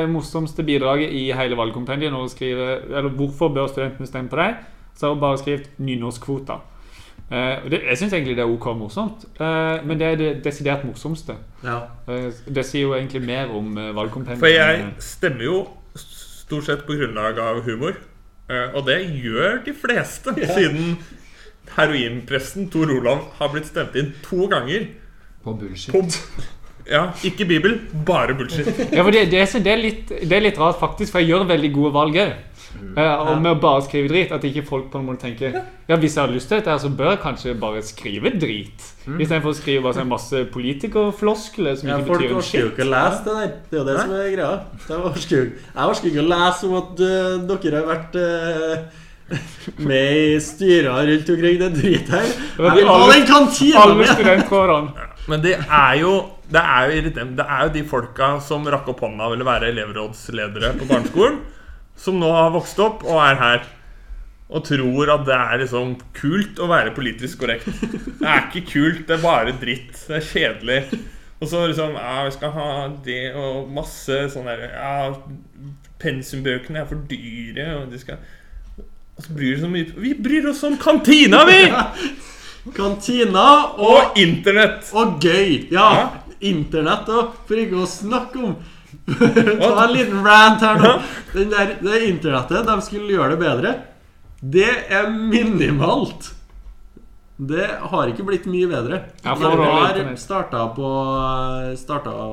morsomste 0.10 0.64
bidraget 0.66 1.12
i 1.14 1.28
hele 1.36 1.58
valgkompendiet 1.60 2.10
når 2.14 2.24
hun 2.24 2.32
skriver 2.32 2.72
Eller 2.88 3.12
hvorfor 3.14 3.52
bør 3.54 3.68
studentene 3.70 4.08
stemme 4.10 4.32
på 4.32 4.40
deg? 4.40 4.56
Så 4.98 5.06
har 5.08 5.14
hun 5.14 5.22
bare 5.22 5.38
skrevet 5.40 5.70
'nynorskkvota'. 5.80 6.58
Eh, 7.30 7.64
og 7.64 7.72
det, 7.72 7.82
jeg 7.86 7.98
syns 8.02 8.14
egentlig 8.14 8.36
det 8.38 8.46
er 8.46 8.54
ok 8.54 8.72
morsomt, 8.78 9.26
uh, 9.38 9.78
men 9.86 10.00
det 10.00 10.08
er 10.08 10.16
det 10.18 10.30
desidert 10.44 10.86
morsomste. 10.86 11.36
Ja. 11.64 11.84
Uh, 12.08 12.32
det 12.50 12.66
sier 12.66 12.88
jo 12.88 12.96
egentlig 12.98 13.22
mer 13.22 13.52
om 13.54 13.76
valgkompendiet. 13.78 14.42
For 14.42 14.50
jeg 14.50 14.88
stemmer 15.04 15.46
jo 15.46 15.60
stort 16.50 16.66
sett 16.66 16.88
på 16.88 16.98
grunnlag 16.98 17.38
av 17.38 17.62
humor. 17.68 18.00
Eh, 18.50 18.76
Og 18.76 18.86
det 18.88 19.00
gjør 19.22 19.60
de 19.66 19.74
fleste, 19.78 20.34
siden 20.56 20.96
heroinpresten 21.76 22.70
Tor 22.74 22.90
Olav 22.90 23.28
har 23.38 23.52
blitt 23.54 23.70
stemt 23.70 23.98
inn 24.00 24.16
to 24.26 24.48
ganger. 24.50 24.88
på 25.44 25.54
bullshit. 25.54 25.94
På, 25.94 26.02
ja, 26.90 27.12
ikke 27.24 27.46
Bibel, 27.46 27.78
bare 28.06 28.34
bullshit. 28.36 28.68
Ja, 28.92 29.04
for 29.04 29.12
det, 29.12 29.30
det, 29.32 29.40
er, 29.40 29.60
det, 29.64 29.72
er 29.72 29.78
litt, 29.78 30.10
det 30.10 30.36
er 30.36 30.42
litt 30.42 30.58
rart, 30.60 30.80
faktisk, 30.82 31.14
for 31.14 31.22
jeg 31.22 31.30
gjør 31.30 31.46
veldig 31.48 31.72
gode 31.74 31.94
valg 31.94 32.18
òg. 32.26 32.34
Og 32.78 33.42
med 33.42 33.52
å 33.52 33.58
bare 33.60 33.82
skrive 33.86 34.12
drit. 34.12 34.32
At 34.36 34.46
ikke 34.48 34.64
folk 34.68 34.92
på 34.94 35.02
en 35.02 35.08
måte 35.10 35.26
tenker 35.28 35.58
Ja, 35.90 35.98
hvis 35.98 36.16
jeg 36.16 36.22
har 36.22 36.32
lyst 36.34 36.52
til 36.52 36.60
dette, 36.60 36.70
her, 36.72 36.82
så 36.82 36.92
bør 36.94 37.14
jeg 37.16 37.22
kanskje 37.24 37.56
bare 37.60 37.82
skrive 37.86 38.34
drit. 38.38 38.88
Istedenfor 39.10 39.54
å 39.54 39.58
skrive 39.58 39.84
bare 39.88 39.98
sånn 39.98 40.12
masse 40.12 40.46
politikerfloskler 40.54 41.80
som 41.80 41.92
Ja, 41.92 42.00
ikke 42.00 42.14
folk 42.14 42.24
betyr 42.24 42.32
en 42.32 42.42
orker 42.44 42.62
jo 42.62 42.72
ikke 42.72 42.88
å 42.88 42.92
lese 42.94 43.22
det 43.26 43.36
der. 43.40 43.52
Det 43.70 43.78
er 43.78 43.82
jo 43.82 43.90
det 43.90 44.00
som 44.00 44.16
er 44.16 44.32
greia. 44.38 44.56
Jeg 44.88 45.92
orker 45.92 46.10
ikke 46.14 46.26
å 46.26 46.32
lese 46.34 46.70
om 46.70 46.80
at 46.80 47.06
uh, 47.06 47.38
dere 47.50 47.80
har 47.80 47.90
vært 47.90 48.20
uh, 48.20 49.06
med 49.78 50.18
i 50.18 50.40
styrer 50.42 51.08
rundt 51.12 51.30
omkring 51.30 51.60
det 51.62 51.70
dritet 51.78 52.12
her. 52.14 52.34
Jeg 52.58 52.76
vil 52.80 52.90
ha 52.90 53.00
den 53.12 53.26
kantina 53.30 53.86
mi! 53.94 54.08
Men 55.30 55.44
det 55.44 55.56
er 55.62 55.96
jo 56.02 56.14
Det 56.50 56.62
er 56.62 56.88
jo 56.90 56.94
irriterende. 56.98 57.36
Det 57.38 57.46
er 57.46 57.66
jo 57.68 57.74
de 57.76 57.84
folka 57.86 58.30
som 58.42 58.64
rakk 58.66 58.88
opp 58.90 59.04
hånda 59.06 59.28
og 59.28 59.36
ville 59.36 59.46
være 59.46 59.68
elevrådsledere 59.70 60.72
på 60.80 60.88
barneskolen, 60.90 61.36
som 62.00 62.18
nå 62.20 62.30
har 62.32 62.54
vokst 62.56 62.80
opp 62.84 63.04
og 63.08 63.20
er 63.24 63.38
her. 63.40 63.68
Og 64.50 64.64
tror 64.66 65.12
at 65.14 65.28
det 65.28 65.36
er 65.38 65.60
liksom 65.62 65.92
kult 66.18 66.58
å 66.64 66.70
være 66.72 66.96
politisk 66.96 67.44
korrekt. 67.44 67.68
Det 67.70 68.26
er 68.26 68.48
ikke 68.48 68.64
kult, 68.72 69.04
det 69.06 69.18
er 69.20 69.22
bare 69.22 69.54
dritt. 69.62 69.94
Det 70.08 70.18
er 70.18 70.26
kjedelig. 70.26 70.80
Og 71.40 71.48
så 71.48 71.62
liksom 71.70 71.94
Ja, 71.96 72.24
vi 72.26 72.32
skal 72.36 72.52
ha 72.52 72.72
det 73.06 73.22
og 73.38 73.70
masse 73.72 74.16
sånn 74.34 74.50
der 74.50 74.66
Ja, 74.74 75.14
pensumbøkene 76.02 76.82
er 76.82 76.90
for 76.90 77.00
dyre, 77.08 77.68
og 77.78 77.94
de 77.94 78.00
skal 78.02 78.18
Og 79.16 79.24
så 79.24 79.36
bryr 79.38 79.56
de 79.56 79.62
så 79.62 79.70
mye 79.72 79.94
Vi 80.04 80.12
bryr 80.20 80.50
oss 80.52 80.66
om 80.68 80.76
kantina, 80.82 81.46
vi! 81.48 81.62
Kantina 82.80 83.46
og, 83.78 83.86
Og 83.88 84.20
internett. 84.20 84.90
og 84.92 85.24
gøy. 85.24 85.70
Ja, 85.72 86.20
internett 86.44 87.08
og 87.14 87.38
For 87.48 87.62
ikke 87.62 87.86
å 87.86 87.88
snakke 87.90 88.44
om 88.44 88.58
Ta 89.18 89.86
en 89.86 89.94
liten 89.94 90.26
rant 90.26 90.66
her 90.66 90.82
nå. 90.82 90.92
Den 91.34 91.54
der, 91.54 91.76
det 91.82 92.02
internettet, 92.10 92.68
de 92.68 92.82
skulle 92.86 93.16
gjøre 93.16 93.36
det 93.36 93.40
bedre. 93.42 93.74
Det 94.40 94.70
er 94.90 95.10
minimalt. 95.10 96.34
Det 97.40 97.68
har 97.92 98.10
ikke 98.12 98.26
blitt 98.28 98.48
mye 98.52 98.68
bedre. 98.68 99.04
De 99.24 99.36
det 99.40 99.52
er 99.52 99.62
har 99.64 100.16
starta 100.20 100.66
på 100.76 100.90
Starta 101.80 102.12
å 102.12 102.32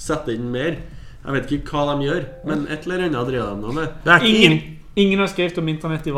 sette 0.00 0.32
inn 0.32 0.48
mer. 0.52 0.78
Jeg 1.26 1.34
vet 1.34 1.52
ikke 1.58 1.74
hva 1.74 1.90
de 1.90 2.06
gjør, 2.06 2.24
men 2.46 2.64
et 2.70 2.86
eller 2.86 3.08
annet 3.08 3.28
driver 3.28 3.52
de 3.52 3.60
nå 3.66 3.76
med. 3.76 3.94
Det 4.04 4.12
er 4.14 4.24
ikke 4.24 4.44
Ingen, 4.46 4.76
Ingen 4.96 5.20
har 5.20 5.28
skrevet 5.28 5.58
om 5.60 5.66
internett 5.68 6.06
i. 6.06 6.12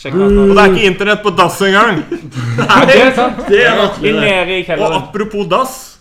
Sjekk. 0.00 0.14
Og 0.16 0.54
det 0.54 0.62
er 0.62 0.70
ikke 0.70 0.86
internett 0.88 1.24
på 1.24 1.32
dass 1.36 1.58
engang! 1.66 1.98
Det 2.88 2.96
er 2.96 3.10
sant. 3.12 3.42
Det 3.50 3.64
er 3.66 3.82
det. 3.82 4.14
Nede 4.16 4.78
Og 4.78 4.94
apropos 4.96 5.44
dass 5.50 5.91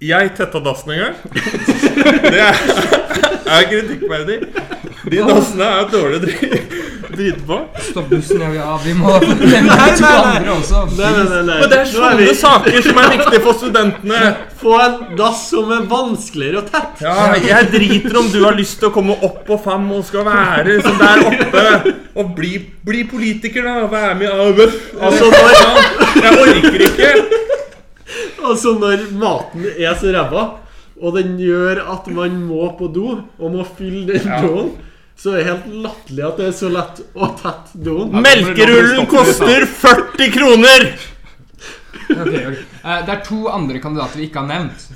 Jeg 0.00 0.30
tetta 0.36 0.60
dassen 0.64 0.94
en 0.94 1.00
gang. 1.02 1.16
Det 2.24 2.40
er, 2.40 2.60
er 3.52 3.66
kritikkverdig. 3.68 4.36
De 5.10 5.18
dassene 5.26 5.66
er 5.80 5.90
dårlig 5.92 6.16
å 6.16 6.22
dri- 6.24 6.60
drite 7.10 7.42
på. 7.44 7.58
Stopp 7.84 8.06
bussen, 8.08 8.40
ja, 8.54 8.64
av. 8.72 8.80
Vi 8.86 8.94
må 8.96 9.12
nevne 9.42 9.76
to 9.98 10.08
andre 10.08 10.54
også. 10.54 10.86
Nei, 10.96 11.10
nei, 11.18 11.26
nei, 11.28 11.42
nei. 11.50 11.58
Men 11.60 11.72
det 11.74 11.80
er 11.82 11.92
Nå 11.92 12.12
vi- 12.16 12.30
sånne 12.30 12.36
saker 12.40 12.86
som 12.86 13.00
er 13.02 13.12
viktige 13.16 13.42
for 13.44 13.58
studentene. 13.60 14.22
Få 14.62 14.78
en 14.86 14.96
dass 15.20 15.42
som 15.50 15.74
er 15.76 15.84
vanskeligere 15.92 16.62
å 16.62 16.66
tette. 16.70 17.04
Ja, 17.04 17.28
jeg 17.50 17.68
driter 17.76 18.20
om 18.22 18.32
du 18.32 18.40
har 18.46 18.56
lyst 18.56 18.78
til 18.80 18.88
å 18.88 18.94
komme 18.96 19.18
opp 19.20 19.42
på 19.48 19.60
fem 19.66 19.84
og 19.98 20.06
skal 20.08 20.24
være 20.30 20.78
som 20.86 20.96
der 21.00 21.26
oppe. 21.28 21.94
Og 22.20 22.32
bli, 22.40 22.54
bli 22.88 23.04
politiker, 23.12 23.68
da. 23.68 23.84
Være 23.92 24.16
med 24.16 24.30
i 24.30 24.32
AUF. 24.48 24.80
Altså 24.96 25.28
Jeg 26.24 26.36
orker 26.40 26.88
ikke. 26.88 27.12
Altså 28.44 28.74
når 28.80 29.06
maten 29.20 29.66
er 29.76 29.94
så 30.00 30.12
ræva, 30.14 30.44
og 31.00 31.14
den 31.16 31.36
gjør 31.40 31.80
at 31.94 32.06
man 32.12 32.34
må 32.44 32.70
på 32.78 32.88
do, 32.92 33.18
og 33.38 33.52
må 33.54 33.64
fylle 33.76 34.06
den 34.18 34.26
doen, 34.44 34.72
så 35.20 35.34
er 35.34 35.40
det 35.40 35.46
helt 35.50 35.68
latterlig 35.84 36.24
at 36.26 36.38
det 36.40 36.46
er 36.48 36.56
så 36.56 36.68
lett 36.72 37.00
å 37.14 37.28
tette 37.40 37.80
doen. 37.84 38.12
Melkerullen 38.24 39.06
koster 39.08 39.66
40 39.68 40.30
kroner! 40.36 40.86
okay, 42.10 42.46
ok. 42.50 42.58
Eh, 42.84 43.00
Det 43.06 43.14
er 43.14 43.22
to 43.26 43.42
andre 43.52 43.80
kandidater 43.82 44.18
vi 44.20 44.28
ikke 44.28 44.42
har 44.42 44.48
nevnt. 44.50 44.86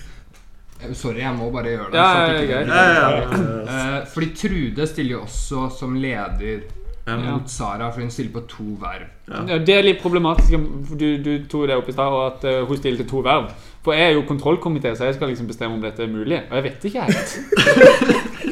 Eh, 0.80 0.92
Sorry, 0.96 1.20
jeg 1.22 1.36
må 1.36 1.50
bare 1.54 1.74
gjøre 1.74 1.90
det. 1.92 1.98
Ja, 1.98 2.08
ja, 2.26 2.40
Ja, 2.40 2.86
ja, 2.94 3.10
ja. 3.20 3.42
Eh, 3.64 3.98
Fordi 4.12 4.30
Trude 4.40 4.88
stiller 4.90 5.18
jo 5.18 5.22
også 5.26 5.68
som 5.78 5.94
leder 6.00 6.64
Ja. 7.06 7.16
mot 7.20 7.50
Sara, 7.52 7.90
for 7.92 8.00
hun 8.00 8.10
stiller 8.10 8.32
på 8.32 8.40
to 8.48 8.64
verv. 8.80 9.08
Ja, 9.28 9.58
det 9.58 9.74
er 9.74 9.84
litt 9.84 10.00
problematisk. 10.00 10.54
Du, 10.96 11.08
du 11.20 11.32
tok 11.50 11.66
det 11.68 11.76
opp 11.76 11.88
i 11.88 11.92
stad, 11.92 12.14
at 12.30 12.46
uh, 12.48 12.62
hun 12.68 12.80
stiller 12.80 13.02
til 13.02 13.10
to 13.10 13.20
verv. 13.26 13.50
For 13.84 13.92
jeg 13.92 14.08
er 14.08 14.16
jo 14.16 14.22
kontrollkomité, 14.28 14.94
så 14.96 15.10
jeg 15.10 15.18
skal 15.18 15.28
liksom 15.28 15.46
bestemme 15.50 15.76
om 15.76 15.82
dette 15.84 16.02
er 16.02 16.08
mulig. 16.08 16.40
Og 16.48 16.56
jeg 16.56 16.64
vet 16.70 16.86
ikke 16.88 17.04
helt. 17.04 17.34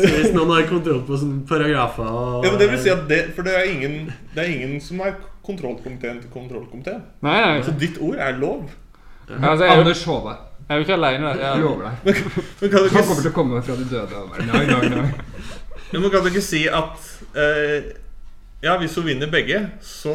Så 0.00 0.08
hvis 0.08 0.30
noen 0.32 0.52
har 0.54 0.68
kontroll 0.70 1.00
på 1.04 1.16
sånne 1.18 1.42
paragrafer 1.48 2.06
og 2.06 2.44
Ja, 2.46 2.52
men 2.52 2.60
det 2.60 2.68
vil 2.70 2.78
si 2.80 2.92
at 2.92 3.02
det, 3.10 3.18
For 3.36 3.44
det 3.44 3.56
er 3.58 3.66
ingen, 3.68 3.96
det 4.36 4.44
er 4.44 4.52
ingen 4.54 4.78
som 4.80 5.02
har 5.04 5.16
kontrollkomiteen 5.44 6.20
til 6.22 6.30
kontrollkomiteen. 6.32 7.02
Nei, 7.26 7.34
nei. 7.42 7.58
Så 7.66 7.74
ditt 7.80 7.98
ord 8.00 8.16
er 8.16 8.38
lov. 8.38 8.70
Altså, 9.30 9.64
jeg, 9.64 9.72
er 9.72 9.82
Anders 9.82 10.04
Håvard. 10.04 10.46
jeg 10.68 10.74
er 10.74 10.80
jo 10.80 10.86
ikke 10.86 10.96
alene. 10.96 11.26
der. 11.26 11.42
Jeg 11.42 11.60
lover 11.64 11.82
deg. 11.88 12.22
Men 12.60 12.70
kan 12.70 12.78
du 12.86 12.88
Han 12.94 13.04
kommer 13.10 13.22
til 13.24 13.30
å 13.30 13.34
komme 13.34 13.62
fra 13.66 13.76
de 13.80 13.88
døde. 13.90 14.22
og 14.22 14.30
bare, 14.30 14.46
Nei, 14.46 14.64
nei, 14.70 14.88
nei. 14.94 15.29
Men 15.92 16.10
kan 16.10 16.22
du 16.22 16.28
ikke 16.30 16.44
si 16.44 16.66
at 16.68 17.10
eh, 17.34 17.90
Ja, 18.62 18.74
hvis 18.78 18.94
hun 19.00 19.06
vinner 19.06 19.30
begge, 19.32 19.70
så 19.80 20.12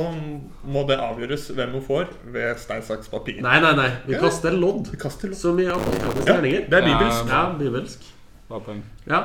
må 0.63 0.83
det 0.87 0.99
avgjøres 1.01 1.47
hvem 1.57 1.71
hun 1.79 1.81
får 1.87 2.11
ved 2.33 2.59
stein, 2.61 2.83
saks, 2.85 3.09
papir. 3.09 3.39
Nei, 3.41 3.55
nei, 3.63 3.71
nei. 3.75 3.87
Vi 4.05 4.19
kaster 4.21 4.53
lodd. 4.53 4.91
Vi 4.91 4.99
kaster 5.01 5.31
lodd. 5.31 5.39
Som 5.39 5.57
i 5.59 5.65
amerikanske 5.65 6.21
Ja, 6.27 6.35
terninger. 6.35 6.67
det 6.69 6.77
er 6.77 6.85
bibelsk. 6.85 7.31
Ja, 7.33 7.41
bibelsk. 7.57 8.05
Bra 8.49 8.59
poeng. 8.67 8.83
Ja. 9.09 9.23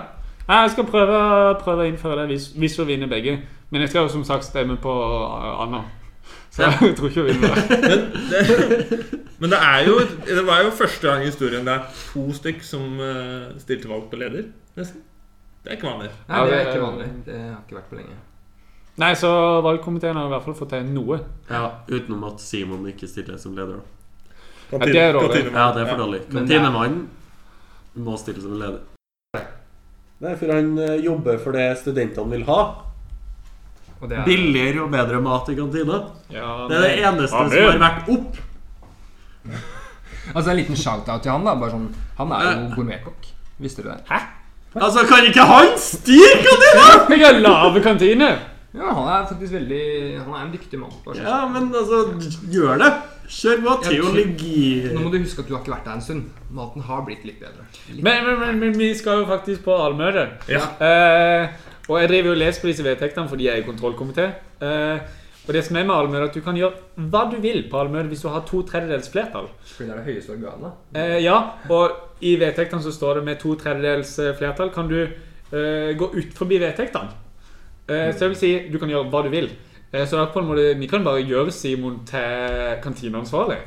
Nei, 0.48 0.62
Jeg 0.62 0.70
skal 0.72 0.88
prøve, 0.88 1.18
prøve 1.60 1.84
å 1.84 1.90
innføre 1.90 2.22
det 2.22 2.30
hvis, 2.32 2.46
hvis 2.56 2.76
hun 2.80 2.88
vinner 2.88 3.12
begge. 3.12 3.36
Men 3.70 3.84
jeg 3.84 3.92
skal 3.92 4.08
jo 4.08 4.14
som 4.16 4.24
sagt 4.24 4.48
stemme 4.48 4.78
på 4.80 4.88
uh, 4.90 5.60
Anna. 5.66 5.82
Så 6.50 6.64
jeg 6.66 6.96
tror 6.96 7.12
ikke 7.12 7.20
hun 7.20 7.28
vinner 7.28 7.60
det. 7.60 7.68
Men 7.80 8.00
det, 8.32 9.20
men 9.40 9.50
det 9.52 9.58
er 9.62 9.84
jo 9.86 9.94
Det 10.26 10.42
var 10.46 10.64
jo 10.64 10.70
første 10.76 11.06
gang 11.08 11.22
i 11.22 11.28
historien 11.30 11.64
det 11.64 11.72
er 11.76 11.84
to 12.10 12.24
stykk 12.36 12.64
som 12.66 12.98
eh, 13.00 13.46
stilte 13.62 13.88
valg 13.88 14.08
på 14.10 14.18
leder. 14.20 14.48
Nesten. 14.76 15.04
Det 15.62 15.72
er 15.72 15.76
ikke 15.76 15.90
vanlig. 15.90 16.10
Nei, 16.28 16.42
det 16.48 16.56
er 16.58 16.68
ikke 16.70 16.82
vanlig. 16.86 17.06
Det 17.26 17.38
har 17.38 17.56
ikke 17.60 17.76
vært 17.76 17.88
på 17.90 17.96
lenge. 18.00 18.18
Nei, 19.00 19.12
så 19.16 19.30
valgkomiteen 19.64 20.16
har 20.16 20.26
i 20.26 20.32
hvert 20.34 20.44
fall 20.44 20.54
fått 20.58 20.70
til 20.74 20.84
noe. 20.92 21.20
ja. 21.50 21.64
Utenom 21.88 22.24
at 22.28 22.40
Simon 22.40 22.86
ikke 22.90 23.08
stiller 23.08 23.38
som 23.38 23.54
leder. 23.56 23.76
da. 23.80 23.82
Kantine, 24.70 24.94
Ja, 24.94 24.94
det 24.94 25.00
er 25.02 25.12
dårlig. 25.18 25.52
Ja, 25.52 25.72
det 25.74 25.80
er 25.82 25.86
for 25.90 25.98
dårlig. 26.04 26.20
Kantinemannen 26.32 27.08
må 27.96 28.16
stille 28.20 28.40
som 28.42 28.54
leder. 28.60 28.80
Nei, 30.20 30.34
for 30.36 30.52
han 30.52 30.78
eh, 30.78 30.96
jobber 31.04 31.38
for 31.40 31.52
det 31.56 31.78
studentene 31.80 32.30
vil 32.36 32.44
ha. 32.48 32.60
Og 34.00 34.08
det 34.08 34.18
er, 34.18 34.24
Billigere 34.24 34.82
og 34.84 34.90
bedre 34.92 35.20
mat 35.20 35.48
i 35.52 35.56
kantina. 35.56 36.00
Ja, 36.32 36.66
Det 36.68 36.76
er 36.76 36.84
det 36.86 36.92
eneste 37.04 37.36
Ja, 37.36 37.48
som 37.48 37.50
har 37.52 37.80
vært 37.84 38.08
opp. 38.14 38.36
altså 40.34 40.50
En 40.50 40.56
liten 40.56 40.76
shout-out 40.76 41.22
til 41.22 41.32
han. 41.32 41.44
da 41.44 41.54
Bare 41.54 41.70
sånn, 41.74 41.88
Han 42.18 42.32
er 42.32 42.44
jo 42.50 42.74
gourmetkokk. 42.76 43.32
Visste 43.60 43.82
du 43.82 43.88
det? 43.90 43.98
Altså, 44.74 45.02
kan 45.08 45.26
ikke 45.26 45.44
han 45.50 45.72
styre 45.82 46.36
kantina?! 46.46 47.16
Jeg 47.16 47.26
har 47.26 47.38
lave 47.42 47.82
kantine! 47.82 48.30
Ja, 48.70 48.92
Han 48.94 49.08
er 49.10 49.24
faktisk 49.26 49.52
veldig 49.56 50.18
Han 50.20 50.34
er 50.36 50.42
en 50.44 50.52
dyktig 50.52 50.78
mann. 50.78 50.92
Ja, 51.18 51.40
men 51.50 51.72
altså, 51.74 52.04
gjør 52.52 52.78
det. 52.78 52.90
Kjør 53.30 53.60
på 53.64 53.74
teologi. 53.82 54.60
Nå 54.94 55.02
må 55.04 55.10
du 55.10 55.18
huske 55.22 55.42
at 55.42 55.48
du 55.48 55.54
har 55.54 55.62
ikke 55.62 55.72
vært 55.74 55.88
der 55.88 55.98
en 55.98 56.02
stund. 56.02 56.28
Maten 56.54 56.82
har 56.86 57.02
blitt 57.06 57.24
litt 57.26 57.40
bedre. 57.42 57.66
Litt. 57.88 58.02
Men, 58.02 58.24
men, 58.26 58.38
men, 58.40 58.60
men 58.62 58.78
vi 58.78 58.90
skal 58.98 59.22
jo 59.22 59.26
faktisk 59.28 59.62
på 59.66 59.74
allmøte. 59.74 60.26
Ja. 60.50 60.62
Eh, 60.82 61.66
og 61.88 61.96
jeg 62.00 62.10
driver 62.12 62.30
jo 62.30 62.34
og 62.36 62.42
leser 62.42 62.62
på 62.62 62.70
disse 62.70 62.86
vedtektene 62.86 63.30
fordi 63.30 63.48
jeg 63.48 63.58
er 63.58 63.64
i 63.64 63.66
kontrollkomité. 63.66 64.28
Eh, 64.62 65.16
og 65.46 65.54
det 65.56 65.64
som 65.66 65.78
er 65.80 65.86
med 65.88 65.96
allmøte, 65.96 66.28
at 66.30 66.36
du 66.38 66.44
kan 66.46 66.58
gjøre 66.58 67.06
hva 67.10 67.24
du 67.30 67.38
vil 67.42 67.64
på 67.70 67.78
allmøte 67.80 68.10
hvis 68.12 68.22
du 68.22 68.28
har 68.30 68.44
to 68.46 68.62
tredjedels 68.66 69.10
flertall. 69.10 69.48
Fordi 69.72 69.88
det 69.88 69.94
er 69.96 70.02
det 70.02 70.12
høyeste 70.12 70.36
organet. 70.36 70.78
Eh, 70.94 71.16
ja, 71.24 71.38
og 71.70 72.09
i 72.20 72.36
vedtektene 72.40 72.84
så 72.84 72.92
står 72.94 73.20
det 73.20 73.26
med 73.26 73.40
to 73.40 73.54
tredjedels 73.58 74.18
eh, 74.18 74.34
flertall 74.38 74.72
kan 74.74 74.88
du 74.90 75.00
uh, 75.06 75.90
gå 75.96 76.12
ut 76.14 76.36
forbi 76.36 76.60
vedtektene. 76.62 77.12
Uh, 77.90 78.10
så 78.12 78.24
det 78.24 78.30
vil 78.34 78.40
si, 78.40 78.52
du 78.70 78.78
kan 78.78 78.92
gjøre 78.92 79.10
hva 79.12 79.24
du 79.26 79.30
vil. 79.32 79.50
Uh, 79.94 80.04
så 80.06 80.22
på 80.32 80.42
en 80.42 80.50
måte, 80.50 80.72
vi 80.78 80.88
kan 80.90 81.06
bare 81.06 81.24
gjøre 81.24 81.54
Simon 81.54 82.02
til 82.08 82.80
kantineansvarlig 82.84 83.60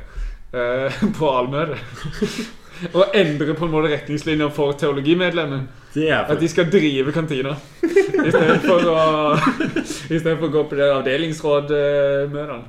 eh, 0.54 1.02
på 1.18 1.30
allmøte. 1.30 1.78
og 2.98 3.14
endre 3.14 3.54
på 3.54 3.66
en 3.66 3.72
måte 3.72 3.92
retningslinjer 3.92 4.52
for 4.54 4.76
teologimedlemmer. 4.78 5.66
Er 5.94 6.24
At 6.26 6.40
de 6.40 6.48
skal 6.50 6.66
drive 6.72 7.12
kantina. 7.14 7.52
Istedenfor 7.84 8.88
å, 8.90 9.02
i 10.14 10.18
for 10.18 10.48
å 10.48 10.54
gå 10.56 10.64
på 10.70 10.78
det 10.80 10.88
avdelingsrådmøtene. 10.90 12.64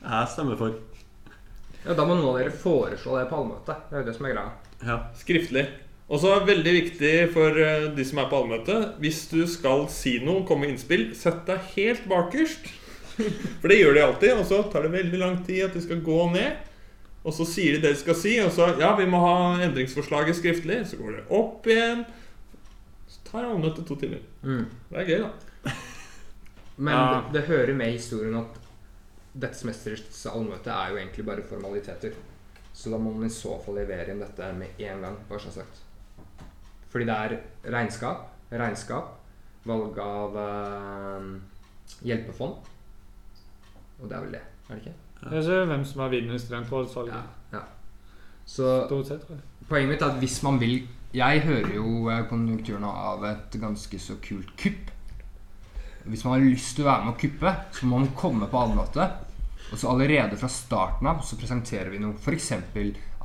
Jeg 0.00 0.30
stemmer 0.32 0.56
for. 0.56 0.78
Ja, 1.84 1.92
Da 1.96 2.06
må 2.06 2.16
noen 2.16 2.30
av 2.32 2.40
dere 2.40 2.56
foreslå 2.56 3.18
det 3.18 3.28
på 3.28 3.42
allmøtet. 3.42 3.84
Det 3.90 3.98
er 3.98 4.02
jo 4.02 4.08
det 4.08 4.16
som 4.16 4.28
er 4.28 4.34
greia. 4.34 4.50
Ja. 4.86 4.98
Skriftlig. 5.20 5.66
Og 6.10 6.18
så 6.22 6.32
er 6.34 6.40
det 6.42 6.48
veldig 6.54 6.72
viktig 6.74 7.12
for 7.34 7.58
eh, 7.62 7.84
de 7.94 8.04
som 8.08 8.18
er 8.18 8.30
på 8.30 8.38
allmøte 8.40 8.76
Hvis 8.98 9.20
du 9.30 9.44
skal 9.46 9.84
si 9.92 10.16
noe, 10.24 10.42
komme 10.48 10.64
med 10.66 10.72
innspill, 10.74 11.10
sett 11.14 11.44
deg 11.46 11.68
helt 11.76 12.08
bakerst. 12.10 12.66
For 13.60 13.68
det 13.68 13.76
gjør 13.82 13.94
de 13.98 14.02
alltid, 14.06 14.32
og 14.40 14.46
så 14.48 14.62
tar 14.72 14.86
det 14.86 14.94
veldig 14.94 15.18
lang 15.20 15.36
tid 15.46 15.66
at 15.66 15.74
de 15.76 15.82
skal 15.84 16.00
gå 16.06 16.18
ned. 16.32 16.66
Og 17.20 17.34
så 17.36 17.44
sier 17.44 17.76
de 17.76 17.82
det 17.84 17.92
de 17.92 18.00
skal 18.00 18.16
si, 18.16 18.32
og 18.40 18.48
så 18.56 18.70
Ja, 18.80 18.94
vi 18.96 19.04
må 19.10 19.20
ha 19.20 19.34
endringsforslaget 19.66 20.38
skriftlig. 20.38 20.80
Så 20.88 20.96
går 20.96 21.18
det 21.18 21.26
opp 21.36 21.68
igjen. 21.68 22.06
Så 23.10 23.20
tar 23.28 23.44
allmøtet 23.50 23.84
to 23.86 23.98
timer. 24.00 24.22
Det 24.40 25.02
er 25.02 25.10
gøy, 25.12 25.20
da. 25.26 25.74
Men 26.80 26.94
Ja. 26.96 27.04
det, 27.28 27.34
det 27.36 27.48
hører 27.50 27.74
med 27.76 27.92
i 27.92 27.98
historien 27.98 28.38
at 28.40 28.56
dette 29.36 29.58
semesterets 29.60 30.24
allmøte 30.26 30.72
er 30.72 30.90
jo 30.94 30.96
egentlig 31.02 31.26
bare 31.28 31.44
formaliteter. 31.46 32.16
Så 32.72 32.92
da 32.92 32.98
må 32.98 33.12
man 33.12 33.26
i 33.26 33.32
så 33.34 33.56
fall 33.64 33.80
levere 33.80 34.12
inn 34.12 34.22
dette 34.22 34.52
med 34.56 34.78
en 34.78 35.02
gang. 35.04 35.16
bare 35.28 35.42
sånn 35.42 35.58
sagt. 35.60 35.82
Fordi 36.90 37.06
det 37.06 37.16
er 37.16 37.36
regnskap, 37.74 38.28
regnskap, 38.50 39.16
valg 39.68 39.98
av 40.02 40.38
eh, 40.42 41.28
hjelpefond. 42.06 42.70
Og 44.00 44.08
det 44.08 44.16
er 44.16 44.24
vel 44.24 44.36
det, 44.38 44.42
er 44.68 44.74
det 44.74 44.80
ikke? 44.84 44.96
Jeg 45.20 45.44
ser 45.44 45.66
hvem 45.68 45.84
som 45.84 46.00
har 46.00 46.14
vunnet 46.14 46.40
studentrådsvalget. 46.40 47.36
ja. 47.52 47.66
Så 48.50 48.86
Stort 48.86 49.06
sett. 49.06 49.26
Poenget 49.68 49.92
mitt 49.92 50.02
er 50.02 50.10
at 50.10 50.18
hvis 50.18 50.40
man 50.42 50.56
vil 50.58 50.88
Jeg 51.14 51.42
hører 51.44 51.74
jo 51.74 52.08
eh, 52.10 52.24
konjunkturen 52.30 52.84
av 52.86 53.24
et 53.26 53.54
ganske 53.60 53.98
så 53.98 54.14
kult 54.22 54.50
kupp. 54.58 54.90
Hvis 56.06 56.24
man 56.24 56.36
har 56.36 56.44
lyst 56.46 56.76
til 56.76 56.86
å 56.86 56.88
være 56.88 57.04
med 57.04 57.14
å 57.14 57.18
kuppe, 57.18 57.52
så 57.74 57.86
må 57.86 57.98
man 57.98 58.12
komme 58.14 58.46
på 58.50 58.60
allmøte. 58.60 59.08
Og 59.70 59.78
så 59.78 59.90
allerede 59.92 60.36
fra 60.38 60.48
starten 60.50 61.06
av 61.06 61.20
så 61.26 61.38
presenterer 61.38 61.90
vi 61.92 62.00
noe. 62.02 62.16
F.eks. 62.18 62.52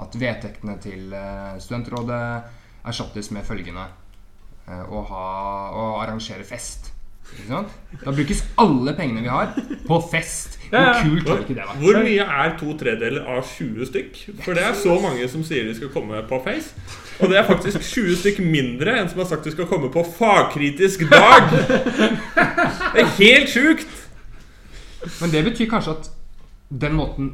at 0.06 0.18
vedtektene 0.22 0.76
til 0.84 1.14
eh, 1.16 1.56
studentrådet 1.64 2.24
erstattes 2.86 3.32
med 3.34 3.48
følgende 3.48 3.88
eh, 4.68 4.84
å, 4.86 5.02
ha, 5.10 5.24
å 5.74 5.88
arrangere 6.04 6.46
fest. 6.46 6.91
Da 7.50 8.12
brukes 8.14 8.43
alle 8.62 8.93
pengene 8.93 9.24
vi 9.26 9.32
har, 9.34 9.56
på 9.88 9.98
fest. 10.12 10.60
Hvor 10.70 10.78
Ja, 10.78 10.91
ja. 10.91 11.00
kult 11.02 11.30
har 11.32 11.39
ikke 11.41 11.56
det 11.58 11.66
vært? 11.66 11.80
Hvor 11.82 11.98
mye 12.06 12.28
er 12.43 12.54
to 12.60 12.76
tredeler 12.78 13.26
av 13.34 13.41
20 13.50 13.89
stykk? 13.89 14.20
For 14.46 14.58
det 14.58 14.68
er 14.68 14.78
så 14.78 15.00
mange 15.02 15.26
som 15.32 15.41
sier 15.46 15.66
de 15.66 15.74
skal 15.78 15.89
komme 15.93 16.22
på 16.30 16.39
Face. 16.46 16.76
Og 17.18 17.32
det 17.32 17.39
er 17.39 17.48
faktisk 17.48 17.82
20 17.82 18.20
stykk 18.22 18.41
mindre 18.46 18.93
enn 19.00 19.10
som 19.10 19.24
har 19.24 19.30
sagt 19.32 19.48
de 19.48 19.56
skal 19.56 19.68
komme 19.72 19.89
på 19.93 20.04
fagkritisk 20.20 21.08
dag. 21.10 21.50
Det 21.50 23.02
er 23.02 23.14
helt 23.18 23.50
sjukt! 23.50 24.02
Men 25.22 25.34
det 25.34 25.43
betyr 25.50 25.70
kanskje 25.70 25.98
at 25.98 26.12
den 26.70 26.95
måten 26.97 27.34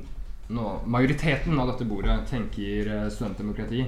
nå, 0.51 0.81
majoriteten 0.85 1.59
av 1.59 1.71
dette 1.71 1.87
bordet 1.87 2.17
tenker 2.29 2.89
eh, 2.91 3.07
studentdemokrati, 3.13 3.85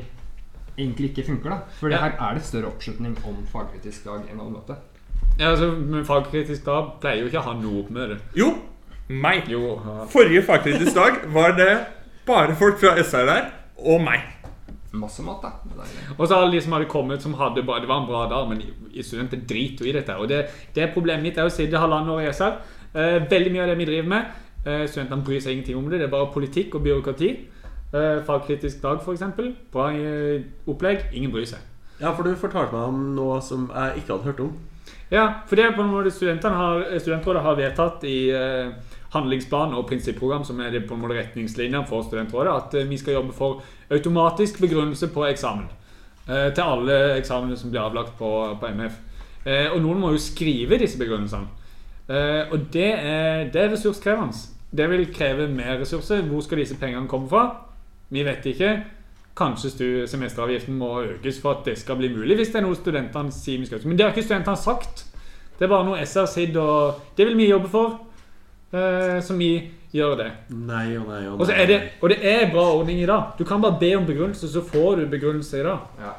egentlig 0.78 1.12
ikke 1.12 1.28
funker. 1.28 1.50
da 1.54 1.80
For 1.80 1.92
det 1.92 2.00
her 2.02 2.16
er 2.16 2.38
det 2.38 2.46
større 2.48 2.72
oppslutning 2.72 3.18
om 3.28 3.42
fagkritisk 3.52 4.08
dag 4.08 4.30
enn 4.32 4.40
allmøte. 4.40 4.78
Ja, 5.40 5.50
altså, 5.50 5.72
men 5.74 6.06
Fagkritisk 6.06 6.66
dag 6.68 6.94
pleier 7.02 7.24
jo 7.24 7.32
ikke 7.32 7.42
å 7.42 7.48
ha 7.48 7.56
noe 7.58 7.82
oppmøte. 7.84 8.20
Jo, 8.38 8.52
meg. 9.10 9.50
Jo, 9.52 9.76
ja. 9.82 10.06
Forrige 10.12 10.44
fagkritisk 10.46 10.94
dag 10.96 11.24
var 11.34 11.58
det 11.58 11.72
bare 12.28 12.56
folk 12.56 12.80
fra 12.82 12.94
SR 13.02 13.28
der, 13.28 13.50
og 13.82 14.04
meg. 14.06 14.30
Masse 14.94 15.26
mat, 15.26 15.42
da. 15.42 15.56
Det. 15.66 15.88
Og 16.20 16.28
så 16.28 16.38
alle 16.38 16.54
de 16.54 16.62
som 16.62 16.76
hadde 16.78 16.88
kommet 16.92 17.24
som 17.24 17.34
hadde 17.40 17.64
bare 17.66 17.82
Det 17.82 17.90
var 17.90 18.04
en 18.04 18.08
bra 18.08 18.28
dag, 18.30 18.46
men 18.52 18.62
studenter 19.02 19.42
driter 19.50 19.88
jo 19.88 19.90
i 19.90 19.96
dette. 19.96 20.16
Og 20.22 20.30
det, 20.30 20.44
det 20.76 20.92
problemet 20.94 21.26
mitt 21.26 21.40
er 21.42 21.50
å 21.50 21.54
sitte 21.54 21.82
halvannet 21.82 22.14
år 22.14 22.28
i 22.28 22.30
SR. 22.30 22.60
Eh, 22.94 23.18
veldig 23.32 23.56
mye 23.56 23.64
av 23.64 23.72
det 23.72 23.80
vi 23.80 23.88
driver 23.90 24.12
med, 24.12 24.36
studentene 24.64 25.26
bryr 25.28 25.42
seg 25.44 25.58
ingenting 25.58 25.78
om 25.78 25.90
det. 25.92 26.00
Det 26.00 26.08
er 26.08 26.14
bare 26.14 26.32
politikk 26.32 26.78
og 26.78 26.86
byråkrati. 26.86 27.32
Eh, 27.94 28.24
fagkritisk 28.26 28.82
dag, 28.82 29.02
f.eks. 29.04 29.24
Bra 29.72 29.92
eh, 29.94 30.42
opplegg. 30.68 31.10
Ingen 31.14 31.32
bryr 31.32 31.46
seg. 31.46 31.62
Ja, 32.00 32.10
for 32.10 32.26
du 32.26 32.34
fortalte 32.40 32.74
meg 32.74 32.88
om 32.90 33.04
noe 33.14 33.38
som 33.46 33.68
jeg 33.70 34.02
ikke 34.02 34.16
hadde 34.16 34.32
hørt 34.32 34.42
om. 34.42 34.56
Ja, 35.14 35.28
for 35.46 35.60
det 35.60 35.68
er 35.68 35.76
på 35.76 35.84
en 35.84 35.92
måte 35.92 36.50
har, 36.50 36.82
Studentrådet 37.00 37.44
har 37.46 37.60
vedtatt 37.60 38.04
i 38.10 38.18
eh, 38.34 38.72
handlingsplan 39.14 39.76
og 39.78 39.86
prinsipprogram, 39.92 40.44
som 40.44 40.60
er 40.60 40.74
det 40.74 40.88
på 40.88 40.98
en 40.98 41.04
måte 41.04 41.20
retningslinjene 41.20 41.86
for 41.86 42.02
studentrådet, 42.08 42.56
at 42.58 42.80
eh, 42.82 42.90
vi 42.90 42.98
skal 42.98 43.20
jobbe 43.20 43.38
for 43.38 43.62
automatisk 43.94 44.62
begrunnelse 44.62 45.12
på 45.14 45.28
eksamen. 45.30 45.70
Eh, 46.26 46.50
til 46.50 46.64
alle 46.66 46.98
eksamene 47.20 47.58
som 47.60 47.70
blir 47.70 47.84
avlagt 47.84 48.18
på, 48.18 48.32
på 48.58 48.74
MF. 48.74 48.98
Eh, 49.46 49.70
og 49.70 49.84
noen 49.86 50.02
må 50.02 50.16
jo 50.16 50.24
skrive 50.24 50.82
disse 50.82 50.98
begrunnelsene. 50.98 51.62
Eh, 52.10 52.52
og 52.52 52.68
det 52.74 52.90
er, 52.94 53.46
det 53.54 53.62
er 53.62 53.72
ressurskrevende. 53.72 54.36
Det 54.78 54.90
vil 54.90 55.14
kreve 55.14 55.48
mer 55.48 55.80
ressurser. 55.82 56.22
Hvor 56.22 56.42
skal 56.42 56.58
disse 56.58 56.78
pengene 56.80 57.08
komme 57.08 57.30
fra? 57.30 57.46
Vi 58.10 58.26
vet 58.26 58.46
ikke. 58.46 58.74
Kanskje 59.38 60.08
semesteravgiften 60.08 60.76
må 60.78 61.02
økes 61.02 61.40
for 61.42 61.58
at 61.58 61.66
det 61.66 61.78
skal 61.82 61.98
bli 61.98 62.12
mulig, 62.14 62.36
hvis 62.38 62.52
det 62.54 62.60
er 62.60 62.68
noe 62.68 62.78
studentene 62.78 63.34
sier 63.34 63.62
vi 63.62 63.66
skal. 63.66 63.82
Men 63.88 63.98
det 63.98 64.06
har 64.06 64.14
ikke 64.14 64.26
studentene 64.28 64.58
sagt. 64.58 65.06
Det 65.58 65.66
er 65.66 65.72
bare 65.72 65.88
noe 65.88 66.04
SR 66.06 66.28
sier, 66.30 66.58
og 66.62 67.00
det 67.18 67.26
vil 67.30 67.40
vi 67.40 67.50
jobbe 67.50 67.72
for. 67.72 67.96
Uh, 68.74 69.18
så 69.22 69.38
vi 69.38 69.50
gjør 69.94 70.16
det. 70.18 70.28
Nei 70.50 70.98
og 70.98 71.08
nei 71.10 71.24
og 71.24 71.34
nei. 71.34 71.40
Og, 71.40 71.46
så 71.50 71.58
er 71.58 71.70
det, 71.70 71.80
og 72.02 72.14
det 72.14 72.20
er 72.30 72.46
bra 72.54 72.68
ordning 72.74 73.02
i 73.02 73.10
dag. 73.10 73.34
Du 73.38 73.46
kan 73.46 73.62
bare 73.62 73.78
be 73.82 73.94
om 73.98 74.06
begrunnelse, 74.06 74.50
så 74.54 74.62
får 74.66 75.02
du 75.02 75.08
begrunnelse 75.10 75.62
i 75.62 75.66
dag. 75.66 75.90
Ja. 76.02 76.14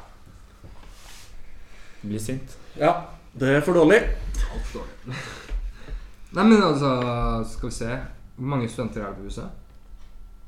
Bli 2.03 2.19
sint. 2.19 2.59
Ja, 2.79 2.93
det 3.39 3.57
er 3.57 3.65
for 3.65 3.79
dårlig. 3.79 4.03
Alt 4.51 4.75
dårlig. 4.75 5.23
Nei, 6.35 6.43
men 6.43 6.63
altså, 6.63 6.89
skal 7.47 7.69
vi 7.69 7.75
se 7.75 7.91
Hvor 8.35 8.49
mange 8.51 8.67
studenter 8.69 9.01
er 9.01 9.13
det 9.13 9.17
på 9.21 9.29
huset? 9.29 9.49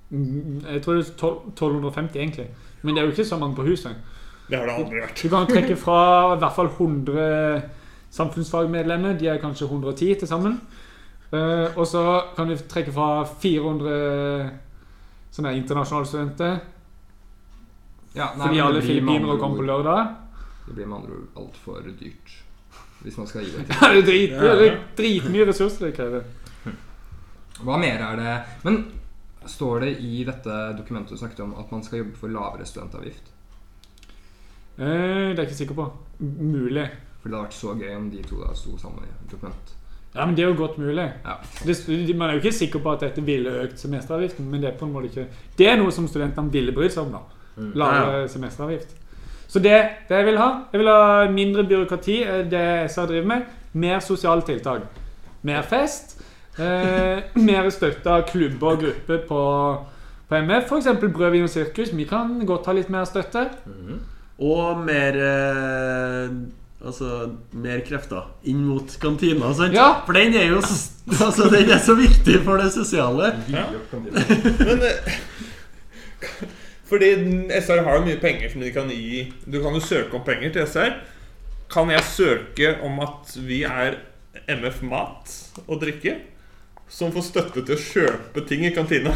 Mm, 0.09 0.61
Jeg 0.65 0.81
tror 0.83 0.93
det 0.97 1.05
er 1.07 1.13
12 1.17 1.37
1250 1.53 2.19
egentlig. 2.19 2.47
Men 2.81 2.95
det 2.95 3.01
er 3.01 3.05
jo 3.07 3.11
ikke 3.15 3.25
så 3.25 3.37
mange 3.39 3.55
på 3.55 3.63
huset. 3.67 3.95
Det 4.49 4.57
har 4.57 4.67
det 4.67 4.75
aldri 4.75 5.01
vært. 5.01 5.23
Du 5.23 5.29
kan 5.31 5.47
trekke 5.47 5.75
fra 5.75 6.35
i 6.35 6.39
hvert 6.39 6.55
fall 6.55 6.69
100 6.71 7.61
samfunnsfagmedlemmer. 8.15 9.17
De 9.19 9.27
er 9.27 9.41
kanskje 9.43 9.67
110 9.67 10.13
til 10.19 10.27
sammen. 10.27 10.61
Eh, 11.31 11.77
og 11.77 11.87
så 11.87 12.03
kan 12.35 12.47
du 12.47 12.55
trekke 12.55 12.93
fra 12.95 13.25
400 13.41 14.51
sånne 15.35 15.55
internasjonale 15.59 16.07
studenter. 16.07 16.59
Ja, 18.15 18.31
nei, 18.37 18.47
Fordi 18.47 18.63
alle 18.63 18.81
filippinere 18.81 19.37
kommer 19.39 19.59
på 19.59 19.67
lørdag. 19.67 20.13
Det 20.67 20.75
blir 20.75 20.87
med 20.87 20.97
andre 21.01 21.19
ord 21.19 21.41
altfor 21.43 21.83
dyrt. 21.99 22.31
Hvis 23.03 23.17
man 23.19 23.27
skal 23.29 23.45
gi 23.45 23.53
det 23.53 23.65
til. 23.67 23.75
Ja, 23.77 23.89
det 23.93 24.01
er 24.01 24.07
drit, 24.09 24.35
ja, 24.35 24.53
ja. 24.65 24.75
dritmye 24.97 25.47
ressurser 25.49 25.87
det 25.87 25.95
krever. 25.97 26.27
Hva 27.57 27.77
mer 27.81 28.03
er 28.05 28.19
det 28.19 28.33
Men 28.67 28.83
står 29.47 29.85
det 29.85 29.91
i 30.03 30.23
dette 30.27 30.57
dokumentet 30.77 31.15
du 31.15 31.21
snakket 31.21 31.39
om, 31.45 31.55
at 31.57 31.71
man 31.71 31.83
skal 31.85 32.03
jobbe 32.03 32.17
for 32.19 32.33
lavere 32.33 32.65
studentavgift? 32.67 33.31
Eh, 34.77 34.85
det 34.85 35.39
er 35.39 35.41
jeg 35.41 35.47
ikke 35.47 35.61
sikker 35.61 35.77
på. 35.77 35.87
Mulig. 36.19 36.89
For 37.21 37.29
det 37.31 37.37
hadde 37.37 37.47
vært 37.47 37.57
så 37.57 37.73
gøy 37.79 37.95
om 37.95 38.09
de 38.11 38.21
to 38.27 38.41
da 38.43 38.51
sto 38.57 38.75
sammen 38.81 39.07
i 39.07 39.31
dokument. 39.31 39.73
Ja, 40.17 40.25
men 40.25 40.35
det 40.35 40.43
er 40.43 40.51
jo 40.51 40.57
godt 40.57 40.77
mulig. 40.81 41.05
Ja. 41.25 41.37
Det, 41.65 41.77
man 42.17 42.29
er 42.29 42.37
jo 42.37 42.41
ikke 42.43 42.57
sikker 42.59 42.81
på 42.83 42.91
at 42.91 43.03
dette 43.05 43.23
ville 43.25 43.53
økt 43.63 43.79
semesteravgiften, 43.81 44.47
men 44.49 44.63
det 44.63 44.71
er 44.71 44.77
på 44.79 44.87
en 44.87 44.93
måte 44.95 45.11
ikke 45.11 45.27
Det 45.57 45.67
er 45.69 45.77
noe 45.77 45.93
som 45.93 46.07
studentene 46.09 46.51
ville 46.53 46.73
brydd 46.73 46.93
seg 46.95 47.05
om, 47.07 47.17
da. 47.19 47.23
Lavere 47.77 48.27
semesteravgift. 48.29 48.96
Så 49.47 49.59
det, 49.63 49.77
det 50.09 50.15
jeg 50.19 50.25
vil 50.27 50.37
ha 50.37 50.49
Jeg 50.71 50.81
vil 50.81 50.89
ha 50.91 51.29
mindre 51.31 51.63
byråkrati, 51.63 52.21
eh, 52.23 52.43
det 52.51 52.91
SR 52.91 53.07
driver 53.07 53.27
med. 53.27 53.41
Mer 53.73 53.99
sosiale 53.99 54.41
tiltak. 54.41 54.81
Mer 55.41 55.61
fest. 55.61 56.17
Eh, 56.57 57.23
mer 57.37 57.69
støtte 57.69 58.09
av 58.09 58.25
klubber 58.27 58.73
og 58.73 58.85
grupper 58.85 59.23
på, 59.29 59.41
på 60.29 60.35
MF. 60.35 60.71
F.eks. 60.71 60.87
Brød, 61.01 61.31
vin 61.31 61.45
og 61.45 61.49
sirkus. 61.53 61.93
Vi 61.93 62.07
kan 62.09 62.39
godt 62.45 62.65
ha 62.65 62.73
litt 62.73 62.89
mer 62.89 63.05
støtte. 63.05 63.47
Og 64.37 64.79
mer 64.85 65.19
eh, 65.23 66.31
Altså 66.77 67.31
mer 67.57 67.79
krefter 67.81 68.27
inn 68.45 68.59
mot 68.67 68.91
kantina. 69.01 69.49
Sant? 69.57 69.73
Ja. 69.73 69.87
For 70.05 70.13
den 70.13 70.35
er 70.37 70.51
jo 70.51 70.59
altså, 71.25 71.47
den 71.49 71.71
er 71.73 71.81
så 71.81 71.95
viktig 71.97 72.43
for 72.45 72.61
det 72.61 72.69
sosiale. 72.75 73.31
Ja. 73.49 73.65
Men 74.61 74.85
eh, 74.85 75.17
Fordi 76.87 77.09
SR 77.51 77.83
har 77.83 77.97
jo 77.99 78.05
mye 78.05 78.19
penger 78.21 78.51
som 78.53 78.63
de 78.63 78.71
kan 78.71 78.87
gi 78.91 79.25
Du 79.45 79.59
kan 79.63 79.75
jo 79.75 79.83
søke 79.83 80.15
om 80.15 80.23
penger 80.27 80.53
til 80.55 80.67
SR. 80.67 80.93
Kan 81.71 81.91
jeg 81.91 82.03
søke 82.07 82.77
om 82.87 82.99
at 83.03 83.33
vi 83.43 83.63
er 83.67 83.99
MF 84.47 84.81
Mat 84.87 85.33
og 85.67 85.81
drikke? 85.81 86.15
Som 86.87 87.11
får 87.11 87.25
støtte 87.27 87.65
til 87.67 87.75
å 87.75 87.81
kjøpe 87.83 88.45
ting 88.47 88.61
i 88.63 88.71
kantina. 88.71 89.11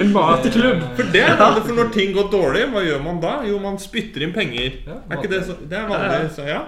En 0.00 0.12
matklubb. 0.14 0.80
For 0.96 1.10
det 1.12 1.20
er 1.26 1.34
det, 1.36 1.64
for 1.66 1.74
når 1.76 1.90
ting 1.92 2.14
går 2.16 2.30
dårlig, 2.32 2.62
hva 2.72 2.80
gjør 2.86 3.02
man 3.04 3.20
da? 3.20 3.34
Jo, 3.44 3.58
man 3.60 3.76
spytter 3.80 4.24
inn 4.24 4.32
penger. 4.32 4.78
Ja, 4.86 4.96
Er 5.10 5.20
ikke 5.20 5.32
det 5.34 5.42
så 5.44 5.58
Det 5.60 5.76
er 5.76 5.90
vanlig, 5.90 6.30
så 6.32 6.46
ja. 6.48 6.62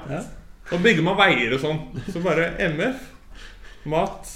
Og 0.69 0.85
bygger 0.85 1.07
man 1.07 1.17
veier 1.17 1.57
og 1.57 1.63
sånn. 1.65 1.81
Så 2.13 2.21
bare 2.21 2.51
MF, 2.69 3.09
mat 3.89 4.29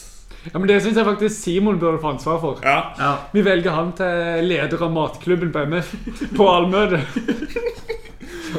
Ja, 0.51 0.59
men 0.59 0.67
Det 0.69 0.81
syns 0.83 0.97
jeg 0.99 1.07
faktisk 1.07 1.37
Simon 1.37 1.79
burde 1.79 2.01
få 2.03 2.15
ansvar 2.17 2.41
for. 2.43 2.63
Ja. 2.67 3.13
Vi 3.33 3.45
velger 3.47 3.77
han 3.77 3.93
til 3.99 4.49
leder 4.49 4.83
av 4.83 4.91
matklubben 4.93 5.53
på 5.55 5.67
MF 5.71 5.93
på 6.37 6.49
allmøte. 6.51 7.03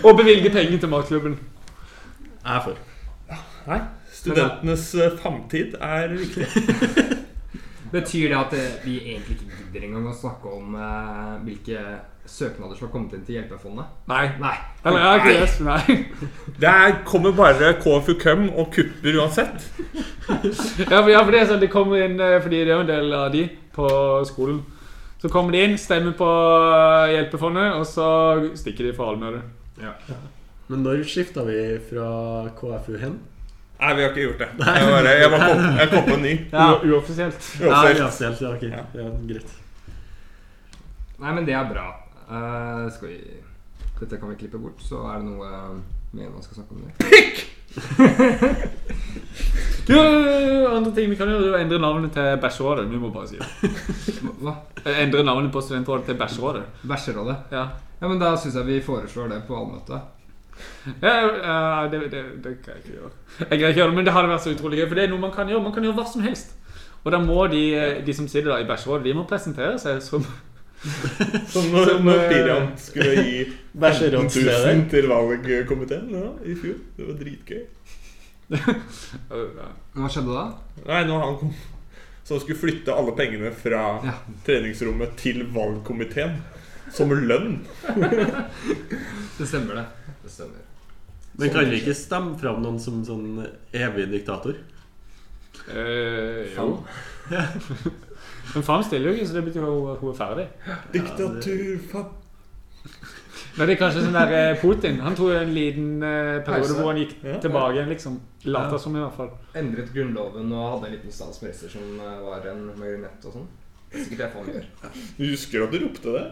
Og 0.04 0.16
bevilger 0.18 0.54
penger 0.54 0.80
til 0.80 0.90
matklubben. 0.90 1.36
Jeg 2.44 2.56
er 2.56 2.64
for. 2.64 2.80
Nei. 3.68 3.82
Studentenes 4.14 4.96
eh, 4.96 5.12
framtid 5.20 5.76
er 5.82 6.16
viktig. 6.16 6.48
Betyr 7.94 8.32
det 8.32 8.40
at 8.40 8.56
eh, 8.58 8.76
vi 8.86 8.98
egentlig 9.02 9.38
ikke 9.38 9.58
gidder 9.58 9.88
engang 9.88 10.08
å 10.10 10.16
snakke 10.16 10.52
om 10.52 10.76
eh, 10.80 11.34
hvilke 11.44 11.84
søknader 12.26 12.78
som 12.78 12.88
har 12.88 12.92
kommet 12.94 13.14
inn 13.18 13.24
til 13.28 13.36
Hjelpefondet? 13.38 13.90
Nei. 14.08 14.24
Nei. 14.42 14.54
Eller 14.84 15.00
jeg 15.04 15.08
har 15.08 15.48
ikke 15.48 15.66
nei. 15.68 15.96
Det 16.64 16.70
er, 16.70 16.94
kommer 17.08 17.34
bare 17.36 17.74
KFU-køm 17.82 18.46
og 18.52 18.70
kupper 18.76 19.18
uansett. 19.22 19.66
Ja, 20.24 21.02
for, 21.02 21.10
ja, 21.12 21.20
for 21.20 21.36
det 21.36 21.42
er 21.42 21.50
sånn, 21.50 21.60
de 21.60 21.68
kommer 21.68 22.00
inn 22.00 22.14
eh, 22.24 22.38
Fordi 22.40 22.62
det 22.64 22.72
er 22.72 22.78
jo 22.78 22.84
en 22.86 22.88
del 22.88 23.10
av 23.18 23.26
de 23.34 23.42
på 23.76 23.88
skolen. 24.30 24.62
Så 25.20 25.28
kommer 25.32 25.52
de 25.56 25.64
inn, 25.66 25.76
stemmer 25.80 26.16
på 26.16 26.30
eh, 26.30 27.12
Hjelpefondet, 27.18 27.76
og 27.80 27.84
så 27.88 28.08
stikker 28.60 28.88
de 28.88 28.96
fra 28.96 29.10
allmøte. 29.12 29.44
Men 30.72 30.84
når 30.86 31.04
skifta 31.08 31.44
vi 31.48 31.60
fra 31.90 32.08
KFU 32.56 32.96
hen? 33.02 33.18
Nei, 33.84 33.92
vi 33.98 34.06
har 34.06 34.14
ikke 34.14 34.24
gjort 34.24 34.40
det. 34.40 34.48
Jeg, 34.64 34.88
bare, 34.94 35.16
jeg, 35.20 35.32
bare 35.34 35.50
kom, 35.50 35.66
jeg 35.82 35.92
kom 35.92 36.06
på 36.08 36.16
en 36.16 36.24
ny. 36.24 36.34
Ja. 36.54 36.68
Uoffisielt. 36.88 37.50
Ja, 37.60 37.68
Uansett. 37.68 38.00
uansett, 38.00 38.42
ja, 38.46 38.54
ok. 38.56 38.64
Ja. 38.70 38.86
Ja, 39.02 39.10
greit. 39.28 39.54
Nei, 41.20 41.34
men 41.36 41.48
det 41.48 41.56
er 41.60 41.68
bra. 41.68 41.88
Eh, 42.34 42.92
skal 42.92 43.08
vi 43.08 43.20
Dette 44.00 44.18
kan 44.18 44.30
vi 44.30 44.36
klippe 44.36 44.58
bort, 44.58 44.82
så 44.82 45.04
er 45.12 45.22
det 45.22 45.28
noe 45.30 45.48
eh, 45.48 45.76
mer 46.18 46.32
man 46.34 46.44
skal 46.44 46.56
snakke 46.60 46.74
om 46.74 46.82
det. 46.84 46.94
Jo, 49.84 50.00
andre 50.70 50.92
ting 50.96 51.10
vi 51.12 51.18
kan 51.20 51.28
gjøre, 51.28 51.50
er 51.50 51.56
å 51.58 51.60
endre 51.60 51.80
navnet 51.84 52.14
til 52.16 52.38
Bæsjerådet. 52.40 52.86
Vi 52.88 53.00
må 53.02 53.10
bare 53.12 53.28
si 53.28 53.40
det. 53.40 53.48
Hva? 54.40 54.54
Eh, 54.86 55.02
Endre 55.04 55.26
navnet 55.28 55.52
på 55.52 55.64
studentrådet 55.64 56.08
til 56.08 56.18
Bæsjerådet. 56.20 56.64
Bæsjerådet? 56.88 57.36
Ja. 57.52 57.66
Ja, 58.00 58.08
men 58.08 58.22
da 58.22 58.34
syns 58.40 58.56
jeg 58.60 58.70
vi 58.70 58.78
foreslår 58.86 59.28
det 59.34 59.42
på 59.48 59.58
allmøtet. 59.60 60.00
Ja, 61.02 61.88
det, 61.92 62.00
det, 62.14 62.24
det 62.46 62.56
kan 62.64 62.78
jeg 62.78 62.84
ikke 62.84 62.96
gjøre. 62.96 63.12
Jeg 63.40 63.50
greier 63.52 63.74
ikke 63.74 63.82
gjøre 63.82 63.92
det, 63.92 63.98
men 64.00 64.08
det 64.08 64.16
hadde 64.16 64.32
vært 64.32 64.46
så 64.46 64.56
utrolig 64.56 64.80
gøy. 64.80 64.88
For 64.88 65.00
det 65.00 65.06
er 65.06 65.12
noe 65.12 65.26
man 65.26 65.36
kan 65.36 65.52
gjøre. 65.52 65.66
Man 65.68 65.76
kan 65.76 65.88
gjøre 65.88 66.00
hva 66.00 66.08
som 66.14 66.24
helst. 66.24 66.56
Og 67.04 67.12
da 67.12 67.20
må 67.20 67.40
de, 67.52 67.64
de 68.08 68.16
som 68.16 68.28
sitter 68.32 68.54
der 68.54 68.64
i 68.64 68.70
Bæsjerådet, 68.70 69.10
de 69.10 69.18
må 69.20 69.28
presentere 69.28 69.76
seg 69.84 70.00
som 70.06 70.24
Som 71.54 71.70
når, 71.72 71.86
Som, 71.94 72.06
når 72.10 72.24
Pirian 72.30 72.66
skulle 72.80 73.14
gi 73.24 73.44
15 73.46 73.80
Bæsjerådsleder. 73.84 74.74
000 74.76 74.90
til 74.92 75.08
valgkomiteen 75.10 76.10
ja, 76.14 76.26
i 76.44 76.56
fjor. 76.60 76.76
Det 76.98 77.08
var 77.08 77.20
dritgøy. 77.22 77.62
Hva 79.96 80.10
skjedde 80.12 80.34
da? 80.36 80.44
Nei, 80.90 81.00
når 81.08 81.24
han 81.24 81.38
kom 81.40 81.54
Så 82.24 82.36
han 82.36 82.44
skulle 82.44 82.60
flytte 82.60 82.94
alle 82.96 83.14
pengene 83.18 83.50
fra 83.56 83.80
Ja. 84.06 84.18
treningsrommet 84.46 85.16
til 85.20 85.46
valgkomiteen. 85.56 86.36
Som 86.94 87.10
lønn. 87.16 87.62
Det 89.40 89.48
stemmer, 89.50 89.80
det. 89.80 90.14
Det 90.24 90.30
stemmer. 90.32 90.62
Men 91.40 91.50
kan 91.50 91.66
vi 91.72 91.80
ikke 91.82 91.96
stemme 91.98 92.36
fram 92.38 92.60
noen 92.62 92.76
som 92.80 93.00
sånn 93.08 93.40
evig 93.74 94.06
diktator? 94.12 94.60
Eh, 95.74 96.52
jo. 96.54 96.68
Men 98.54 98.66
faen 98.68 98.84
stiller 98.86 99.10
jo 99.10 99.16
ikke, 99.18 99.30
så 99.30 99.38
det 99.40 99.46
betyr 99.48 99.66
jo 99.66 99.78
at 99.94 100.04
hun 100.04 100.12
er 100.12 100.20
ferdig. 100.20 100.46
Diktatur, 100.94 101.80
faen. 101.92 102.12
Men 103.54 103.70
det 103.70 103.76
er 103.76 103.80
kanskje 103.84 104.02
sånn 104.02 104.16
der 104.18 104.32
eh, 104.34 104.52
Putin. 104.58 104.96
Han 105.06 105.16
tror 105.18 105.36
en 105.38 105.52
liten 105.54 105.90
eh, 106.02 106.40
periode 106.46 106.74
hvor 106.74 106.90
han 106.90 107.00
gikk 107.04 107.12
tilbake 107.44 107.76
igjen, 107.76 107.92
liksom. 107.94 108.16
Lata 108.50 108.80
som, 108.82 108.96
i 108.98 109.04
hvert 109.04 109.18
fall. 109.18 109.30
Endret 109.62 109.92
grunnloven 109.94 110.50
og 110.58 110.70
hadde 110.72 110.90
en 110.90 110.96
liten 110.96 111.14
statsminister 111.14 111.70
som 111.70 112.00
eh, 112.02 112.16
var 112.26 112.48
en 112.50 112.64
marionett 112.80 113.28
og 113.30 113.38
sånn. 113.38 113.46
Det 113.92 114.00
er 114.00 114.08
sikkert 114.08 114.24
det 114.24 114.30
han 114.34 114.50
gjør. 114.56 114.70
Du 115.20 115.24
husker 115.28 115.66
at 115.68 115.76
du 115.76 115.84
ropte 115.84 116.16
det? 116.18 116.24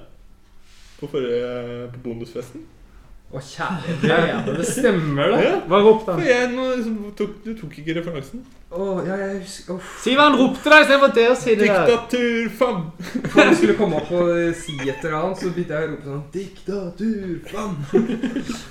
På 0.98 1.10
forrige 1.12 1.52
på 1.94 2.02
bonusfesten? 2.08 2.66
Å, 3.32 3.40
kjære 3.40 4.00
vene, 4.02 4.56
det 4.58 4.66
stemmer, 4.68 5.30
det! 5.32 5.44
Ja. 5.46 5.54
Hva 5.70 5.78
ropte 5.86 6.10
For 6.10 6.20
han? 6.20 6.28
jeg, 6.28 6.50
nå, 6.52 6.66
liksom, 6.80 6.98
tok, 7.22 7.38
du 7.46 7.54
tok 7.62 7.78
ikke 7.80 8.00
referansen. 8.02 8.42
Å, 8.72 8.86
ja, 9.04 9.16
jeg 9.20 9.40
husker 9.42 9.76
oh. 9.76 9.88
Si 10.00 10.14
hva 10.16 10.30
han 10.30 10.38
ropte, 10.40 10.70
da, 10.72 10.78
istedenfor 10.80 11.10
det 11.16 11.24
å 11.28 11.34
si 11.36 11.56
det 11.60 11.66
der. 11.68 11.90
Diktatur, 11.90 12.52
faen! 12.56 12.84
Når 13.26 13.40
han 13.42 13.56
skulle 13.60 13.74
komme 13.76 13.98
opp 14.00 14.12
og 14.16 14.30
si 14.56 14.78
et 14.80 15.02
eller 15.04 15.16
annet, 15.18 15.42
så 15.42 15.50
begynte 15.52 15.76
jeg 15.76 15.88
å 15.88 15.90
rope 15.92 16.08
sånn 16.08 16.22
Diktatur, 16.36 17.34
faen! 17.50 17.74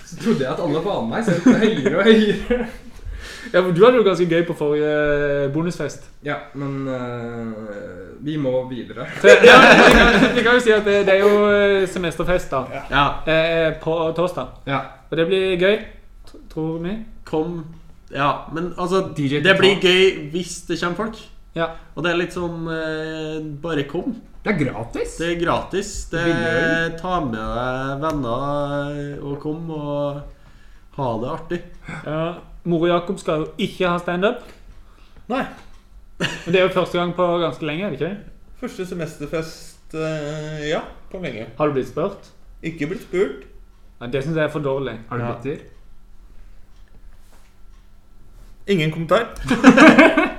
Så 0.09 0.20
trodde 0.22 0.46
jeg 0.46 0.53
at 0.55 0.62
alle 0.64 0.80
var 0.86 1.03
med 1.05 1.12
meg, 1.12 1.26
så 1.26 1.34
jeg 1.34 1.42
ropte 1.42 1.59
høyere 1.66 1.98
og 1.98 2.09
høyere. 2.09 2.68
Ja, 3.53 3.61
men 3.61 3.74
Du 3.74 3.82
hadde 3.84 3.98
det 3.98 4.01
jo 4.01 4.07
ganske 4.07 4.28
gøy 4.30 4.46
på 4.48 4.57
forrige 4.57 5.51
bonusfest. 5.53 6.09
Ja, 6.24 6.36
men 6.55 6.88
uh, 6.88 8.16
vi 8.24 8.38
må 8.40 8.55
videre. 8.70 9.05
Så, 9.20 9.34
ja, 9.44 9.59
vi, 9.61 9.92
kan, 9.98 10.24
vi 10.36 10.44
kan 10.46 10.57
jo 10.57 10.64
si 10.64 10.72
at 10.74 10.88
det, 10.88 10.96
det 11.09 11.18
er 11.18 11.24
jo 11.24 11.44
eh, 11.48 11.88
semesterfest 11.88 12.53
da 12.53 12.64
Ja, 12.92 13.05
eh, 13.28 13.68
på 13.84 13.98
torsdag. 14.16 14.57
Ja. 14.68 14.80
Og 15.11 15.20
det 15.20 15.28
blir 15.28 15.61
gøy, 15.61 15.76
tror 16.53 16.80
vi. 16.84 16.96
kom 17.24 17.61
Ja, 18.11 18.30
men 18.52 18.72
altså 18.76 19.04
DJ 19.14 19.38
Det 19.44 19.54
blir 19.58 19.78
gøy 19.78 20.30
hvis 20.32 20.56
det 20.68 20.80
kommer 20.80 21.04
folk. 21.04 21.20
Ja. 21.54 21.68
Og 21.94 22.04
det 22.04 22.12
er 22.12 22.18
litt 22.20 22.34
sånn 22.34 22.66
eh, 22.70 23.38
Bare 23.62 23.84
kom. 23.90 24.14
Det 24.44 24.52
er 24.54 24.58
gratis. 24.61 25.16
Det 25.20 25.32
er 25.34 25.40
gratis. 25.40 25.90
Det 26.12 26.20
er, 26.22 26.92
Ta 27.00 27.18
med 27.24 27.38
deg 27.38 28.04
venner 28.04 29.00
og 29.20 29.34
kom 29.42 29.66
og 29.74 30.20
ha 30.96 31.08
det 31.22 31.32
artig. 31.34 31.58
Ja, 32.06 32.22
Mor 32.68 32.84
og 32.84 32.90
Jakob 32.92 33.20
skal 33.20 33.44
jo 33.44 33.50
ikke 33.62 33.88
ha 33.88 33.98
standup. 34.00 34.40
Nei. 35.30 35.44
Men 36.20 36.52
Det 36.52 36.61
er 36.61 36.66
jo 36.66 36.74
første 36.74 36.98
gang 37.00 37.12
på 37.16 37.26
ganske 37.40 37.64
lenge, 37.64 37.86
er 37.86 37.92
det 37.94 38.00
ikke 38.00 38.11
det? 38.11 38.32
Første 38.61 38.84
semesterfest 38.90 39.94
eh, 39.96 40.66
Ja, 40.68 40.82
på 41.12 41.20
lenge. 41.22 41.46
Har 41.56 41.68
du 41.70 41.76
blitt 41.78 41.88
spurt? 41.88 42.32
Ikke 42.62 42.90
blitt 42.90 43.06
spurt. 43.06 43.46
Nei, 44.00 44.11
Det 44.12 44.24
syns 44.24 44.36
jeg 44.36 44.44
er 44.48 44.52
for 44.52 44.64
dårlig. 44.64 44.98
Har 45.08 45.20
du 45.20 45.24
Ja. 45.24 45.56
Ingen 48.71 48.93
kommentar. 48.95 49.27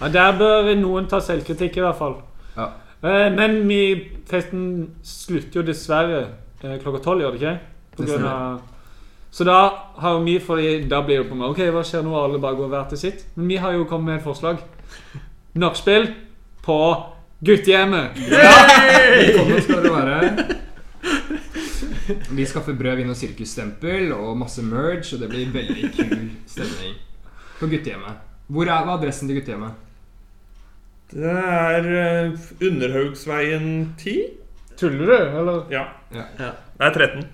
Ja, 0.00 0.08
Der 0.12 0.34
bør 0.36 0.66
noen 0.76 1.06
ta 1.08 1.20
selvkritikk, 1.22 1.78
i 1.78 1.82
hvert 1.84 1.96
fall. 1.96 2.16
Ja. 2.56 2.66
Eh, 3.00 3.30
Men 3.32 3.60
vi, 3.68 3.78
festen 4.28 4.64
slutter 5.06 5.60
jo 5.60 5.64
dessverre 5.64 6.18
eh, 6.60 6.74
klokka 6.82 7.00
tolv, 7.06 7.22
gjør 7.24 7.38
det 7.38 7.40
ikke? 7.40 7.54
Av 8.28 8.60
så 9.34 9.42
da 9.46 9.54
har 9.98 10.20
vi 10.22 10.36
fordi 10.38 10.84
Da 10.90 11.00
blir 11.02 11.22
det 11.22 11.28
på 11.30 11.34
meg 11.34 11.48
Ok, 11.50 11.60
hva 11.74 11.80
skjer 11.86 12.04
nå? 12.06 12.12
Alle 12.14 12.38
bare 12.42 12.54
går 12.58 12.68
hver 12.70 12.84
til 12.92 13.00
sitt. 13.00 13.24
Men 13.34 13.48
vi 13.50 13.56
har 13.58 13.72
jo 13.74 13.86
kommet 13.90 14.06
med 14.06 14.20
et 14.20 14.26
forslag. 14.26 14.60
Nachspiel 15.58 16.06
på 16.62 16.76
guttehjemmet. 17.44 18.20
Velkommen 18.30 19.64
skal 19.64 19.82
dere 19.82 19.94
være. 19.96 20.20
Vi 22.30 22.46
skaffer 22.46 22.78
brød, 22.78 23.00
vin 23.00 23.10
og 23.10 23.18
sirkusstempel 23.18 24.12
og 24.14 24.38
masse 24.38 24.62
merge, 24.62 25.16
og 25.16 25.24
det 25.24 25.32
blir 25.32 25.50
veldig 25.54 25.90
kul 25.96 26.30
stemning 26.46 26.94
på 27.60 27.68
guttehjemmet. 27.70 28.22
Hvor 28.52 28.68
er 28.68 28.84
hva 28.84 28.94
er 28.94 28.98
adressen 28.98 29.28
til 29.30 29.38
guttehjemmet? 29.40 29.80
Det 31.14 31.30
er 31.30 31.88
eh, 32.00 32.46
Underhaugsveien 32.66 33.68
10. 34.00 34.14
Tuller 34.80 35.06
du, 35.06 35.16
eller? 35.38 35.60
Ja. 35.70 35.84
Ja. 36.14 36.24
Det 36.74 36.86
er 36.88 36.90
13. 36.90 37.24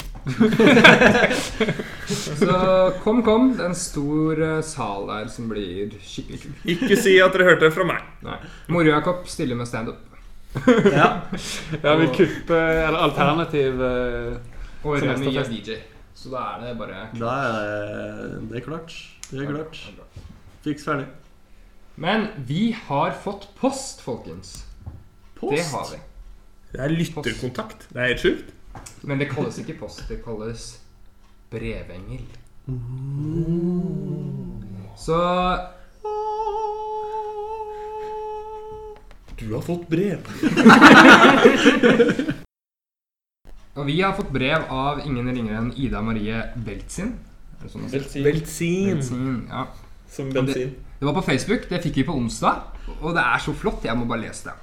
Så 2.07 2.93
kom, 3.05 3.23
kom. 3.25 3.53
Det 3.57 3.64
er 3.64 3.71
en 3.71 3.79
stor 3.79 4.43
eh, 4.45 4.61
sal 4.66 5.07
der 5.09 5.31
som 5.33 5.49
blir 5.51 5.95
skikkelig 6.05 6.41
kul. 6.43 6.53
Ikke 6.75 6.99
si 7.01 7.14
at 7.25 7.33
dere 7.37 7.49
hørte 7.49 7.64
det 7.68 7.73
fra 7.77 7.87
meg. 7.89 8.05
Nei. 8.27 8.37
Moro-Jakob 8.73 9.25
stiller 9.31 9.57
med 9.59 9.68
standup. 9.71 10.03
Ja. 10.91 11.09
Ja, 11.85 11.93
vi 11.95 12.09
kupper 12.11 12.59
Eller 12.89 12.99
alternativ 13.05 13.79
eh, 13.87 14.33
Og 14.83 14.97
Remi 14.99 15.31
er. 15.39 15.47
DJ. 15.47 15.77
Så 16.18 16.33
da 16.33 16.41
er 16.57 16.64
det 16.64 16.73
bare 16.81 17.05
Da 17.14 17.35
er 17.47 17.53
det, 18.18 18.41
det 18.51 18.64
klart. 18.66 18.97
Det 19.31 19.45
er 19.45 19.51
klart. 19.55 19.81
Fiks 20.64 20.85
ferdig. 20.85 21.07
Men 22.01 22.28
vi 22.49 22.70
har 22.87 23.12
fått 23.22 23.49
post, 23.61 24.01
folkens. 24.03 24.64
Post? 25.39 25.55
Det 25.57 25.64
har 25.70 25.91
vi. 25.93 26.01
Det 26.72 26.81
er 26.85 26.95
lytterkontakt. 26.95 27.87
Det 27.91 28.01
er 28.03 28.12
helt 28.12 28.24
sjukt. 28.24 28.55
Men 29.03 29.18
det 29.18 29.31
kalles 29.31 29.59
ikke 29.62 29.78
post, 29.81 30.03
det 30.09 30.20
kalles 30.24 30.70
brevengel. 31.51 32.24
Så 34.99 35.18
Du 39.41 39.55
har 39.55 39.62
fått 39.64 39.87
brev. 39.89 40.26
Og 43.81 43.87
vi 43.87 44.01
har 44.03 44.12
fått 44.12 44.31
brev 44.35 44.66
av 44.68 45.01
ingen 45.07 45.31
ringere 45.33 45.62
enn 45.62 45.70
Ida 45.81 46.03
Marie 46.05 46.43
Beltzin. 46.61 47.14
Det 47.61 47.70
sånn? 47.72 47.86
Belsin. 48.24 49.00
Ja. 49.50 49.66
Som 50.11 50.32
bensin. 50.34 50.74
Det 50.98 51.08
var 51.08 51.16
på 51.16 51.24
Facebook. 51.28 51.68
Det 51.70 51.80
fikk 51.84 52.02
vi 52.02 52.06
på 52.08 52.16
onsdag. 52.16 52.66
Og 53.00 53.14
det 53.16 53.24
er 53.24 53.42
så 53.44 53.54
flott. 53.56 53.84
Jeg 53.84 53.96
må 53.96 54.08
bare 54.08 54.24
lese 54.26 54.50
det. 54.50 54.56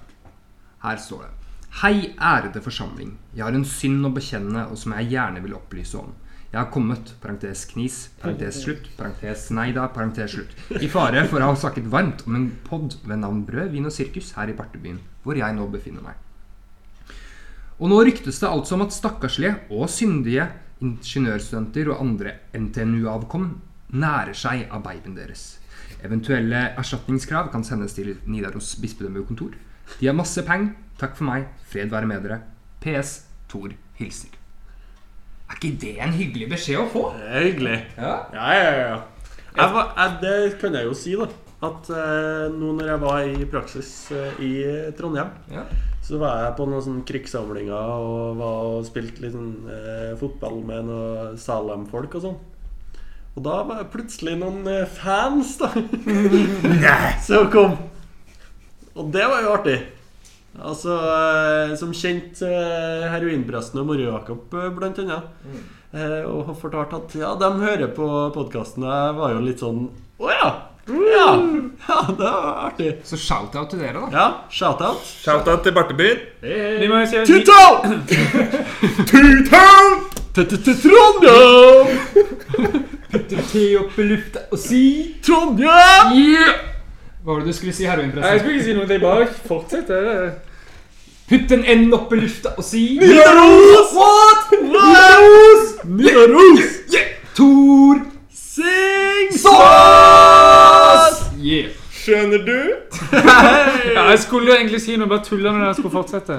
Her 0.83 1.01
står 1.01 1.25
det. 1.25 1.33
Hei, 1.81 2.13
ærede 2.17 2.61
forsamling. 2.63 3.17
Jeg 3.35 3.45
har 3.45 3.53
en 3.53 3.65
synd 3.67 4.05
å 4.07 4.13
bekjenne, 4.13 4.65
og 4.71 4.79
som 4.81 4.95
jeg 4.97 5.11
gjerne 5.13 5.43
vil 5.43 5.57
opplyse 5.57 5.99
om. 5.99 6.13
Jeg 6.47 6.61
har 6.61 6.69
kommet, 6.71 7.11
parentes 7.21 7.65
knis, 7.67 7.95
parentes 8.21 8.61
slutt, 8.63 8.85
parentes 8.97 9.49
nei 9.53 9.67
da, 9.75 9.89
parentes 9.91 10.31
slutt, 10.31 10.53
i 10.79 10.87
fare 10.89 11.25
for 11.27 11.43
å 11.43 11.49
ha 11.51 11.57
snakket 11.59 11.89
varmt 11.91 12.23
om 12.25 12.37
en 12.39 12.45
pod 12.65 12.95
ved 13.03 13.19
navn 13.19 13.41
Brød, 13.45 13.73
vin 13.73 13.89
og 13.89 13.91
sirkus 13.93 14.31
her 14.37 14.47
i 14.47 14.55
Bartebyen, 14.55 15.01
hvor 15.25 15.37
jeg 15.37 15.57
nå 15.57 15.67
befinner 15.73 16.05
meg. 16.05 16.15
Og 17.77 17.91
nå 17.91 17.99
ryktes 18.07 18.39
det 18.41 18.47
altså 18.47 18.77
om 18.77 18.85
at 18.87 18.95
stakkarslige 18.95 19.57
og 19.75 19.91
syndige 19.91 20.47
ingeniørstudenter 20.83 21.89
og 21.93 22.01
andre 22.03 22.33
NTNU-avkom 22.57 23.47
nærer 23.97 24.35
seg 24.37 24.67
av 24.73 24.83
babyen 24.85 25.15
deres. 25.17 25.57
Eventuelle 26.05 26.73
erstatningskrav 26.77 27.49
kan 27.53 27.63
sendes 27.65 27.95
til 27.97 28.13
Nidaros 28.29 28.75
bispedømmekontor. 28.81 29.55
De 29.99 30.09
har 30.09 30.17
masse 30.17 30.43
peng. 30.45 30.69
Takk 30.99 31.15
for 31.17 31.29
meg. 31.29 31.47
Fred 31.69 31.89
være 31.93 32.09
med 32.09 32.25
dere. 32.25 32.41
PS. 32.83 33.23
Tor 33.49 33.71
hilser. 33.97 34.33
Er 35.47 35.55
ikke 35.55 35.77
det 35.79 35.93
en 36.03 36.15
hyggelig 36.17 36.49
beskjed 36.51 36.81
å 36.81 36.87
få? 36.91 37.03
Det 37.15 37.27
er 37.31 37.45
hyggelig. 37.47 37.77
Ja. 37.95 38.13
Ja, 38.35 38.47
ja, 38.57 38.71
ja. 38.81 38.95
Jeg 39.57 39.75
jeg, 39.97 40.17
det 40.21 40.59
kan 40.61 40.75
jeg 40.75 40.85
jo 40.89 40.95
si, 40.97 41.13
da. 41.17 41.29
At 41.67 41.87
eh, 41.89 42.47
nå 42.53 42.73
når 42.77 42.91
jeg 42.91 43.01
var 43.01 43.21
i 43.25 43.45
praksis 43.49 43.91
eh, 44.13 44.41
i 44.43 44.51
Trondheim, 44.97 45.31
Ja. 45.49 45.63
Så 46.07 46.19
var 46.21 46.37
jeg 46.39 46.55
på 46.55 46.65
noen 46.69 46.83
sånne 46.85 47.05
krigssamlinger 47.07 47.89
og 47.99 48.37
var 48.39 48.67
og 48.69 48.85
spilte 48.87 49.25
litt 49.25 49.33
sånn 49.33 49.65
eh, 49.67 50.13
fotball 50.19 50.61
med 50.63 50.87
noen 50.87 51.33
Salem-folk 51.41 52.15
og 52.15 52.23
sånn. 52.23 52.37
Og 53.35 53.43
da 53.43 53.57
var 53.67 53.81
det 53.81 53.91
plutselig 53.91 54.37
noen 54.39 54.63
eh, 54.71 54.85
fans, 54.87 55.57
da. 55.59 55.67
Som 57.27 57.51
kom. 57.51 57.75
Og 58.95 59.11
det 59.13 59.25
var 59.27 59.43
jo 59.43 59.51
artig. 59.57 59.75
Altså, 60.57 60.95
eh, 60.95 61.75
Som 61.77 61.91
kjent 61.93 62.39
eh, 62.47 63.03
heroinpresten 63.11 63.83
og 63.83 63.91
Moro-Jakob, 63.91 64.47
eh, 64.55 64.71
blant 64.79 65.03
annet. 65.03 65.27
Eh, 65.91 66.23
og 66.23 66.47
har 66.47 66.57
fortalt 66.63 66.95
at 66.97 67.19
ja, 67.19 67.35
de 67.35 67.51
hører 67.61 67.91
på 67.99 68.07
podkasten. 68.35 68.87
Jeg 68.87 69.19
var 69.19 69.35
jo 69.35 69.43
litt 69.43 69.61
sånn 69.63 69.89
Å 70.23 70.31
ja! 70.33 70.49
Ja, 70.87 71.43
ja 71.87 72.05
det 72.17 72.23
var 72.23 72.67
artig. 72.67 72.95
Så 73.03 73.17
shout-out 73.17 73.69
til 73.69 73.79
dere, 73.79 73.93
da. 73.93 74.07
Ja, 74.13 74.27
shout-out. 74.51 75.03
Shout-out 75.23 75.63
til 75.63 75.73
Bartebyen. 75.75 76.17
Vi 76.41 76.87
må 76.87 77.01
jo 77.01 77.05
si! 77.11 77.15
Trondheim! 79.09 79.99
Putter 83.11 83.43
te 83.51 83.63
opp 83.79 83.99
i 83.99 84.07
lufta 84.07 84.39
og 84.51 84.59
si 84.61 84.81
Trondheim! 85.25 86.15
yeah! 86.15 86.53
Hva 87.23 87.33
var 87.33 87.39
det 87.43 87.51
du 87.51 87.57
skulle 87.57 87.75
si, 87.75 87.83
Nei, 87.83 87.95
jeg 88.07 88.39
skulle 88.39 88.53
ikke 88.55 88.67
si 88.69 88.75
noe. 88.77 88.87
Jeg 88.87 89.01
bare 89.03 89.27
fortsett. 89.49 89.89
Putt 91.27 91.51
en 91.51 91.65
N 91.67 91.89
opp 91.97 92.13
i 92.15 92.21
lufta 92.21 92.53
og 92.55 92.63
si 92.63 92.85
Nidaros! 93.01 93.91
What? 93.97 94.53
Nidaros! 94.61 95.73
Nidaros! 95.83 96.77
Yeah! 96.93 97.11
Tor 97.35 98.05
Sing 98.31 99.35
Sås! 99.35 99.96
Skjønner 102.07 102.43
du? 102.47 102.57
Ja, 103.97 104.07
jeg 104.09 104.19
skulle 104.23 104.51
jo 104.51 104.55
egentlig 104.55 104.79
si 104.83 104.95
noe, 104.97 105.09
bare 105.11 105.25
tulla 105.27 105.51
når 105.51 105.65
jeg 105.69 105.79
skulle 105.81 105.93
fortsette. 105.97 106.37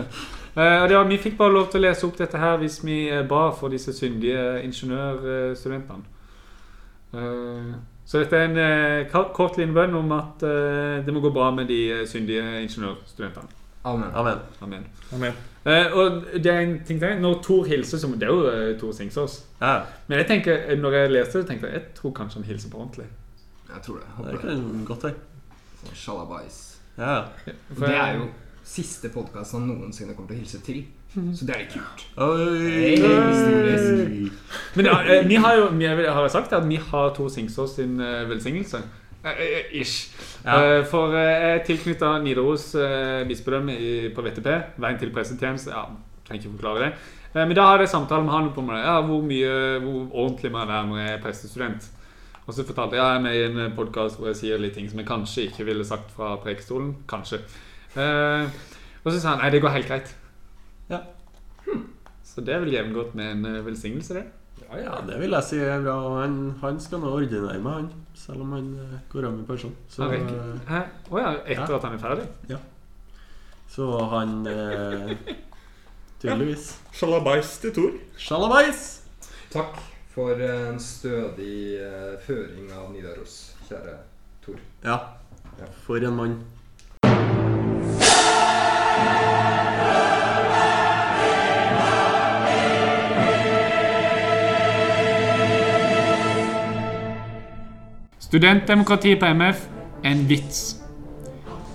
Uh, 0.57 0.89
ja, 0.91 1.03
Vi 1.07 1.19
fikk 1.21 1.37
bare 1.39 1.53
lov 1.55 1.69
til 1.71 1.83
å 1.83 1.85
lese 1.85 2.07
opp 2.09 2.17
dette 2.19 2.41
her 2.41 2.57
hvis 2.63 2.81
vi 2.85 3.03
eh, 3.13 3.23
ba 3.29 3.51
for 3.55 3.69
disse 3.73 3.93
syndige 3.95 4.63
ingeniørstudentene. 4.65 6.03
Uh, 7.13 7.77
så 8.09 8.23
dette 8.23 8.37
er 8.41 8.49
en 8.49 8.57
uh, 9.13 9.27
kort 9.37 9.59
liten 9.61 9.75
bønn 9.77 9.95
om 9.99 10.13
at 10.17 10.43
eh, 10.49 11.05
det 11.05 11.13
må 11.13 11.21
gå 11.21 11.29
bra 11.35 11.51
med 11.53 11.69
de 11.69 11.77
eh, 11.93 12.07
syndige 12.09 12.63
ingeniørstudentene. 12.65 13.53
Amen. 13.85 14.09
Amen. 14.17 14.41
Amen. 14.65 14.87
Amen. 15.13 15.37
Eh, 15.69 15.93
og 15.93 16.25
det 16.35 16.47
er 16.53 16.61
en 16.65 16.75
ting 16.89 17.01
til. 17.01 17.21
Når 17.21 17.43
Thor 17.45 17.65
hilser 17.69 18.01
som, 18.01 18.13
Det 18.17 18.25
er 18.29 18.33
jo 18.33 18.49
eh, 18.49 18.79
Thor 18.81 18.93
Singsås. 18.97 19.43
Ja, 19.61 19.81
Men 20.09 20.19
jeg 20.19 20.27
tenker, 20.27 20.57
eh, 20.67 20.79
når 20.81 20.93
jeg 20.93 21.11
leste 21.11 21.39
det, 21.43 21.47
tenkte 21.51 21.69
jeg 21.69 21.75
jeg 21.75 21.85
tror 22.01 22.13
kanskje 22.17 22.41
han 22.41 22.49
hilser 22.49 22.73
på 22.73 22.81
ordentlig. 22.81 23.07
Jeg 23.69 23.83
tror 23.85 24.01
det. 24.01 24.05
det 24.09 24.15
Håper 24.17 24.31
det. 24.33 24.41
kan 24.41 24.85
godt 24.89 25.05
være. 25.05 25.15
Shalabais. 25.95 26.79
Ja. 26.99 27.25
For 27.75 27.87
Det 27.87 27.97
er 27.97 28.15
jo 28.19 28.29
siste 28.69 29.09
podkast 29.13 29.57
han 29.57 29.69
noensinne 29.69 30.15
kommer 30.17 30.33
til 30.33 30.39
å 30.39 30.43
hilse 30.43 30.61
til. 30.67 30.85
Så 31.09 31.47
det 31.49 31.55
er 31.55 31.63
litt 31.63 31.73
kult. 31.73 32.03
Oi. 32.21 32.69
hey. 32.69 32.97
historisk. 33.01 34.33
Men 34.77 34.89
ja, 34.91 34.97
eh, 35.09 35.27
vi 35.27 35.39
har 35.41 35.57
jo 35.57 35.69
vi 35.73 35.87
har 35.89 36.29
sagt 36.29 36.53
at 36.53 36.67
vi 36.69 36.77
har 36.91 37.15
to 37.17 37.29
Singsås 37.33 37.79
sin 37.79 38.01
eh, 38.01 38.27
velsignelse. 38.29 38.83
Eh, 39.25 39.73
ish. 39.81 40.11
Ja. 40.45 40.83
For 40.91 41.17
jeg 41.17 41.47
er 41.49 41.65
tilknytta 41.67 42.19
Nidaros 42.23 42.71
bispedømme 43.29 43.79
på 44.15 44.25
VTP. 44.27 44.51
Veien 44.77 45.01
til 45.01 45.15
pressetjeneste. 45.15 45.73
Ja, 45.73 45.89
trenger 46.29 46.45
ikke 46.45 46.57
forklare 46.59 46.85
det. 46.85 46.93
Men 47.39 47.57
da 47.57 47.67
hadde 47.71 47.87
jeg 47.87 47.93
samtale 47.93 48.25
med 48.25 48.33
han 48.33 48.53
om 48.57 48.71
ja, 48.77 49.01
hvor 49.05 49.25
mye, 49.25 49.55
hvor 49.85 49.99
ordentlig 50.13 50.53
man 50.53 50.71
er 50.71 50.87
når 50.89 51.01
jeg 51.03 51.15
er 51.17 51.23
prestestudent. 51.25 51.89
Og 52.49 52.55
så 52.57 52.65
fortalte 52.65 52.97
jeg 52.97 53.03
ja, 53.05 53.09
jeg 53.13 53.19
er 53.19 53.25
med 53.27 53.35
i 53.37 53.65
en 53.67 53.75
podkast 53.77 54.17
hvor 54.17 54.31
jeg 54.31 54.39
sier 54.39 54.61
litt 54.61 54.73
ting 54.79 54.87
som 54.89 54.97
jeg 55.03 55.09
kanskje 55.09 55.43
ikke 55.51 55.67
ville 55.69 55.85
sagt 55.85 56.15
fra 56.17 56.31
prekestolen. 56.41 56.95
Kanskje. 57.11 57.43
Eh, 57.93 58.49
og 59.05 59.11
så 59.13 59.19
sa 59.21 59.35
han 59.35 59.43
nei, 59.43 59.51
det 59.53 59.61
går 59.61 59.75
helt 59.75 59.91
greit. 59.91 60.15
Ja. 60.89 61.03
Så 62.25 62.41
det 62.47 62.55
er 62.55 62.63
vel 62.65 62.73
jevngodt 62.73 63.13
med 63.19 63.35
en 63.35 63.45
eh, 63.51 63.59
velsignelse, 63.67 64.17
det. 64.17 64.25
Ja, 64.81 64.97
det 65.05 65.19
vil 65.21 65.37
jeg 65.37 65.45
si 65.45 65.59
er 65.61 65.85
bra. 65.85 65.99
og 66.09 66.17
Han, 66.23 66.39
han 66.63 66.81
skal 66.81 67.05
nå 67.05 67.13
ordinere 67.19 67.59
med, 67.61 67.71
han. 67.83 67.91
Selv 68.17 68.47
om 68.47 68.57
han 68.57 68.73
eh, 68.81 68.97
går 69.13 69.29
av 69.29 69.37
med 69.37 69.45
pensjon. 69.49 69.77
Å 70.01 70.09
eh? 70.09 70.89
Å 71.13 71.21
ja, 71.21 71.35
etter 71.45 71.69
Ja. 71.69 71.77
at 71.77 71.85
han 71.85 71.99
er 71.99 72.03
ferdig? 72.07 72.27
Ja. 72.49 72.63
så 73.69 73.91
han 74.15 74.35
eh, 74.49 75.13
Tydeligvis. 76.25 76.73
Shalabais 76.97 77.53
til 77.61 77.77
Thor. 77.77 78.01
Sjalabais! 78.17 78.89
Takk 79.53 79.77
for 80.19 80.41
en 80.43 80.81
stødig 80.81 81.79
eh, 81.79 82.15
føring 82.27 82.73
av 82.75 82.89
Nidaros, 82.91 83.55
kjære 83.69 83.93
Tor. 84.43 84.57
Ja. 84.83 84.97
For 85.85 86.03
en 86.03 86.17
mann. 86.19 86.35
Studentdemokratiet 98.19 99.23
på 99.23 99.31
MF 99.39 99.65
er 100.03 100.11
en 100.11 100.29
vits. 100.29 100.83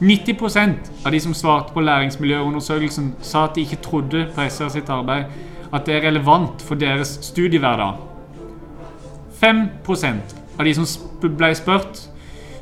90% 0.02 0.92
av 1.06 1.12
de 1.16 1.20
som 1.24 1.34
svarte 1.34 1.72
på 1.72 1.80
læringsmiljøundersøkelsen, 1.80 3.14
sa 3.22 3.48
at 3.48 3.56
de 3.56 3.64
ikke 3.64 3.86
trodde 3.88 4.28
på 4.36 4.50
SR 4.50 4.74
sitt 4.76 4.90
arbeid, 4.92 5.32
at 5.72 5.86
det 5.88 5.96
er 5.96 6.10
relevant 6.12 6.62
for 6.62 6.76
deres 6.76 7.22
studiehverdag. 7.22 8.13
5% 9.44 10.36
av 10.58 10.66
de 10.66 10.74
som 10.78 10.88
ble 11.38 11.52
spurt, 11.58 12.06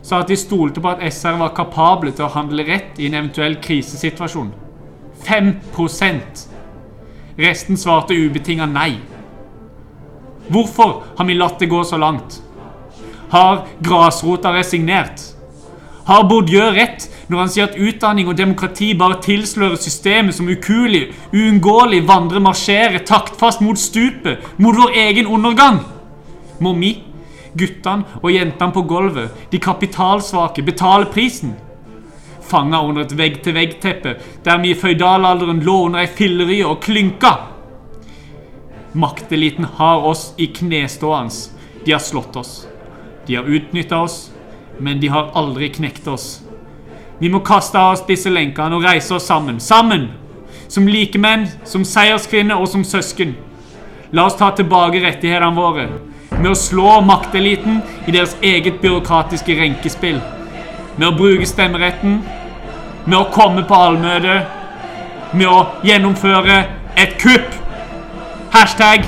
sa 0.02 0.22
at 0.22 0.32
de 0.32 0.38
stolte 0.40 0.82
på 0.82 0.90
at 0.90 1.04
SR 1.14 1.38
var 1.38 1.54
kapable 1.54 2.14
til 2.16 2.26
å 2.26 2.34
handle 2.34 2.66
rett 2.66 2.98
i 2.98 3.06
en 3.06 3.20
eventuell 3.20 3.60
krisesituasjon. 3.62 4.50
5% 5.28 6.48
Resten 7.42 7.78
svarte 7.80 8.18
ubetinga 8.18 8.66
nei. 8.68 8.96
Hvorfor 10.52 11.04
har 11.18 11.26
vi 11.26 11.38
latt 11.38 11.62
det 11.62 11.70
gå 11.72 11.84
så 11.88 11.98
langt? 12.02 12.42
Har 13.32 13.68
grasrota 13.80 14.52
resignert? 14.54 15.22
Har 16.06 16.26
Bourdieu 16.28 16.74
rett 16.76 17.08
når 17.30 17.40
han 17.40 17.52
sier 17.54 17.70
at 17.70 17.78
utdanning 17.80 18.28
og 18.28 18.36
demokrati 18.36 18.90
bare 18.98 19.22
tilslører 19.24 19.80
systemet 19.80 20.36
som 20.36 20.50
ukuelig, 20.50 21.14
uunngåelig 21.32 22.02
vandrer 22.10 22.44
marsjerer 22.44 23.06
taktfast 23.08 23.62
mot 23.64 23.80
stupet, 23.80 24.44
mot 24.58 24.76
vår 24.76 24.98
egen 25.06 25.30
undergang? 25.32 25.80
Vi, 26.62 26.92
guttene 27.58 28.22
og 28.22 28.32
jentene 28.32 28.74
på 28.76 28.86
gulvet, 28.88 29.32
de 29.52 29.60
kapitalsvake, 29.60 30.64
betale 30.64 31.10
prisen? 31.12 31.56
Fanga 32.42 32.82
under 32.84 33.06
et 33.06 33.16
vegg-til-vegg-teppe 33.18 34.18
der 34.46 34.60
vi 34.62 34.74
i 34.74 34.78
føydalalderen 34.78 35.62
lå 35.64 35.78
under 35.88 36.04
ei 36.04 36.12
fillerye 36.12 36.68
og 36.68 36.82
klynka? 36.84 37.32
Makteliten 38.94 39.66
har 39.78 40.04
oss 40.04 40.34
i 40.38 40.50
knestående. 40.52 41.32
De 41.86 41.94
har 41.96 42.04
slått 42.04 42.36
oss. 42.36 42.68
De 43.26 43.38
har 43.38 43.48
utnytta 43.48 44.02
oss, 44.04 44.32
men 44.80 45.00
de 45.00 45.08
har 45.08 45.32
aldri 45.34 45.70
knekt 45.72 46.08
oss. 46.12 46.42
Vi 47.22 47.30
må 47.30 47.40
kaste 47.46 47.80
av 47.80 47.94
oss 47.96 48.04
disse 48.08 48.30
lenkene 48.30 48.76
og 48.76 48.84
reise 48.86 49.16
oss 49.16 49.30
sammen. 49.30 49.60
Sammen! 49.60 50.10
Som 50.68 50.88
likemenn, 50.88 51.48
som 51.64 51.86
seierskvinner 51.88 52.60
og 52.60 52.68
som 52.72 52.84
søsken. 52.84 53.36
La 54.12 54.26
oss 54.28 54.38
ta 54.40 54.52
tilbake 54.56 55.00
rettighetene 55.04 55.56
våre 55.56 55.88
med 56.42 56.52
å 56.52 56.58
slå 56.58 56.98
makteliten 57.06 57.82
i 58.08 58.14
deres 58.14 58.34
eget 58.42 58.82
byråkratiske 58.82 59.56
renkespill. 59.60 60.18
Med 60.98 61.08
å 61.08 61.16
bruke 61.16 61.46
stemmeretten, 61.48 62.20
med 63.06 63.18
å 63.18 63.30
komme 63.34 63.64
på 63.68 63.78
allmøte, 63.78 64.42
med 65.38 65.48
å 65.48 65.62
gjennomføre 65.86 66.64
et 67.00 67.18
kupp. 67.22 67.58
Hashtag 68.52 69.06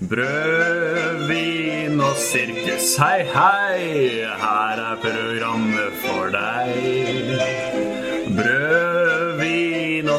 Brød, 0.09 1.27
vin 1.29 2.01
og 2.01 2.16
sirkus, 2.16 2.93
hei, 3.01 3.24
hei, 3.35 4.24
her 4.41 4.83
er 4.87 5.01
programmet 5.03 5.97
for 6.05 6.33
deg. 6.33 6.70
Brød, 8.39 8.86